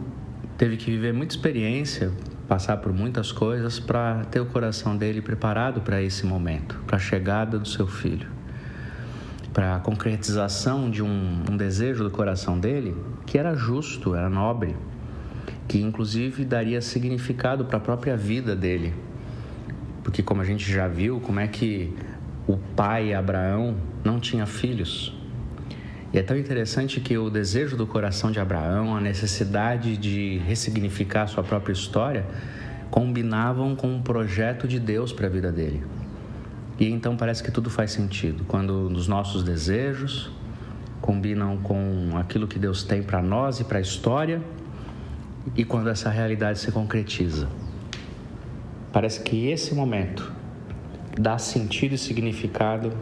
[0.56, 2.10] teve que viver muita experiência,
[2.48, 6.98] passar por muitas coisas para ter o coração dele preparado para esse momento, para a
[6.98, 8.26] chegada do seu filho,
[9.52, 12.96] para a concretização de um, um desejo do coração dele
[13.26, 14.74] que era justo, era nobre,
[15.68, 18.94] que inclusive daria significado para a própria vida dele.
[20.02, 21.94] Porque, como a gente já viu, como é que
[22.46, 25.13] o pai Abraão não tinha filhos
[26.14, 31.26] E é tão interessante que o desejo do coração de Abraão, a necessidade de ressignificar
[31.26, 32.24] sua própria história,
[32.88, 35.82] combinavam com um projeto de Deus para a vida dele.
[36.78, 38.44] E então parece que tudo faz sentido.
[38.44, 40.30] Quando os nossos desejos
[41.00, 44.40] combinam com aquilo que Deus tem para nós e para a história,
[45.56, 47.48] e quando essa realidade se concretiza.
[48.92, 50.32] Parece que esse momento
[51.18, 52.92] dá sentido e significado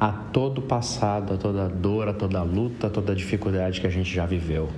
[0.00, 3.14] a todo o passado, a toda a dor, a toda a luta, a toda a
[3.14, 4.68] dificuldade que a gente já viveu.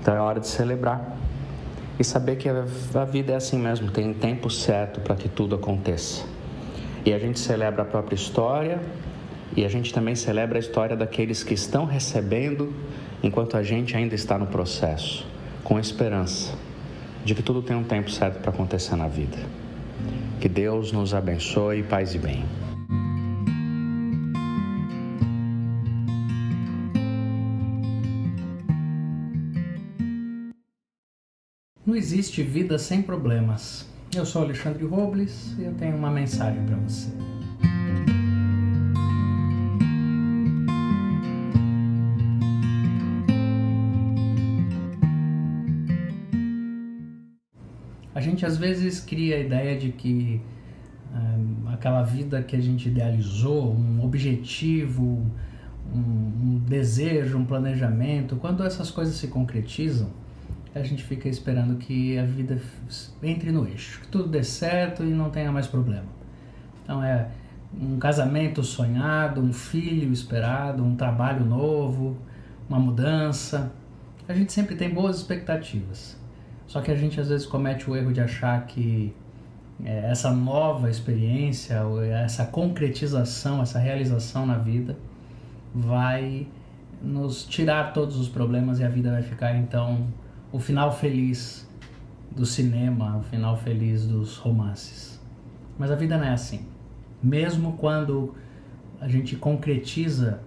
[0.00, 1.16] Então é hora de celebrar
[1.98, 6.24] e saber que a vida é assim mesmo, tem tempo certo para que tudo aconteça.
[7.04, 8.80] E a gente celebra a própria história
[9.54, 12.72] e a gente também celebra a história daqueles que estão recebendo
[13.22, 15.26] enquanto a gente ainda está no processo,
[15.62, 16.54] com esperança
[17.24, 19.36] de que tudo tem um tempo certo para acontecer na vida.
[20.40, 22.69] Que Deus nos abençoe, paz e bem.
[31.90, 33.84] Não existe vida sem problemas.
[34.14, 37.10] Eu sou Alexandre Robles e eu tenho uma mensagem para você.
[48.14, 50.40] A gente às vezes cria a ideia de que
[51.12, 55.26] um, aquela vida que a gente idealizou, um objetivo,
[55.92, 60.08] um, um desejo, um planejamento, quando essas coisas se concretizam,
[60.74, 62.60] a gente fica esperando que a vida
[63.22, 66.06] entre no eixo, que tudo dê certo e não tenha mais problema.
[66.84, 67.28] Então é
[67.78, 72.16] um casamento sonhado, um filho esperado, um trabalho novo,
[72.68, 73.72] uma mudança.
[74.28, 76.16] A gente sempre tem boas expectativas.
[76.66, 79.12] Só que a gente às vezes comete o erro de achar que
[79.84, 81.80] é, essa nova experiência,
[82.24, 84.96] essa concretização, essa realização na vida
[85.74, 86.46] vai
[87.02, 90.06] nos tirar todos os problemas e a vida vai ficar então
[90.52, 91.68] o final feliz
[92.30, 95.20] do cinema, o final feliz dos romances.
[95.78, 96.66] Mas a vida não é assim.
[97.22, 98.34] Mesmo quando
[99.00, 100.40] a gente concretiza,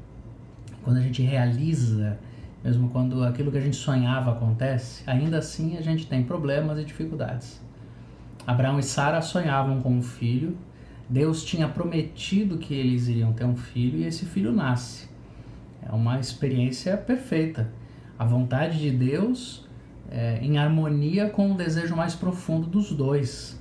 [0.84, 2.17] quando a gente realiza,
[2.63, 6.84] mesmo quando aquilo que a gente sonhava acontece, ainda assim a gente tem problemas e
[6.84, 7.61] dificuldades.
[8.45, 10.57] Abraão e Sara sonhavam com um filho,
[11.09, 15.07] Deus tinha prometido que eles iriam ter um filho e esse filho nasce.
[15.81, 17.69] É uma experiência perfeita.
[18.17, 19.62] A vontade de Deus
[20.09, 23.59] é, em harmonia com o desejo mais profundo dos dois.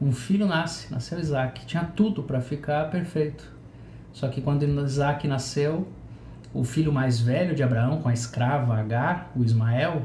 [0.00, 3.50] Um filho nasce, nasceu Isaac, tinha tudo para ficar perfeito.
[4.12, 5.88] Só que quando Isaac nasceu,
[6.54, 10.02] o filho mais velho de Abraão, com a escrava Agar, o Ismael,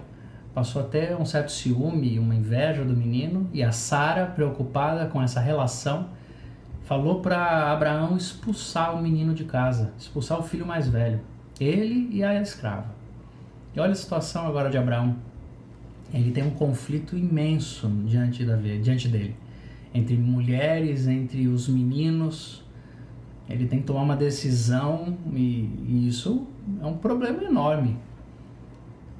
[0.53, 5.21] passou a ter um certo ciúme, uma inveja do menino, e a Sara, preocupada com
[5.21, 6.09] essa relação,
[6.83, 11.21] falou para Abraão expulsar o menino de casa, expulsar o filho mais velho,
[11.59, 12.87] ele e a escrava.
[13.75, 15.15] E olha a situação agora de Abraão
[16.13, 19.35] ele tem um conflito imenso diante, da, diante dele.
[19.93, 22.63] Entre mulheres, entre os meninos.
[23.49, 26.47] Ele tem que tomar uma decisão e, e isso
[26.81, 27.97] é um problema enorme.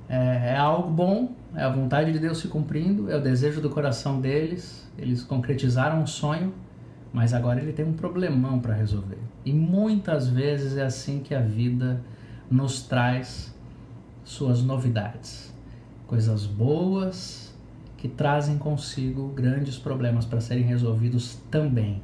[0.08, 3.70] É, é, algo bom, é a vontade de Deus se cumprindo, é o desejo do
[3.70, 4.88] coração deles.
[4.98, 6.54] Eles concretizaram um sonho,
[7.12, 9.18] mas agora ele tem um problemão para resolver.
[9.44, 12.02] E muitas vezes é assim que a vida
[12.50, 13.54] nos traz
[14.24, 15.53] suas novidades
[16.14, 17.52] coisas boas
[17.98, 22.04] que trazem consigo grandes problemas para serem resolvidos também.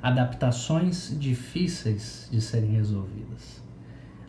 [0.00, 3.60] Adaptações difíceis de serem resolvidas.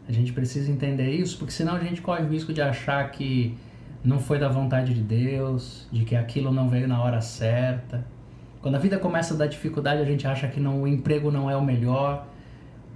[0.09, 3.55] A gente precisa entender isso, porque senão a gente corre o risco de achar que
[4.03, 8.03] não foi da vontade de Deus, de que aquilo não veio na hora certa.
[8.59, 11.47] Quando a vida começa a dar dificuldade, a gente acha que não, o emprego não
[11.47, 12.25] é o melhor.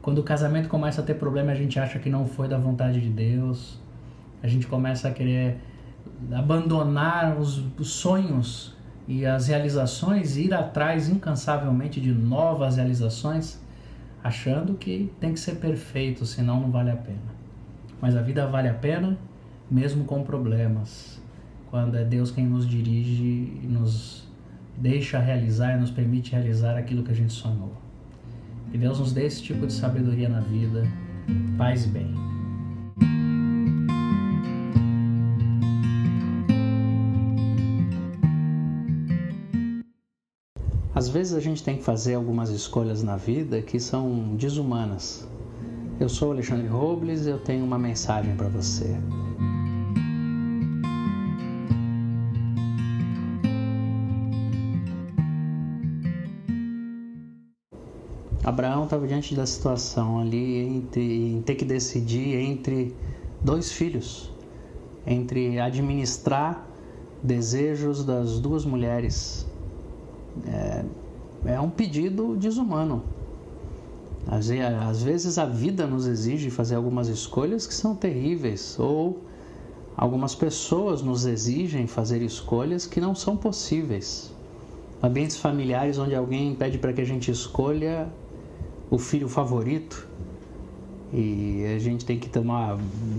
[0.01, 2.99] Quando o casamento começa a ter problema, a gente acha que não foi da vontade
[2.99, 3.79] de Deus.
[4.41, 5.59] A gente começa a querer
[6.31, 8.75] abandonar os, os sonhos
[9.07, 13.59] e as realizações, ir atrás incansavelmente de novas realizações,
[14.23, 17.35] achando que tem que ser perfeito, senão não vale a pena.
[18.01, 19.17] Mas a vida vale a pena
[19.69, 21.21] mesmo com problemas,
[21.69, 24.27] quando é Deus quem nos dirige e nos
[24.77, 27.73] deixa realizar e nos permite realizar aquilo que a gente sonhou.
[28.71, 30.83] Que Deus nos dê esse tipo de sabedoria na vida,
[31.57, 32.34] paz e bem.
[40.95, 45.27] Às vezes a gente tem que fazer algumas escolhas na vida que são desumanas.
[45.99, 48.95] Eu sou Alexandre Robles e eu tenho uma mensagem para você.
[58.41, 62.95] Abraão estava diante da situação ali entre, em ter que decidir entre
[63.43, 64.31] dois filhos,
[65.05, 66.65] entre administrar
[67.21, 69.45] desejos das duas mulheres.
[70.47, 70.85] É,
[71.53, 73.03] é um pedido desumano.
[74.27, 79.21] Às, às vezes a vida nos exige fazer algumas escolhas que são terríveis, ou
[79.95, 84.33] algumas pessoas nos exigem fazer escolhas que não são possíveis.
[85.01, 88.09] Ambientes familiares onde alguém pede para que a gente escolha
[88.89, 90.07] o filho favorito
[91.13, 92.77] e a gente tem que tomar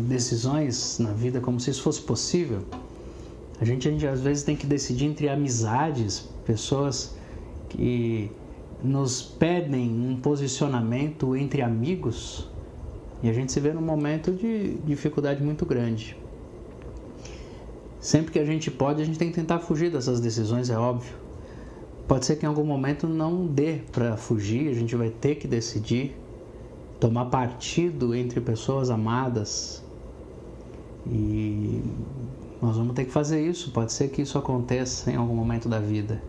[0.09, 2.62] decisões na vida como se isso fosse possível.
[3.60, 7.16] A gente, a gente às vezes tem que decidir entre amizades, pessoas
[7.68, 8.30] que
[8.82, 12.48] nos pedem um posicionamento entre amigos
[13.22, 16.16] e a gente se vê num momento de dificuldade muito grande.
[17.98, 21.14] Sempre que a gente pode, a gente tem que tentar fugir dessas decisões, é óbvio.
[22.06, 25.48] Pode ser que em algum momento não dê para fugir, a gente vai ter que
[25.48, 26.14] decidir
[27.00, 29.82] tomar partido entre pessoas amadas.
[31.06, 31.82] E
[32.66, 35.78] nós vamos ter que fazer isso, pode ser que isso aconteça em algum momento da
[35.78, 36.20] vida.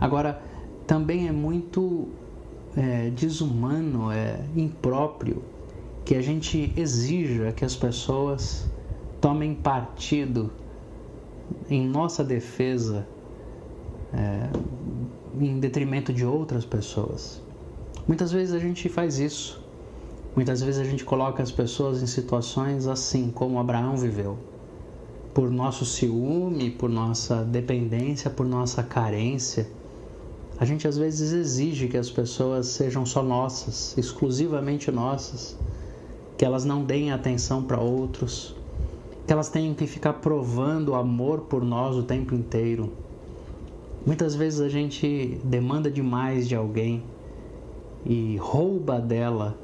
[0.00, 0.40] Agora,
[0.86, 2.06] também é muito
[2.76, 5.42] é, desumano, é impróprio
[6.04, 8.70] que a gente exija que as pessoas
[9.20, 10.52] tomem partido
[11.68, 13.04] em nossa defesa
[14.14, 14.48] é,
[15.40, 17.42] em detrimento de outras pessoas.
[18.06, 19.60] Muitas vezes a gente faz isso.
[20.36, 24.38] Muitas vezes a gente coloca as pessoas em situações assim como Abraão viveu.
[25.38, 29.68] Por nosso ciúme, por nossa dependência, por nossa carência.
[30.58, 35.56] A gente às vezes exige que as pessoas sejam só nossas, exclusivamente nossas,
[36.36, 38.56] que elas não deem atenção para outros,
[39.24, 42.90] que elas tenham que ficar provando amor por nós o tempo inteiro
[44.08, 47.02] Muitas vezes a gente demanda demais de alguém
[48.06, 49.54] e rouba dela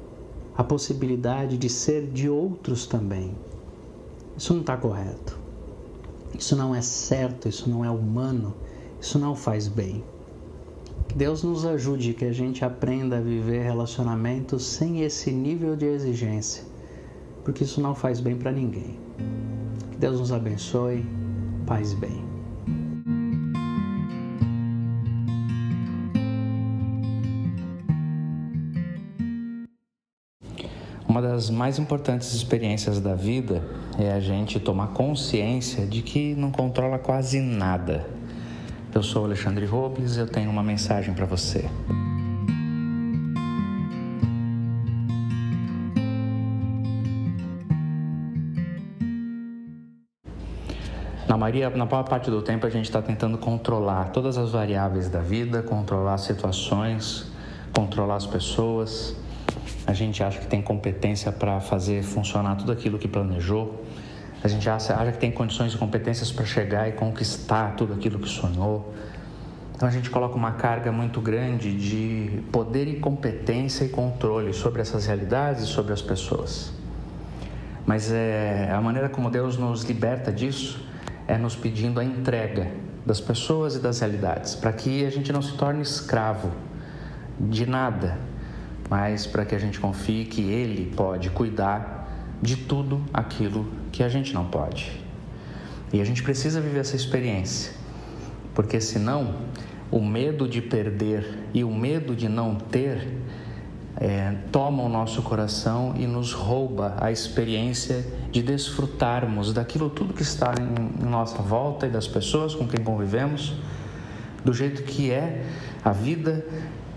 [0.54, 3.34] a possibilidade de ser de outros também.
[4.36, 5.43] Isso não está correto.
[6.38, 8.54] Isso não é certo, isso não é humano,
[9.00, 10.04] isso não faz bem.
[11.08, 15.86] Que Deus nos ajude, que a gente aprenda a viver relacionamentos sem esse nível de
[15.86, 16.64] exigência,
[17.44, 18.98] porque isso não faz bem para ninguém.
[19.92, 21.06] Que Deus nos abençoe,
[21.66, 22.24] paz bem.
[31.08, 33.62] Uma das mais importantes experiências da vida
[33.98, 38.06] é a gente tomar consciência de que não controla quase nada.
[38.94, 41.68] Eu sou Alexandre Robles e eu tenho uma mensagem para você.
[51.28, 55.08] Na maioria, na maior parte do tempo, a gente está tentando controlar todas as variáveis
[55.08, 57.26] da vida, controlar situações,
[57.72, 59.16] controlar as pessoas
[59.86, 63.84] a gente acha que tem competência para fazer funcionar tudo aquilo que planejou,
[64.42, 68.18] a gente acha, acha que tem condições e competências para chegar e conquistar tudo aquilo
[68.18, 68.92] que sonhou.
[69.74, 74.82] Então a gente coloca uma carga muito grande de poder e competência e controle sobre
[74.82, 76.72] essas realidades e sobre as pessoas.
[77.86, 80.86] Mas é, a maneira como Deus nos liberta disso
[81.26, 82.70] é nos pedindo a entrega
[83.04, 86.50] das pessoas e das realidades, para que a gente não se torne escravo
[87.38, 88.16] de nada,
[88.88, 94.08] mas para que a gente confie que Ele pode cuidar de tudo aquilo que a
[94.08, 94.92] gente não pode.
[95.92, 97.72] E a gente precisa viver essa experiência,
[98.54, 99.36] porque senão
[99.90, 103.06] o medo de perder e o medo de não ter
[103.96, 110.22] é, toma o nosso coração e nos rouba a experiência de desfrutarmos daquilo tudo que
[110.22, 113.54] está em, em nossa volta e das pessoas com quem convivemos,
[114.44, 115.44] do jeito que é
[115.84, 116.44] a vida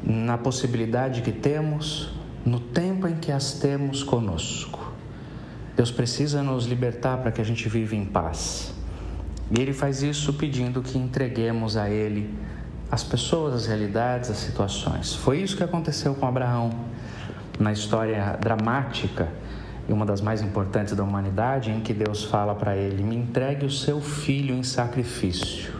[0.07, 2.13] na possibilidade que temos,
[2.45, 4.93] no tempo em que as temos conosco.
[5.75, 8.73] Deus precisa nos libertar para que a gente viva em paz.
[9.51, 12.33] E Ele faz isso pedindo que entreguemos a Ele
[12.89, 15.13] as pessoas, as realidades, as situações.
[15.13, 16.71] Foi isso que aconteceu com Abraão
[17.59, 19.27] na história dramática
[19.89, 23.65] e uma das mais importantes da humanidade, em que Deus fala para ele: Me entregue
[23.65, 25.73] o seu filho em sacrifício.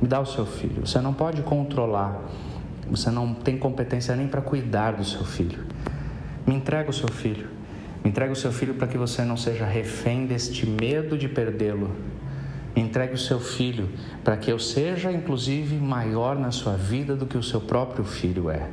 [0.00, 0.86] Me dá o seu filho.
[0.86, 2.20] Você não pode controlar
[2.90, 5.64] você não tem competência nem para cuidar do seu filho.
[6.46, 7.48] Me entrega o seu filho.
[8.02, 11.90] Me entrega o seu filho para que você não seja refém deste medo de perdê-lo.
[12.74, 13.88] Me entregue o seu filho
[14.22, 18.50] para que eu seja, inclusive, maior na sua vida do que o seu próprio filho
[18.50, 18.68] é.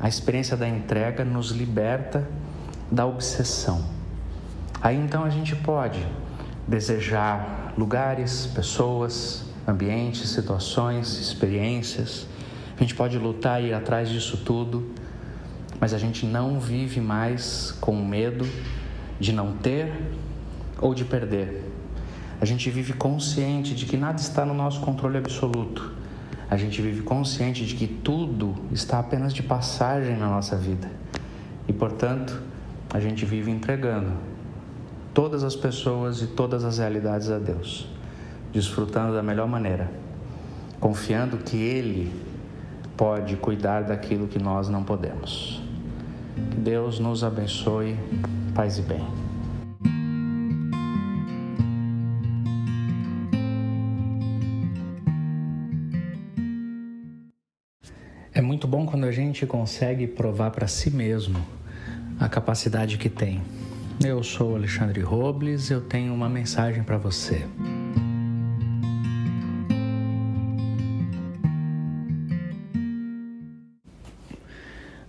[0.00, 2.26] A experiência da entrega nos liberta
[2.90, 3.84] da obsessão.
[4.82, 6.04] Aí então a gente pode
[6.66, 12.26] desejar lugares, pessoas, ambientes, situações, experiências
[12.76, 14.90] a gente pode lutar e ir atrás disso tudo,
[15.80, 18.46] mas a gente não vive mais com medo
[19.20, 19.92] de não ter
[20.80, 21.70] ou de perder.
[22.40, 25.92] A gente vive consciente de que nada está no nosso controle absoluto.
[26.50, 30.90] A gente vive consciente de que tudo está apenas de passagem na nossa vida.
[31.66, 32.42] E, portanto,
[32.92, 34.12] a gente vive entregando
[35.14, 37.88] todas as pessoas e todas as realidades a Deus,
[38.52, 39.90] desfrutando da melhor maneira,
[40.80, 42.12] confiando que Ele
[42.96, 45.62] pode cuidar daquilo que nós não podemos.
[46.50, 47.96] Que Deus nos abençoe,
[48.54, 49.04] paz e bem.
[58.32, 61.38] É muito bom quando a gente consegue provar para si mesmo
[62.18, 63.40] a capacidade que tem.
[64.04, 67.46] Eu sou Alexandre Robles, eu tenho uma mensagem para você.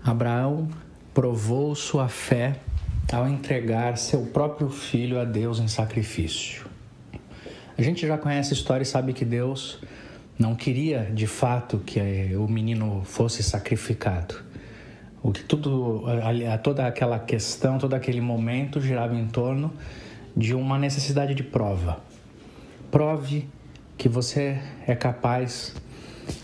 [0.06, 0.70] Abraão
[1.16, 2.58] provou sua fé
[3.12, 6.68] ao entregar seu próprio filho a Deus em sacrifício.
[7.76, 9.80] A gente já conhece a história e sabe que Deus
[10.38, 12.00] não queria de fato que
[12.36, 14.36] o menino fosse sacrificado.
[15.24, 16.04] O que tudo,
[16.62, 19.74] toda aquela questão, todo aquele momento girava em torno
[20.38, 22.00] de uma necessidade de prova.
[22.92, 23.50] Prove
[23.98, 25.74] que você é capaz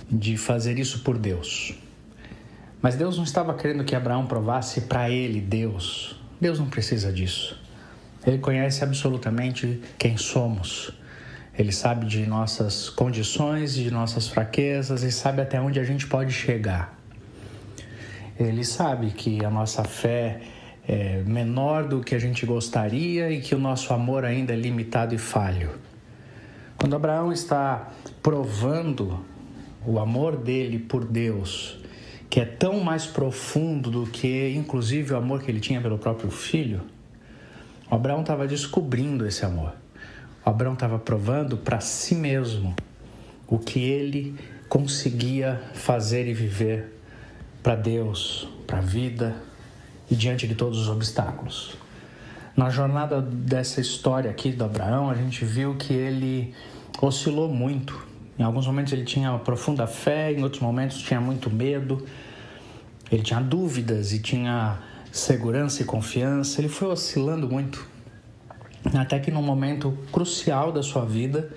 [0.09, 1.75] de fazer isso por Deus.
[2.81, 6.15] Mas Deus não estava querendo que Abraão provasse para ele, Deus.
[6.39, 7.59] Deus não precisa disso.
[8.25, 10.91] Ele conhece absolutamente quem somos.
[11.57, 16.31] Ele sabe de nossas condições, de nossas fraquezas e sabe até onde a gente pode
[16.31, 16.97] chegar.
[18.39, 20.41] Ele sabe que a nossa fé
[20.87, 25.13] é menor do que a gente gostaria e que o nosso amor ainda é limitado
[25.13, 25.69] e falho.
[26.77, 27.91] Quando Abraão está
[28.23, 29.23] provando
[29.85, 31.80] o amor dele por Deus,
[32.31, 36.31] que é tão mais profundo do que, inclusive, o amor que ele tinha pelo próprio
[36.31, 36.79] filho,
[37.89, 39.73] o Abraão estava descobrindo esse amor.
[40.45, 42.73] O Abraão estava provando para si mesmo
[43.45, 44.33] o que ele
[44.69, 46.97] conseguia fazer e viver
[47.61, 49.35] para Deus, para a vida
[50.09, 51.75] e diante de todos os obstáculos.
[52.55, 56.55] Na jornada dessa história aqui do Abraão, a gente viu que ele
[57.01, 62.05] oscilou muito em alguns momentos ele tinha profunda fé, em outros momentos tinha muito medo.
[63.11, 64.79] Ele tinha dúvidas e tinha
[65.11, 66.61] segurança e confiança.
[66.61, 67.85] Ele foi oscilando muito.
[68.93, 71.51] Até que num momento crucial da sua vida,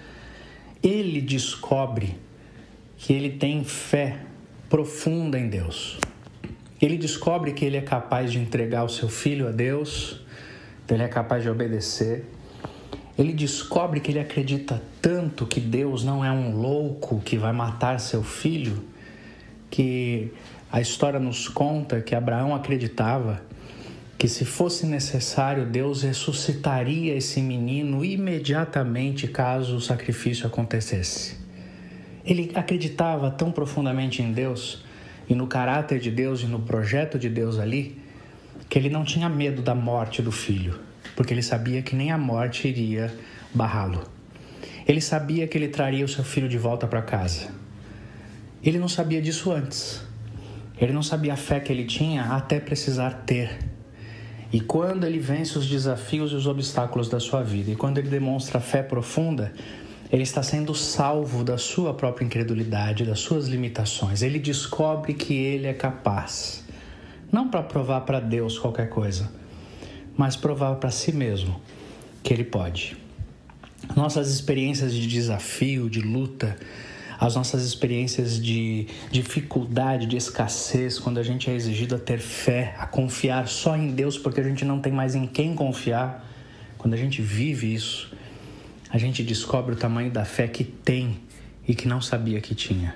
[0.82, 2.18] ele descobre
[2.98, 4.18] que ele tem fé
[4.68, 5.98] profunda em Deus.
[6.82, 10.20] Ele descobre que ele é capaz de entregar o seu filho a Deus,
[10.88, 12.26] ele é capaz de obedecer
[13.16, 18.00] ele descobre que ele acredita tanto que Deus não é um louco que vai matar
[18.00, 18.82] seu filho,
[19.70, 20.32] que
[20.70, 23.40] a história nos conta que Abraão acreditava
[24.18, 31.36] que se fosse necessário, Deus ressuscitaria esse menino imediatamente caso o sacrifício acontecesse.
[32.24, 34.82] Ele acreditava tão profundamente em Deus
[35.28, 38.00] e no caráter de Deus e no projeto de Deus ali,
[38.68, 42.18] que ele não tinha medo da morte do filho porque ele sabia que nem a
[42.18, 43.12] morte iria
[43.52, 44.02] barrá-lo.
[44.86, 47.48] Ele sabia que ele traria o seu filho de volta para casa.
[48.62, 50.02] Ele não sabia disso antes.
[50.78, 53.58] Ele não sabia a fé que ele tinha até precisar ter.
[54.52, 58.08] E quando ele vence os desafios e os obstáculos da sua vida, e quando ele
[58.08, 59.52] demonstra fé profunda,
[60.12, 64.22] ele está sendo salvo da sua própria incredulidade, das suas limitações.
[64.22, 66.64] Ele descobre que ele é capaz,
[67.32, 69.28] não para provar para Deus qualquer coisa,
[70.16, 71.60] mas provar para si mesmo
[72.22, 72.96] que ele pode.
[73.94, 76.56] Nossas experiências de desafio, de luta,
[77.18, 82.74] as nossas experiências de dificuldade, de escassez, quando a gente é exigido a ter fé,
[82.78, 86.26] a confiar só em Deus porque a gente não tem mais em quem confiar,
[86.78, 88.12] quando a gente vive isso,
[88.90, 91.18] a gente descobre o tamanho da fé que tem
[91.66, 92.94] e que não sabia que tinha.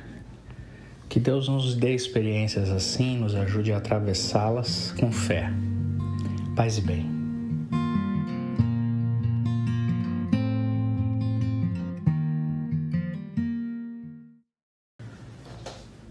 [1.08, 5.50] Que Deus nos dê experiências assim, nos ajude a atravessá-las com fé.
[6.58, 7.06] Paz e bem.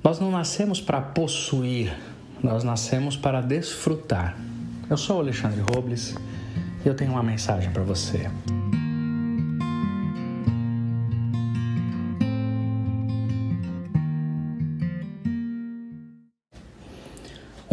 [0.02, 1.94] Nós não nascemos para possuir,
[2.42, 4.38] nós nascemos para desfrutar.
[4.90, 6.16] Eu sou o Alexandre Robles
[6.86, 8.32] e eu tenho uma mensagem para você.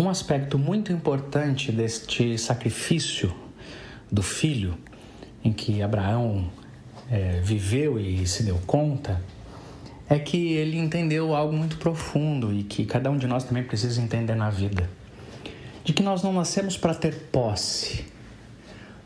[0.04, 3.34] Um aspecto muito importante deste sacrifício
[4.12, 4.76] do filho,
[5.42, 6.50] em que Abraão
[7.10, 9.18] é, viveu e se deu conta,
[10.06, 13.98] é que ele entendeu algo muito profundo e que cada um de nós também precisa
[13.98, 14.90] entender na vida.
[15.82, 18.04] de que nós não nascemos para ter posse,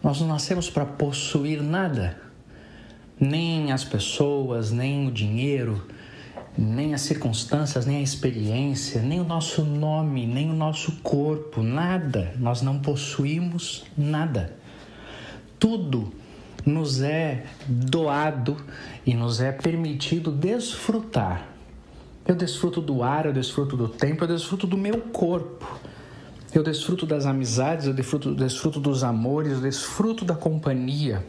[0.02, 2.20] nós não nascemos para possuir nada,
[3.20, 5.80] nem as pessoas, nem o dinheiro,
[6.58, 12.34] nem as circunstâncias, nem a experiência, nem o nosso nome, nem o nosso corpo, nada.
[12.36, 14.56] Nós não possuímos nada.
[15.56, 16.12] Tudo
[16.66, 18.56] nos é doado
[19.06, 21.46] e nos é permitido desfrutar.
[22.26, 25.78] Eu desfruto do ar, eu desfruto do tempo, eu desfruto do meu corpo.
[26.52, 31.24] Eu desfruto das amizades, eu desfruto, desfruto dos amores, eu desfruto da companhia.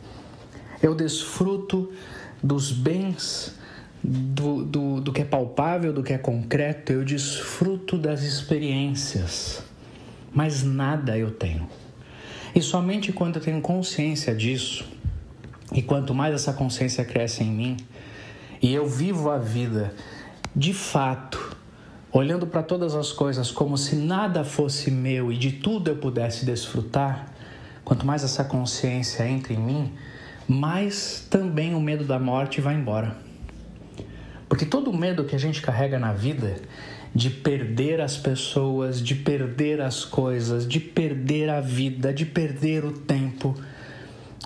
[0.82, 1.92] Eu desfruto
[2.42, 3.56] dos bens,
[4.04, 6.92] do, do, do que é palpável, do que é concreto.
[6.92, 9.64] Eu desfruto das experiências.
[10.34, 11.68] Mas nada eu tenho.
[12.54, 14.86] E somente quando eu tenho consciência disso,
[15.74, 17.78] e quanto mais essa consciência cresce em mim,
[18.62, 19.94] e eu vivo a vida
[20.56, 21.56] de fato,
[22.12, 26.46] olhando para todas as coisas como se nada fosse meu e de tudo eu pudesse
[26.46, 27.32] desfrutar,
[27.86, 29.94] quanto mais essa consciência entra em mim,
[30.48, 33.29] mais também o medo da morte vai embora.
[34.50, 36.56] Porque todo o medo que a gente carrega na vida
[37.14, 42.92] de perder as pessoas, de perder as coisas, de perder a vida, de perder o
[42.92, 43.56] tempo,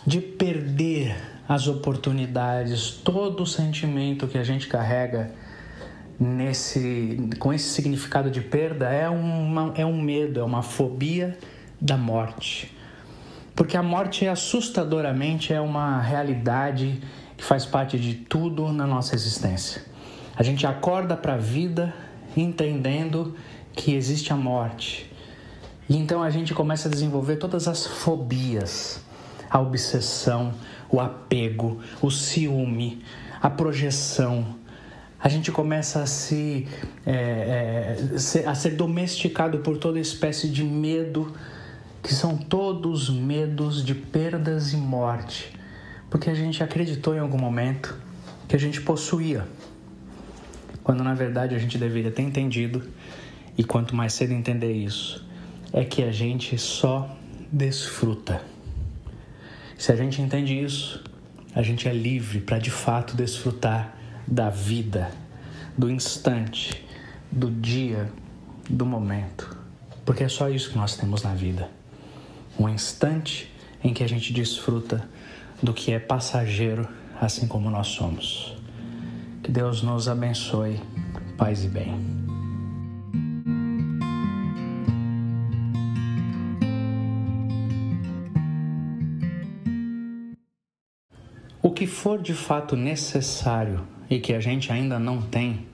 [0.05, 1.15] de perder
[1.47, 5.31] as oportunidades, todo o sentimento que a gente carrega
[6.19, 11.37] nesse com esse significado de perda é, uma, é um medo, é uma fobia
[11.79, 12.75] da morte.
[13.55, 17.01] Porque a morte assustadoramente é uma realidade
[17.37, 19.92] que faz parte de tudo na nossa existência.
[20.35, 21.93] A gente acorda para a vida
[22.35, 23.35] entendendo
[23.71, 25.11] que existe a morte.
[25.87, 28.99] E então a gente começa a desenvolver todas as fobias,
[29.47, 30.53] a obsessão,
[30.89, 33.03] o apego, o ciúme,
[33.39, 34.55] a projeção.
[35.19, 36.67] A gente começa a se
[37.05, 37.99] é,
[38.33, 41.31] é, a ser domesticado por toda espécie de medo,
[42.01, 45.53] que são todos medos de perdas e morte,
[46.09, 47.95] porque a gente acreditou em algum momento
[48.47, 49.47] que a gente possuía
[50.83, 52.83] quando na verdade a gente deveria ter entendido,
[53.57, 55.25] e quanto mais cedo entender isso,
[55.71, 57.15] é que a gente só
[57.51, 58.41] desfruta.
[59.77, 61.03] Se a gente entende isso,
[61.55, 63.95] a gente é livre para de fato desfrutar
[64.27, 65.11] da vida,
[65.77, 66.83] do instante,
[67.31, 68.11] do dia,
[68.69, 69.57] do momento.
[70.05, 71.69] Porque é só isso que nós temos na vida.
[72.59, 73.51] Um instante
[73.83, 75.07] em que a gente desfruta
[75.61, 76.87] do que é passageiro,
[77.19, 78.62] assim como nós somos.
[79.43, 80.79] Que Deus nos abençoe,
[81.37, 81.93] paz e bem.
[91.61, 95.67] O que for de fato necessário e que a gente ainda não tem,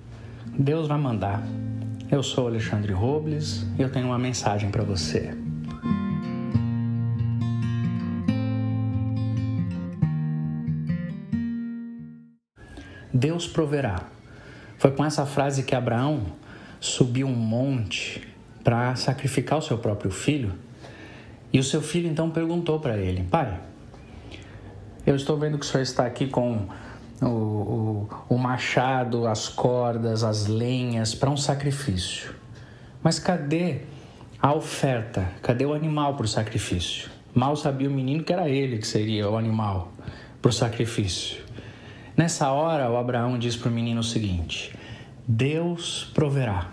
[0.58, 1.44] Deus vai mandar.
[2.12, 5.36] Eu sou Alexandre Robles e eu tenho uma mensagem para você.
[13.14, 14.04] Deus proverá.
[14.78, 16.26] Foi com essa frase que Abraão
[16.80, 18.28] subiu um monte
[18.64, 20.54] para sacrificar o seu próprio filho.
[21.52, 23.60] E o seu filho então perguntou para ele: Pai,
[25.06, 26.68] eu estou vendo que o senhor está aqui com
[27.22, 32.34] o, o, o machado, as cordas, as lenhas para um sacrifício.
[33.02, 33.82] Mas cadê
[34.42, 35.30] a oferta?
[35.42, 37.10] Cadê o animal para o sacrifício?
[37.34, 39.92] Mal sabia o menino que era ele que seria o animal
[40.42, 41.49] para o sacrifício.
[42.20, 44.76] Nessa hora, o Abraão diz para o menino o seguinte:
[45.26, 46.70] Deus proverá.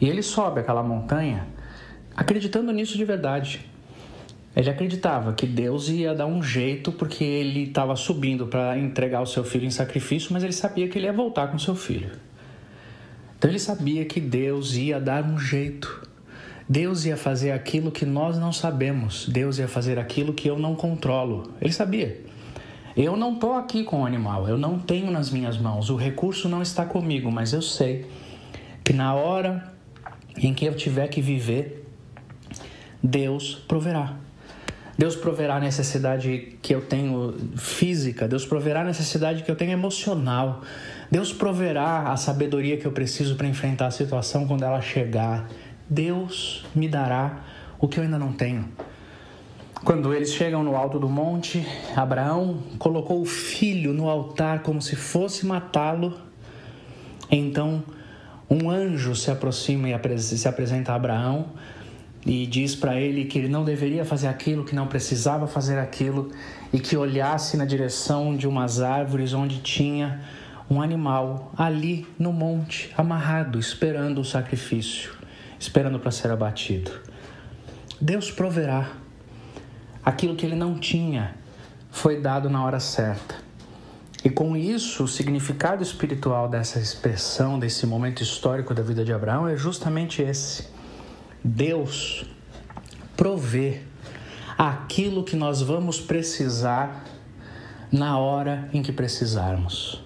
[0.00, 1.48] E ele sobe aquela montanha
[2.14, 3.68] acreditando nisso de verdade.
[4.54, 9.26] Ele acreditava que Deus ia dar um jeito porque ele estava subindo para entregar o
[9.26, 12.12] seu filho em sacrifício, mas ele sabia que ele ia voltar com seu filho.
[13.36, 16.08] Então ele sabia que Deus ia dar um jeito.
[16.68, 19.28] Deus ia fazer aquilo que nós não sabemos.
[19.28, 21.52] Deus ia fazer aquilo que eu não controlo.
[21.60, 22.29] Ele sabia.
[23.02, 26.50] Eu não estou aqui com o animal, eu não tenho nas minhas mãos, o recurso
[26.50, 28.04] não está comigo, mas eu sei
[28.84, 29.72] que na hora
[30.36, 31.82] em que eu tiver que viver,
[33.02, 34.16] Deus proverá.
[34.98, 39.72] Deus proverá a necessidade que eu tenho física, Deus proverá a necessidade que eu tenho
[39.72, 40.60] emocional,
[41.10, 45.48] Deus proverá a sabedoria que eu preciso para enfrentar a situação quando ela chegar.
[45.88, 47.44] Deus me dará
[47.78, 48.68] o que eu ainda não tenho.
[49.84, 51.66] Quando eles chegam no alto do monte,
[51.96, 56.14] Abraão colocou o filho no altar como se fosse matá-lo.
[57.30, 57.82] Então,
[58.48, 61.46] um anjo se aproxima e se apresenta a Abraão
[62.26, 66.30] e diz para ele que ele não deveria fazer aquilo, que não precisava fazer aquilo
[66.72, 70.20] e que olhasse na direção de umas árvores onde tinha
[70.68, 75.12] um animal ali no monte, amarrado, esperando o sacrifício,
[75.58, 76.92] esperando para ser abatido.
[77.98, 78.99] Deus proverá.
[80.04, 81.34] Aquilo que ele não tinha
[81.90, 83.34] foi dado na hora certa.
[84.24, 89.48] E com isso, o significado espiritual dessa expressão, desse momento histórico da vida de Abraão
[89.48, 90.68] é justamente esse:
[91.42, 92.26] Deus
[93.16, 93.80] provê
[94.58, 97.04] aquilo que nós vamos precisar
[97.90, 100.02] na hora em que precisarmos.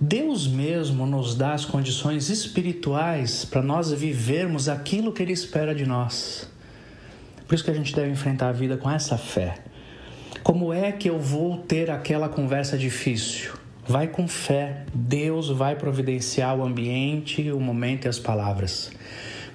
[0.00, 5.86] Deus mesmo nos dá as condições espirituais para nós vivermos aquilo que Ele espera de
[5.86, 6.50] nós.
[7.50, 9.56] Por isso que a gente deve enfrentar a vida com essa fé.
[10.40, 13.54] Como é que eu vou ter aquela conversa difícil?
[13.88, 14.84] Vai com fé.
[14.94, 18.92] Deus vai providenciar o ambiente, o momento e as palavras.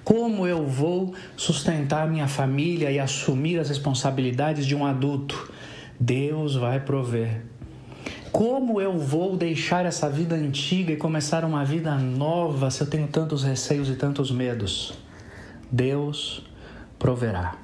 [0.03, 5.49] Como eu vou sustentar minha família e assumir as responsabilidades de um adulto?
[5.97, 7.43] Deus vai prover.
[8.30, 13.07] Como eu vou deixar essa vida antiga e começar uma vida nova se eu tenho
[13.07, 14.95] tantos receios e tantos medos?
[15.72, 16.43] Deus
[16.99, 17.63] proverá.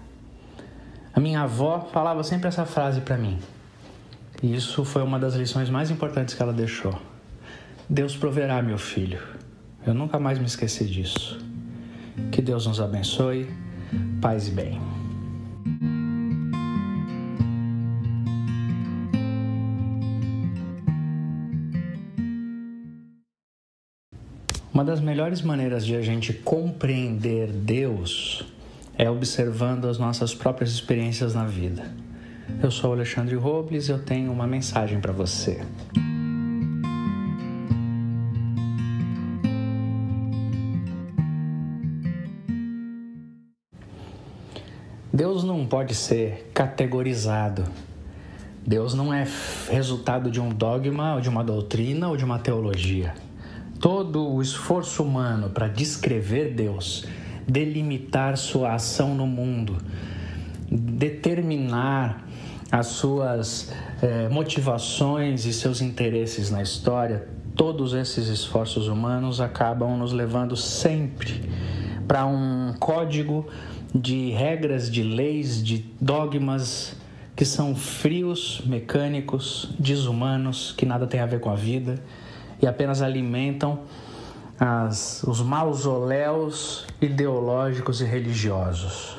[1.14, 3.38] A minha avó falava sempre essa frase para mim.
[4.42, 6.98] E isso foi uma das lições mais importantes que ela deixou.
[7.90, 9.22] Deus proverá, meu filho.
[9.86, 11.38] Eu nunca mais me esqueci disso.
[12.32, 13.50] Que Deus nos abençoe.
[14.22, 14.80] Paz e bem.
[24.74, 28.46] Uma das melhores maneiras de a gente compreender Deus
[29.02, 31.92] é observando as nossas próprias experiências na vida.
[32.62, 35.60] Eu sou Alexandre Robles e eu tenho uma mensagem para você.
[45.12, 47.64] Deus não pode ser categorizado.
[48.64, 49.26] Deus não é
[49.72, 53.16] resultado de um dogma, ou de uma doutrina ou de uma teologia.
[53.80, 57.04] Todo o esforço humano para descrever Deus
[57.52, 59.78] delimitar sua ação no mundo,
[60.72, 62.26] determinar
[62.72, 70.14] as suas eh, motivações e seus interesses na história, todos esses esforços humanos acabam nos
[70.14, 71.50] levando sempre
[72.08, 73.46] para um código
[73.94, 76.96] de regras, de leis, de dogmas
[77.36, 82.02] que são frios, mecânicos, desumanos, que nada tem a ver com a vida
[82.62, 83.82] e apenas alimentam
[84.64, 89.18] as, os mausoléus ideológicos e religiosos.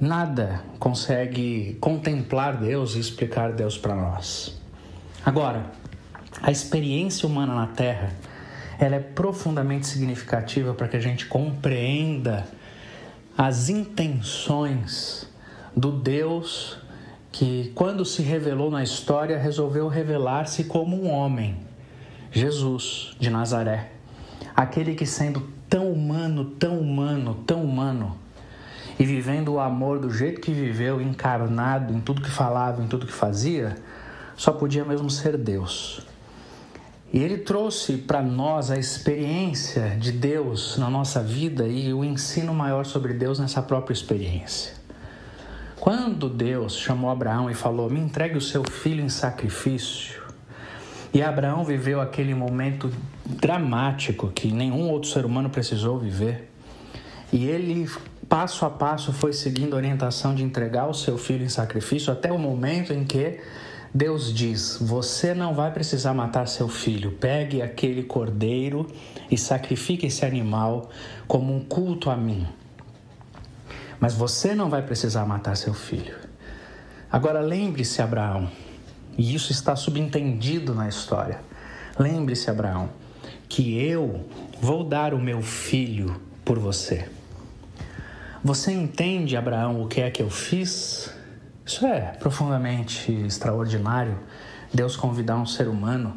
[0.00, 4.60] Nada consegue contemplar Deus e explicar Deus para nós.
[5.24, 5.66] Agora,
[6.42, 8.12] a experiência humana na Terra,
[8.80, 12.44] ela é profundamente significativa para que a gente compreenda
[13.36, 15.28] as intenções
[15.76, 16.76] do Deus
[17.30, 21.56] que, quando se revelou na história, resolveu revelar-se como um homem,
[22.32, 23.97] Jesus de Nazaré
[24.58, 25.40] aquele que sendo
[25.70, 28.18] tão humano, tão humano, tão humano,
[28.98, 33.06] e vivendo o amor do jeito que viveu, encarnado em tudo que falava, em tudo
[33.06, 33.76] que fazia,
[34.36, 36.04] só podia mesmo ser Deus.
[37.12, 42.52] E ele trouxe para nós a experiência de Deus na nossa vida e o ensino
[42.52, 44.72] maior sobre Deus nessa própria experiência.
[45.78, 50.27] Quando Deus chamou Abraão e falou: Me entregue o seu filho em sacrifício,
[51.12, 52.92] e Abraão viveu aquele momento
[53.24, 56.50] dramático que nenhum outro ser humano precisou viver.
[57.32, 57.90] E ele,
[58.28, 62.30] passo a passo, foi seguindo a orientação de entregar o seu filho em sacrifício até
[62.30, 63.40] o momento em que
[63.92, 67.12] Deus diz: Você não vai precisar matar seu filho.
[67.12, 68.86] Pegue aquele cordeiro
[69.30, 70.90] e sacrifique esse animal
[71.26, 72.46] como um culto a mim.
[73.98, 76.14] Mas você não vai precisar matar seu filho.
[77.10, 78.50] Agora lembre-se, Abraão,
[79.18, 81.40] e isso está subentendido na história.
[81.98, 82.88] Lembre-se, Abraão,
[83.48, 84.24] que eu
[84.60, 87.08] vou dar o meu filho por você.
[88.44, 91.12] Você entende, Abraão, o que é que eu fiz?
[91.66, 94.16] Isso é profundamente extraordinário.
[94.72, 96.16] Deus convidar um ser humano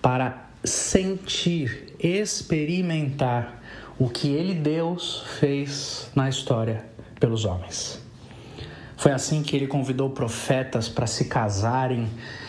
[0.00, 3.60] para sentir, experimentar
[3.98, 6.84] o que ele, Deus, fez na história
[7.18, 7.97] pelos homens.
[8.98, 12.08] Foi assim que ele convidou profetas para se casarem,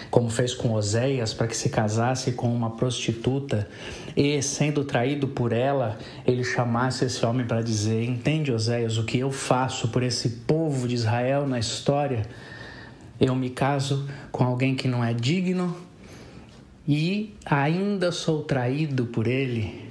[0.10, 3.70] como fez com Oséias, para que se casasse com uma prostituta
[4.18, 9.20] e, sendo traído por ela, ele chamasse esse homem para dizer: Entende, Oséias, o que
[9.20, 12.26] eu faço por esse povo de Israel na história?
[13.22, 15.78] Eu me caso com alguém que não é digno
[16.88, 19.88] e ainda sou traído por ele.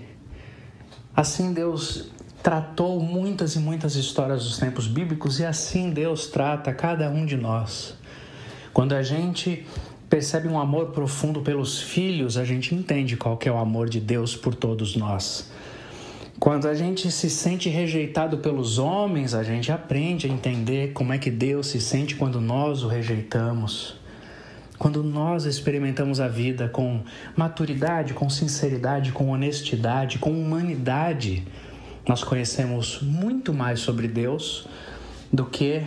[1.15, 2.11] Assim Deus
[2.43, 7.37] tratou muitas e muitas histórias dos tempos bíblicos e assim Deus trata cada um de
[7.37, 7.95] nós.
[8.73, 9.67] Quando a gente
[10.09, 14.37] percebe um amor profundo pelos filhos, a gente entende qual é o amor de Deus
[14.37, 15.51] por todos nós.
[16.39, 21.19] Quando a gente se sente rejeitado pelos homens, a gente aprende a entender como é
[21.19, 23.97] que Deus se sente quando nós o rejeitamos.
[24.79, 27.03] Quando nós experimentamos a vida com
[27.37, 31.45] maturidade, com sinceridade, com honestidade, com humanidade,
[32.09, 34.67] nós conhecemos muito mais sobre Deus
[35.31, 35.83] do que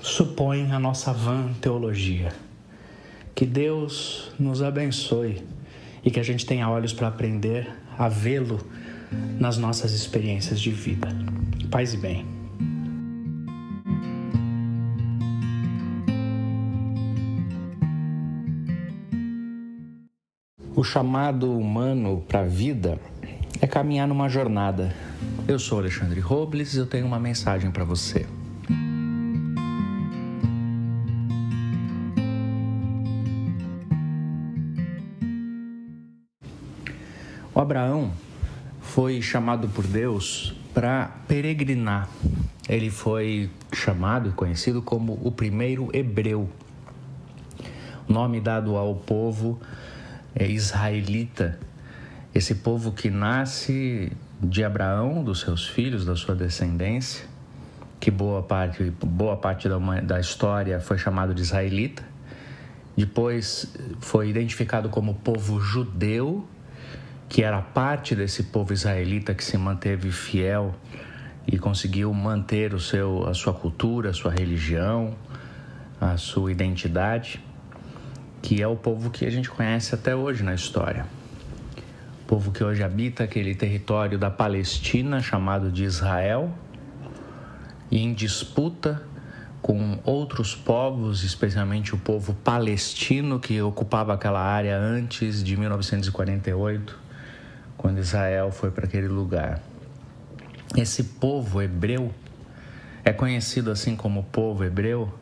[0.00, 2.32] supõe a nossa vã teologia.
[3.34, 5.42] Que Deus nos abençoe
[6.04, 7.68] e que a gente tenha olhos para aprender
[7.98, 8.64] a vê-lo
[9.40, 11.08] nas nossas experiências de vida.
[11.68, 12.24] Paz e bem.
[20.76, 23.00] O chamado humano para a vida
[23.60, 24.94] é caminhar numa jornada.
[25.48, 28.26] Eu sou Alexandre Robles e eu tenho uma mensagem para você.
[37.54, 38.12] O Abraão
[38.82, 42.08] foi chamado por Deus para peregrinar.
[42.68, 46.50] Ele foi chamado e conhecido como o primeiro hebreu,
[48.08, 49.58] nome dado ao povo
[50.34, 51.58] é, israelita,
[52.34, 57.26] esse povo que nasce de Abraão, dos seus filhos, da sua descendência,
[57.98, 62.02] que boa parte, boa parte da, da história foi chamado de israelita.
[62.96, 66.46] Depois foi identificado como povo judeu
[67.28, 70.74] que era parte desse povo israelita que se manteve fiel
[71.46, 75.14] e conseguiu manter o seu, a sua cultura, a sua religião,
[76.00, 77.42] a sua identidade,
[78.42, 81.06] que é o povo que a gente conhece até hoje na história.
[82.26, 86.52] Povo que hoje habita aquele território da Palestina chamado de Israel,
[87.90, 89.02] e em disputa
[89.62, 97.06] com outros povos, especialmente o povo palestino que ocupava aquela área antes de 1948
[97.76, 99.60] quando Israel foi para aquele lugar.
[100.76, 102.12] Esse povo hebreu
[103.04, 105.12] é conhecido assim como povo hebreu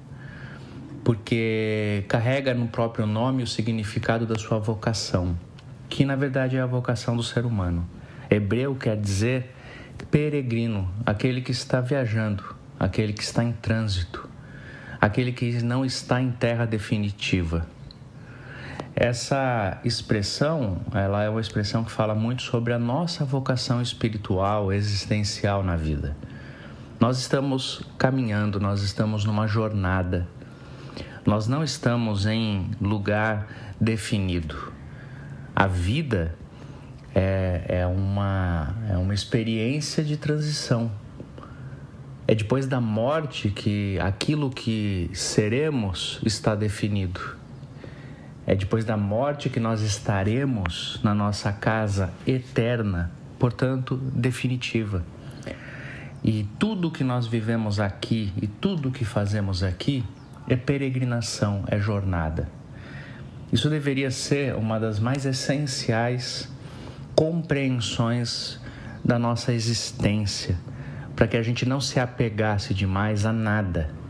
[1.02, 5.38] porque carrega no próprio nome o significado da sua vocação,
[5.94, 7.88] que na verdade é a vocação do ser humano.
[8.28, 9.54] Hebreu quer dizer
[10.10, 12.42] peregrino, aquele que está viajando,
[12.80, 14.28] aquele que está em trânsito,
[15.00, 17.64] aquele que não está em terra definitiva.
[18.96, 25.62] Essa expressão, ela é uma expressão que fala muito sobre a nossa vocação espiritual, existencial
[25.62, 26.16] na vida.
[26.98, 30.26] Nós estamos caminhando, nós estamos numa jornada.
[31.24, 33.46] Nós não estamos em lugar
[33.80, 34.73] definido.
[35.54, 36.34] A vida
[37.14, 40.90] é, é, uma, é uma experiência de transição.
[42.26, 47.20] É depois da morte que aquilo que seremos está definido.
[48.46, 55.04] É depois da morte que nós estaremos na nossa casa eterna, portanto, definitiva.
[56.22, 60.02] E tudo que nós vivemos aqui e tudo que fazemos aqui
[60.48, 62.48] é peregrinação, é jornada.
[63.54, 66.46] Isso deveria ser uma das mais essenciais
[67.14, 68.60] compreensões
[69.02, 70.58] da nossa existência,
[71.16, 74.04] para que a gente não se apegasse demais a nada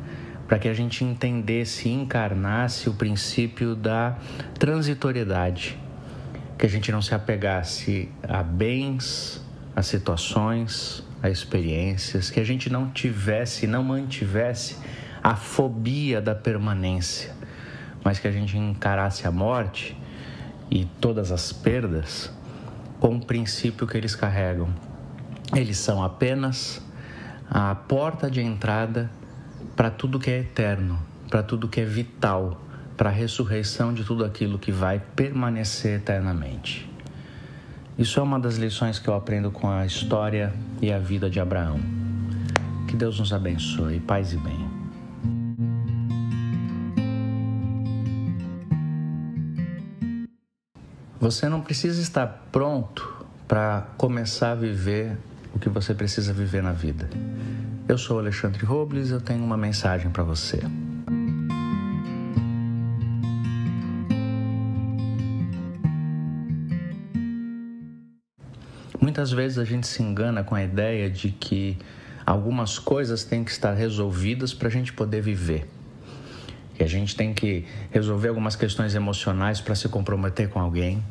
[0.47, 4.17] para que a gente entendesse e encarnasse o princípio da
[4.59, 5.79] transitoriedade,
[6.59, 9.43] que a gente não se apegasse a bens,
[9.75, 14.77] a situações, a experiências, que a gente não tivesse, não mantivesse
[15.23, 17.35] a fobia da permanência,
[18.05, 19.97] mas que a gente encarasse a morte
[20.71, 22.31] e todas as perdas
[23.01, 24.69] com o princípio que eles carregam.
[25.55, 26.83] Eles são apenas
[27.51, 29.11] a porta de entrada
[29.75, 30.99] para tudo que é eterno,
[31.31, 32.61] para tudo que é vital,
[32.97, 36.91] para a ressurreição de tudo aquilo que vai permanecer eternamente.
[37.99, 40.53] Isso é uma das lições que eu aprendo com a história
[40.83, 41.79] e a vida de Abraão.
[42.89, 44.64] Que Deus nos abençoe, paz e bem.
[51.25, 55.17] Você não precisa estar pronto para começar a viver
[55.55, 57.09] o que você precisa viver na vida.
[57.89, 60.61] Eu sou Alexandre Robles e eu tenho uma mensagem para você.
[69.01, 71.79] Muitas vezes a gente se engana com a ideia de que
[72.27, 75.67] algumas coisas têm que estar resolvidas para a gente poder viver.
[76.75, 81.03] Que a gente tem que resolver algumas questões emocionais para se comprometer com alguém.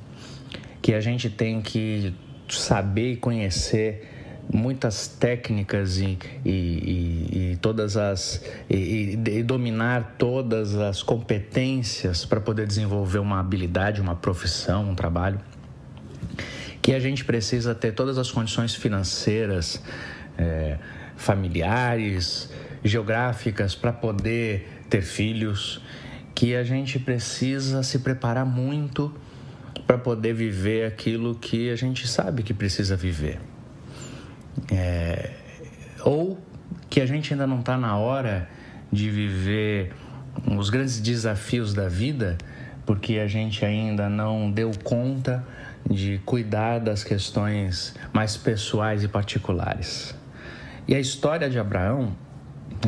[0.84, 2.14] Que a gente tem que
[2.47, 4.14] saber e conhecer
[4.51, 12.68] muitas técnicas e, e, e, e todas as e, dominar todas as competências para poder
[12.68, 15.39] desenvolver uma habilidade, uma profissão, um trabalho.
[16.81, 19.81] que a gente precisa ter todas as condições financeiras,
[20.38, 20.77] é,
[21.15, 22.51] familiares,
[22.84, 25.81] geográficas para poder ter filhos,
[26.35, 29.14] que a gente precisa se preparar muito
[29.85, 33.39] para poder viver aquilo que a gente sabe que precisa viver.
[34.72, 35.31] É,
[36.03, 36.39] ou
[36.89, 38.47] que a gente ainda não está na hora
[38.91, 39.91] de viver
[40.57, 42.38] os grandes desafios da vida,
[42.85, 45.43] porque a gente ainda não deu conta
[45.89, 50.15] de cuidar das questões mais pessoais e particulares.
[50.88, 52.15] E a história de Abraão,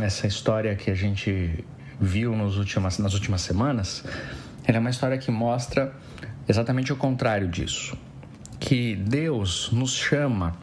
[0.02, 1.66] essa história que a gente
[2.00, 4.04] viu nos últimas, nas últimas semanas,
[4.66, 5.94] ela é uma história que mostra
[6.48, 7.98] exatamente o contrário disso.
[8.60, 10.54] Que Deus nos chama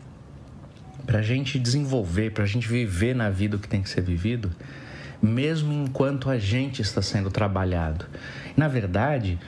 [1.06, 4.02] para a gente desenvolver, para a gente viver na vida o que tem que ser
[4.02, 4.50] vivido,
[5.20, 8.06] mesmo enquanto a gente está sendo trabalhado.
[8.56, 9.38] Na verdade,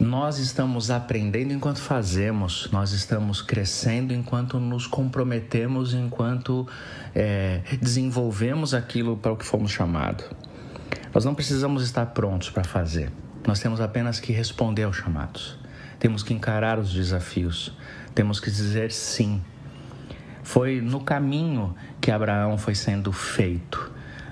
[0.00, 6.66] nós estamos aprendendo enquanto fazemos, nós estamos crescendo enquanto nos comprometemos, enquanto
[7.14, 10.26] é, desenvolvemos aquilo para o que fomos chamados.
[11.14, 13.10] Nós não precisamos estar prontos para fazer,
[13.46, 15.56] nós temos apenas que responder aos chamados,
[16.04, 17.72] temos que encarar os desafios,
[18.14, 19.42] temos que dizer sim.
[20.42, 23.90] Foi no caminho que Abraão foi sendo feito.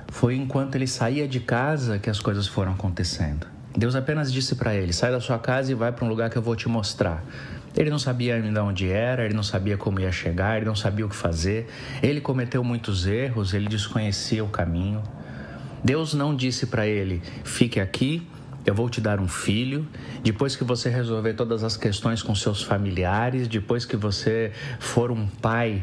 [0.09, 3.47] Foi enquanto ele saía de casa que as coisas foram acontecendo.
[3.75, 6.37] Deus apenas disse para ele: sai da sua casa e vai para um lugar que
[6.37, 7.25] eu vou te mostrar.
[7.75, 11.07] Ele não sabia ainda onde era, ele não sabia como ia chegar, ele não sabia
[11.07, 11.71] o que fazer.
[12.03, 15.03] Ele cometeu muitos erros, ele desconhecia o caminho.
[15.83, 18.29] Deus não disse para ele: fique aqui,
[18.65, 19.87] eu vou te dar um filho.
[20.23, 25.27] Depois que você resolver todas as questões com seus familiares, depois que você for um
[25.27, 25.83] pai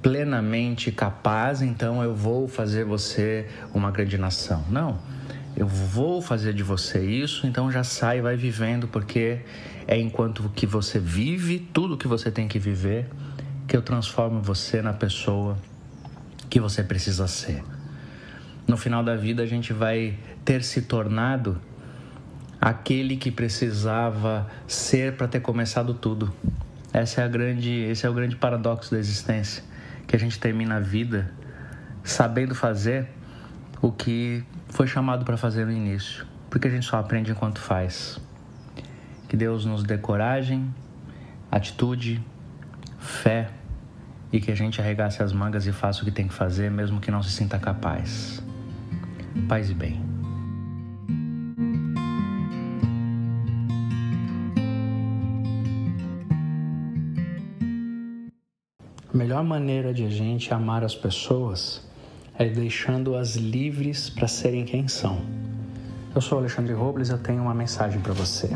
[0.00, 4.64] plenamente capaz, então eu vou fazer você uma grande nação.
[4.70, 4.98] Não.
[5.56, 9.40] Eu vou fazer de você isso, então já sai vai vivendo, porque
[9.86, 13.06] é enquanto que você vive tudo que você tem que viver
[13.66, 15.58] que eu transformo você na pessoa
[16.48, 17.62] que você precisa ser.
[18.66, 21.60] No final da vida, a gente vai ter se tornado
[22.60, 26.32] aquele que precisava ser para ter começado tudo.
[26.92, 29.62] Essa é a grande, esse é o grande paradoxo da existência
[30.06, 31.30] que a gente termina a vida
[32.02, 33.06] sabendo fazer
[33.80, 38.18] o que foi chamado para fazer no início, porque a gente só aprende enquanto faz.
[39.28, 40.74] Que Deus nos dê coragem,
[41.50, 42.24] atitude,
[42.98, 43.50] fé
[44.32, 47.00] e que a gente arregace as mangas e faça o que tem que fazer, mesmo
[47.00, 48.42] que não se sinta capaz.
[49.46, 50.17] Paz e bem.
[59.38, 61.80] Melhor maneira de a gente amar as pessoas
[62.36, 65.20] é deixando-as livres para serem quem são.
[66.14, 68.50] Eu sou Alexandre Robles e eu tenho uma mensagem para você.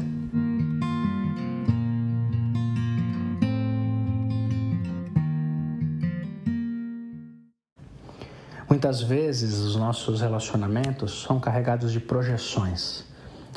[8.68, 13.04] Muitas vezes os nossos relacionamentos são carregados de projeções.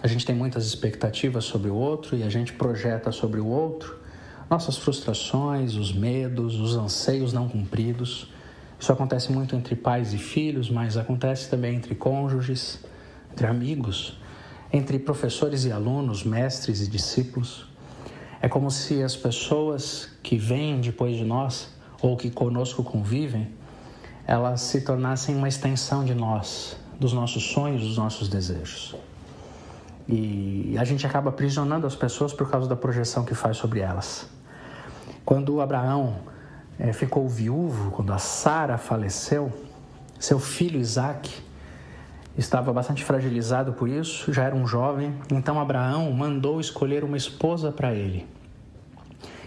[0.04, 4.05] A gente tem muitas expectativas sobre o outro e a gente projeta sobre o outro
[4.50, 8.32] nossas frustrações, os medos, os anseios não cumpridos.
[8.80, 12.80] Isso acontece muito entre pais e filhos, mas acontece também entre cônjuges,
[13.32, 14.18] entre amigos,
[14.72, 17.66] entre professores e alunos, mestres e discípulos.
[18.42, 23.50] É como se as pessoas que vêm depois de nós ou que conosco convivem,
[24.28, 28.96] elas se tornassem uma extensão de nós, dos nossos sonhos, dos nossos desejos.
[30.08, 34.35] E a gente acaba aprisionando as pessoas por causa da projeção que faz sobre elas.
[35.26, 36.18] Quando Abraão
[36.78, 39.52] é, ficou viúvo, quando a Sara faleceu,
[40.20, 41.44] seu filho Isaac
[42.38, 47.72] estava bastante fragilizado por isso, já era um jovem, então Abraão mandou escolher uma esposa
[47.72, 48.28] para ele.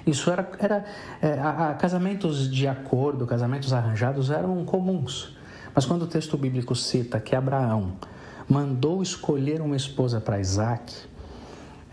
[0.06, 0.84] Isso era, era
[1.20, 5.36] é, a, a, casamentos de acordo, casamentos arranjados eram comuns.
[5.74, 7.92] Mas quando o texto bíblico cita que Abraão
[8.48, 11.07] mandou escolher uma esposa para Isaac,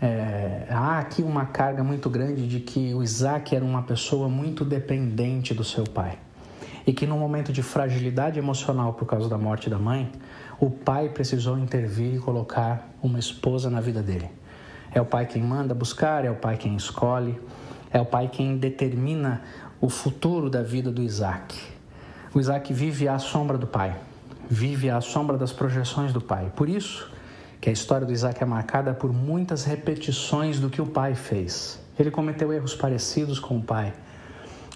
[0.00, 4.64] é, há aqui uma carga muito grande de que o Isaac era uma pessoa muito
[4.64, 6.18] dependente do seu pai.
[6.86, 10.10] E que no momento de fragilidade emocional por causa da morte da mãe,
[10.60, 14.30] o pai precisou intervir e colocar uma esposa na vida dele.
[14.92, 17.40] É o pai quem manda buscar, é o pai quem escolhe,
[17.90, 19.42] é o pai quem determina
[19.80, 21.58] o futuro da vida do Isaac.
[22.32, 23.96] O Isaac vive à sombra do pai,
[24.48, 26.52] vive à sombra das projeções do pai.
[26.54, 27.10] Por isso,
[27.66, 31.80] que a história do Isaac é marcada por muitas repetições do que o pai fez.
[31.98, 33.92] Ele cometeu erros parecidos com o pai,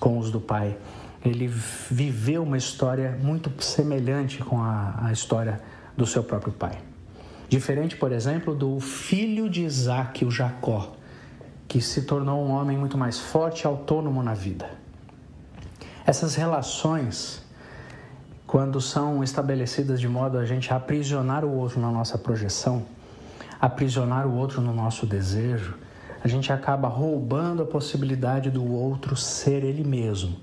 [0.00, 0.76] com os do pai.
[1.24, 5.60] Ele viveu uma história muito semelhante com a, a história
[5.96, 6.80] do seu próprio pai.
[7.48, 10.92] Diferente, por exemplo, do filho de Isaac, o Jacó,
[11.68, 14.68] que se tornou um homem muito mais forte e autônomo na vida.
[16.04, 17.40] Essas relações,
[18.50, 22.84] quando são estabelecidas de modo a gente aprisionar o outro na nossa projeção,
[23.60, 25.76] aprisionar o outro no nosso desejo,
[26.20, 30.36] a gente acaba roubando a possibilidade do outro ser ele mesmo,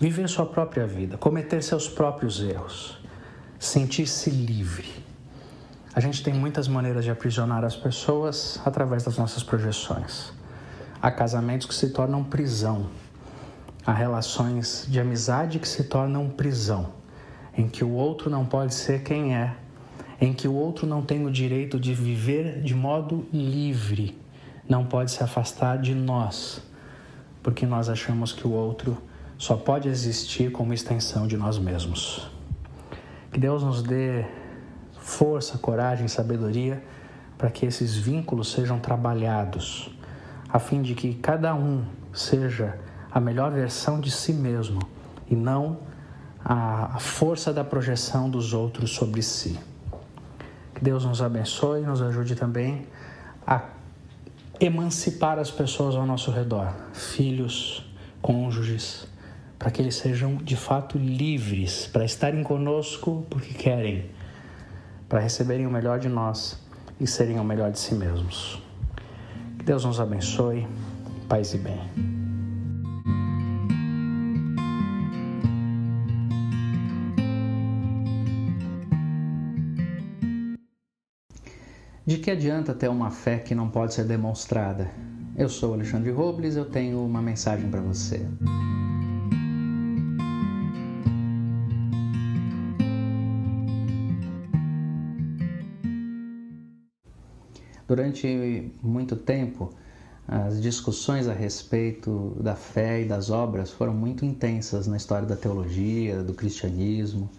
[0.00, 2.98] viver sua própria vida, cometer seus próprios erros,
[3.56, 4.92] sentir-se livre.
[5.94, 10.32] A gente tem muitas maneiras de aprisionar as pessoas através das nossas projeções.
[11.00, 12.88] Há casamentos que se tornam prisão,
[13.86, 17.03] há relações de amizade que se tornam prisão,
[17.56, 19.54] em que o outro não pode ser quem é,
[20.20, 24.18] em que o outro não tem o direito de viver de modo livre,
[24.68, 26.62] não pode se afastar de nós,
[27.42, 28.96] porque nós achamos que o outro
[29.36, 32.30] só pode existir como extensão de nós mesmos.
[33.32, 34.24] Que Deus nos dê
[34.98, 36.82] força, coragem, sabedoria
[37.36, 39.90] para que esses vínculos sejam trabalhados,
[40.48, 42.78] a fim de que cada um seja
[43.10, 44.80] a melhor versão de si mesmo
[45.28, 45.78] e não
[46.44, 49.58] a força da projeção dos outros sobre si.
[50.74, 52.86] Que Deus nos abençoe e nos ajude também
[53.46, 53.62] a
[54.60, 57.84] emancipar as pessoas ao nosso redor, filhos,
[58.20, 59.06] cônjuges,
[59.58, 64.10] para que eles sejam de fato livres para estarem conosco porque querem,
[65.08, 66.58] para receberem o melhor de nós
[67.00, 68.62] e serem o melhor de si mesmos.
[69.58, 70.66] Que Deus nos abençoe,
[71.28, 72.23] paz e bem.
[82.06, 84.90] De que adianta ter uma fé que não pode ser demonstrada?
[85.34, 88.20] Eu sou Alexandre Robles, eu tenho uma mensagem para você.
[97.88, 99.72] Durante muito tempo,
[100.28, 105.36] as discussões a respeito da fé e das obras foram muito intensas na história da
[105.36, 107.30] teologia, do cristianismo.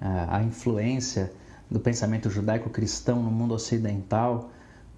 [0.00, 1.30] A influência
[1.72, 4.50] do pensamento judaico-cristão no mundo ocidental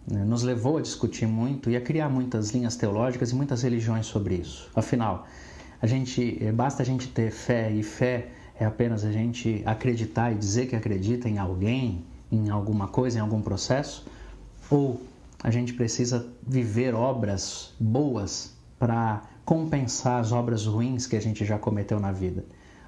[0.07, 4.07] né, nos levou a discutir muito e a criar muitas linhas teológicas e muitas religiões
[4.07, 4.69] sobre isso.
[4.75, 5.27] Afinal,
[5.81, 8.29] a gente eh, basta a gente ter fé e fé
[8.59, 13.21] é apenas a gente acreditar e dizer que acredita em alguém, em alguma coisa, em
[13.21, 14.07] algum processo,
[14.71, 15.01] ou
[15.43, 21.59] a gente precisa viver obras boas para compensar as obras ruins que a gente já
[21.59, 22.45] cometeu na vida.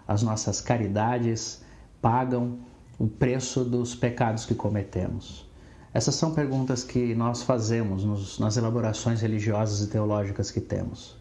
[0.06, 1.62] As nossas caridades
[2.00, 2.60] pagam
[2.98, 5.46] o preço dos pecados que cometemos?
[5.92, 11.16] Essas são perguntas que nós fazemos nos, nas elaborações religiosas e teológicas que temos.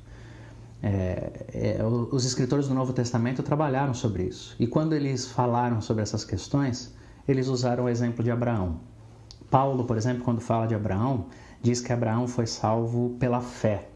[0.84, 4.56] É, é, os escritores do Novo Testamento trabalharam sobre isso.
[4.60, 6.94] E quando eles falaram sobre essas questões,
[7.28, 8.80] eles usaram o exemplo de Abraão.
[9.50, 11.28] Paulo, por exemplo, quando fala de Abraão,
[11.62, 13.90] diz que Abraão foi salvo pela fé.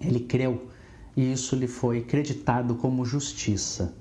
[0.00, 0.68] Ele creu
[1.16, 3.94] e isso lhe foi creditado como justiça.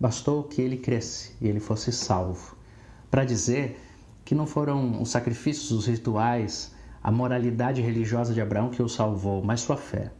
[0.00, 2.56] Bastou que ele cresce e ele fosse salvo.
[3.10, 3.80] Para dizer
[4.24, 9.42] que não foram os sacrifícios, os rituais, a moralidade religiosa de Abraão que o salvou,
[9.42, 10.12] mas sua fé.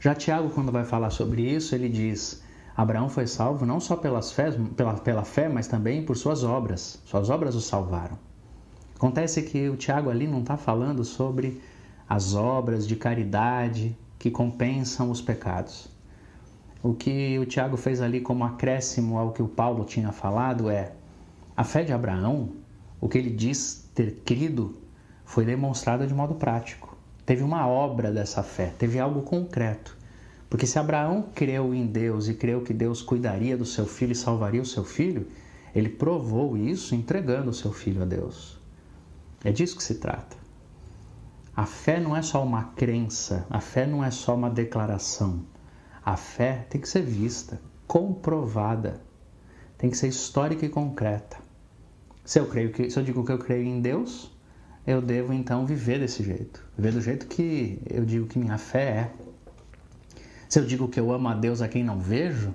[0.00, 2.42] Já Tiago, quando vai falar sobre isso, ele diz:
[2.76, 7.00] Abraão foi salvo não só pelas fé, pela, pela fé, mas também por suas obras.
[7.04, 8.18] Suas obras o salvaram.
[8.96, 11.60] Acontece que o Tiago ali não está falando sobre
[12.08, 15.88] as obras de caridade que compensam os pecados.
[16.82, 20.92] O que o Tiago fez ali como acréscimo ao que o Paulo tinha falado é:
[21.56, 22.54] a fé de Abraão,
[23.00, 24.76] o que ele diz ter crido,
[25.24, 26.96] foi demonstrada de modo prático.
[27.24, 29.96] Teve uma obra dessa fé, teve algo concreto.
[30.50, 34.16] Porque se Abraão creu em Deus e creu que Deus cuidaria do seu filho e
[34.16, 35.28] salvaria o seu filho,
[35.74, 38.60] ele provou isso entregando o seu filho a Deus.
[39.44, 40.36] É disso que se trata.
[41.54, 45.44] A fé não é só uma crença, a fé não é só uma declaração.
[46.04, 49.00] A fé tem que ser vista, comprovada,
[49.78, 51.36] tem que ser histórica e concreta.
[52.24, 54.30] Se eu creio que, se eu digo que eu creio em Deus,
[54.84, 58.82] eu devo então viver desse jeito, viver do jeito que eu digo que minha fé
[58.82, 59.12] é.
[60.48, 62.52] Se eu digo que eu amo a Deus a quem não vejo,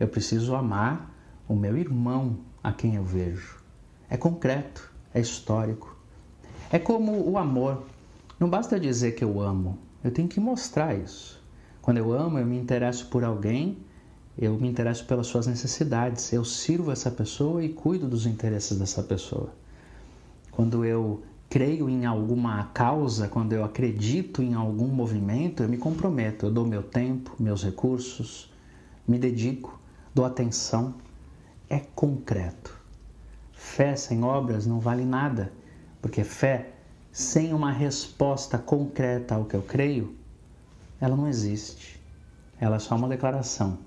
[0.00, 1.14] eu preciso amar
[1.46, 3.62] o meu irmão a quem eu vejo.
[4.10, 5.96] É concreto, é histórico.
[6.70, 7.86] É como o amor.
[8.40, 11.37] Não basta dizer que eu amo, eu tenho que mostrar isso.
[11.88, 13.78] Quando eu amo, eu me interesso por alguém,
[14.36, 19.02] eu me interesso pelas suas necessidades, eu sirvo essa pessoa e cuido dos interesses dessa
[19.02, 19.54] pessoa.
[20.50, 26.44] Quando eu creio em alguma causa, quando eu acredito em algum movimento, eu me comprometo,
[26.44, 28.52] eu dou meu tempo, meus recursos,
[29.06, 29.80] me dedico,
[30.14, 30.94] dou atenção.
[31.70, 32.78] É concreto.
[33.54, 35.50] Fé sem obras não vale nada,
[36.02, 36.68] porque fé
[37.10, 40.17] sem uma resposta concreta ao que eu creio
[41.00, 42.00] ela não existe.
[42.60, 43.78] Ela é só uma declaração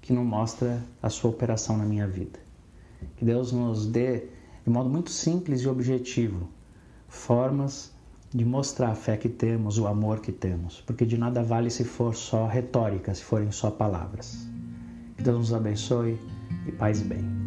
[0.00, 2.38] que não mostra a sua operação na minha vida.
[3.16, 4.28] Que Deus nos dê,
[4.64, 6.48] de modo muito simples e objetivo,
[7.08, 7.92] formas
[8.32, 11.84] de mostrar a fé que temos, o amor que temos, porque de nada vale se
[11.84, 14.46] for só retórica, se forem só palavras.
[15.16, 16.18] Que Deus nos abençoe
[16.66, 17.45] e paz e bem.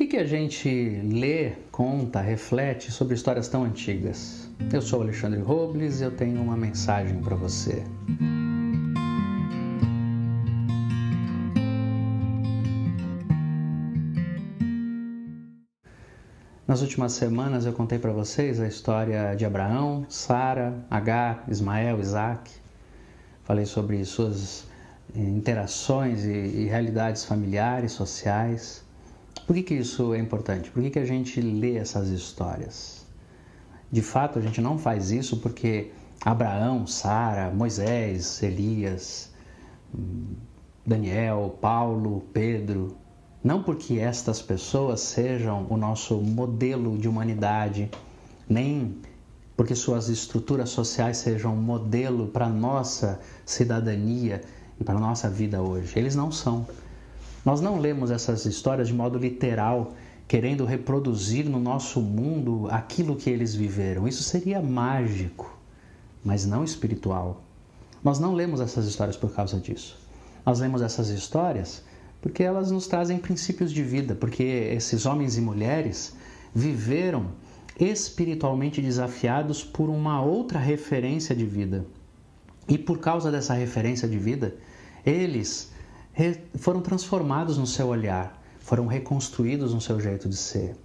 [0.00, 0.66] Que, que a gente
[1.12, 4.48] lê, conta, reflete sobre histórias tão antigas?
[4.72, 7.84] Eu sou Alexandre Robles e eu tenho uma mensagem para você.
[16.66, 22.50] Nas últimas semanas eu contei para vocês a história de Abraão, Sara, Agar, Ismael, Isaac.
[23.44, 24.64] Falei sobre suas
[25.14, 28.88] eh, interações e, realidades familiares, sociais.
[29.50, 30.70] Por que, que isso é importante?
[30.70, 33.04] Por que, que a gente lê essas histórias?
[33.90, 35.90] De fato, a gente não faz isso porque
[36.24, 39.32] Abraão, Sara, Moisés, Elias,
[40.86, 42.96] Daniel, Paulo, Pedro,
[43.42, 47.90] não porque estas pessoas sejam o nosso modelo de humanidade,
[48.48, 48.98] nem
[49.56, 54.42] porque suas estruturas sociais sejam modelo para nossa cidadania
[54.80, 55.98] e para nossa vida hoje.
[55.98, 56.64] Eles não são.
[57.44, 59.94] Nós não lemos essas histórias de modo literal,
[60.28, 64.06] querendo reproduzir no nosso mundo aquilo que eles viveram.
[64.06, 65.58] Isso seria mágico,
[66.24, 67.42] mas não espiritual.
[68.04, 69.98] Nós não lemos essas histórias por causa disso.
[70.44, 71.82] Nós lemos essas histórias
[72.20, 76.14] porque elas nos trazem princípios de vida, porque esses homens e mulheres
[76.54, 77.28] viveram
[77.78, 81.86] espiritualmente desafiados por uma outra referência de vida.
[82.68, 84.54] E por causa dessa referência de vida,
[85.04, 85.72] eles
[86.56, 90.76] foram transformados no seu olhar, foram reconstruídos no seu jeito de ser.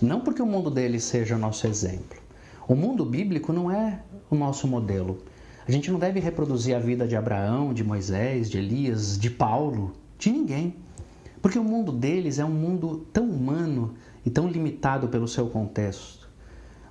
[0.00, 2.20] Não porque o mundo deles seja o nosso exemplo.
[2.66, 5.18] O mundo bíblico não é o nosso modelo.
[5.66, 9.92] A gente não deve reproduzir a vida de Abraão, de Moisés, de Elias, de Paulo,
[10.18, 10.76] de ninguém.
[11.40, 13.94] Porque o mundo deles é um mundo tão humano
[14.24, 16.28] e tão limitado pelo seu contexto.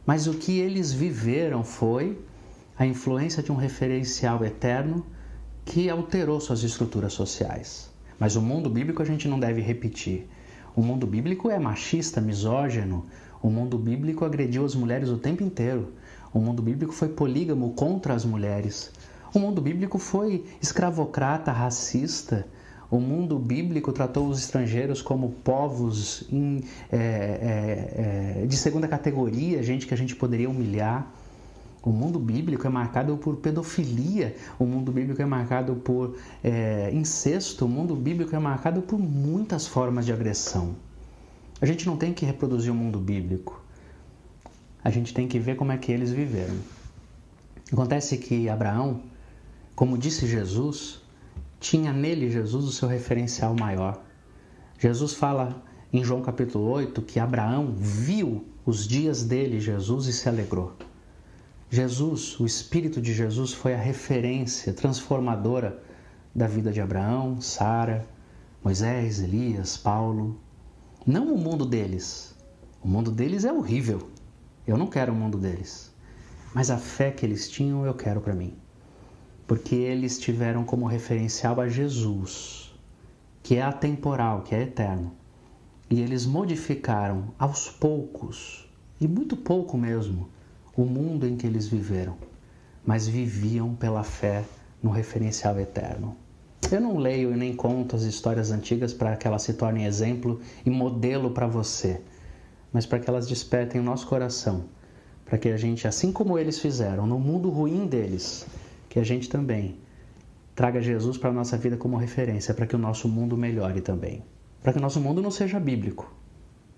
[0.06, 2.20] Mas o que eles viveram foi
[2.78, 5.06] a influência de um referencial eterno
[5.66, 7.90] que alterou suas estruturas sociais.
[8.20, 10.28] Mas o mundo bíblico a gente não deve repetir.
[10.76, 13.06] O mundo bíblico é machista, misógino.
[13.42, 15.94] O mundo bíblico agrediu as mulheres o tempo inteiro.
[16.34, 18.92] O mundo bíblico foi polígamo contra as mulheres.
[19.34, 22.48] O mundo bíblico foi escravocrata, racista.
[22.90, 29.64] O mundo bíblico tratou os estrangeiros como povos em, é, é, é, de segunda categoria,
[29.64, 31.12] gente que a gente poderia humilhar.
[31.84, 37.66] O mundo bíblico é marcado por pedofilia, o mundo bíblico é marcado por é, incesto,
[37.66, 40.78] o mundo bíblico é marcado por muitas formas de agressão.
[41.60, 43.62] A gente não tem que reproduzir o mundo bíblico,
[44.82, 46.56] a gente tem que ver como é que eles viveram.
[47.70, 49.02] Acontece que Abraão,
[49.76, 51.02] como disse Jesus,
[51.60, 54.02] tinha nele Jesus o seu referencial maior.
[54.80, 55.62] Jesus fala
[55.92, 60.74] em João capítulo 8 que Abraão viu os dias dele, Jesus, e se alegrou.
[61.74, 65.82] Jesus, o Espírito de Jesus, foi a referência transformadora
[66.36, 68.08] da vida de Abraão, Sara,
[68.64, 70.40] Moisés, Elias, Paulo.
[71.04, 72.38] Não o mundo deles.
[72.80, 74.08] O mundo deles é horrível.
[74.68, 75.92] Eu não quero o mundo deles.
[76.54, 78.54] Mas a fé que eles tinham eu quero para mim.
[79.48, 82.72] Porque eles tiveram como referencial a Jesus,
[83.42, 85.12] que é atemporal, que é eterno.
[85.90, 88.72] E eles modificaram aos poucos,
[89.02, 90.30] e muito pouco mesmo,
[90.76, 92.18] o mundo em que eles viveram,
[92.86, 94.44] mas viviam pela fé
[94.82, 96.18] no referencial eterno.
[96.72, 100.42] Eu não leio e nem conto as histórias antigas para que elas se tornem exemplo
[100.66, 102.02] e modelo para você,
[102.72, 104.66] mas para que elas despertem o nosso coração,
[105.26, 108.48] para que a gente, assim como eles fizeram, no mundo ruim deles,
[108.90, 109.78] que a gente também
[110.56, 114.24] traga Jesus para a nossa vida como referência, para que o nosso mundo melhore também.
[114.62, 116.12] Para que o nosso mundo não seja bíblico,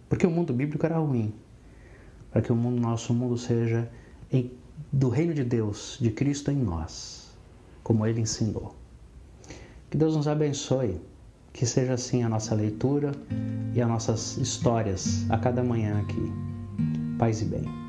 [0.10, 1.34] porque o mundo bíblico era ruim,
[2.36, 3.90] para que o mundo, nosso mundo seja
[4.30, 4.52] em,
[4.92, 7.32] do reino de Deus, de Cristo em nós,
[7.82, 8.76] como ele ensinou.
[9.90, 11.00] Que Deus nos abençoe,
[11.54, 13.14] que seja assim a nossa leitura
[13.74, 16.34] e as nossas histórias a cada manhã aqui.
[17.18, 17.85] Paz e bem.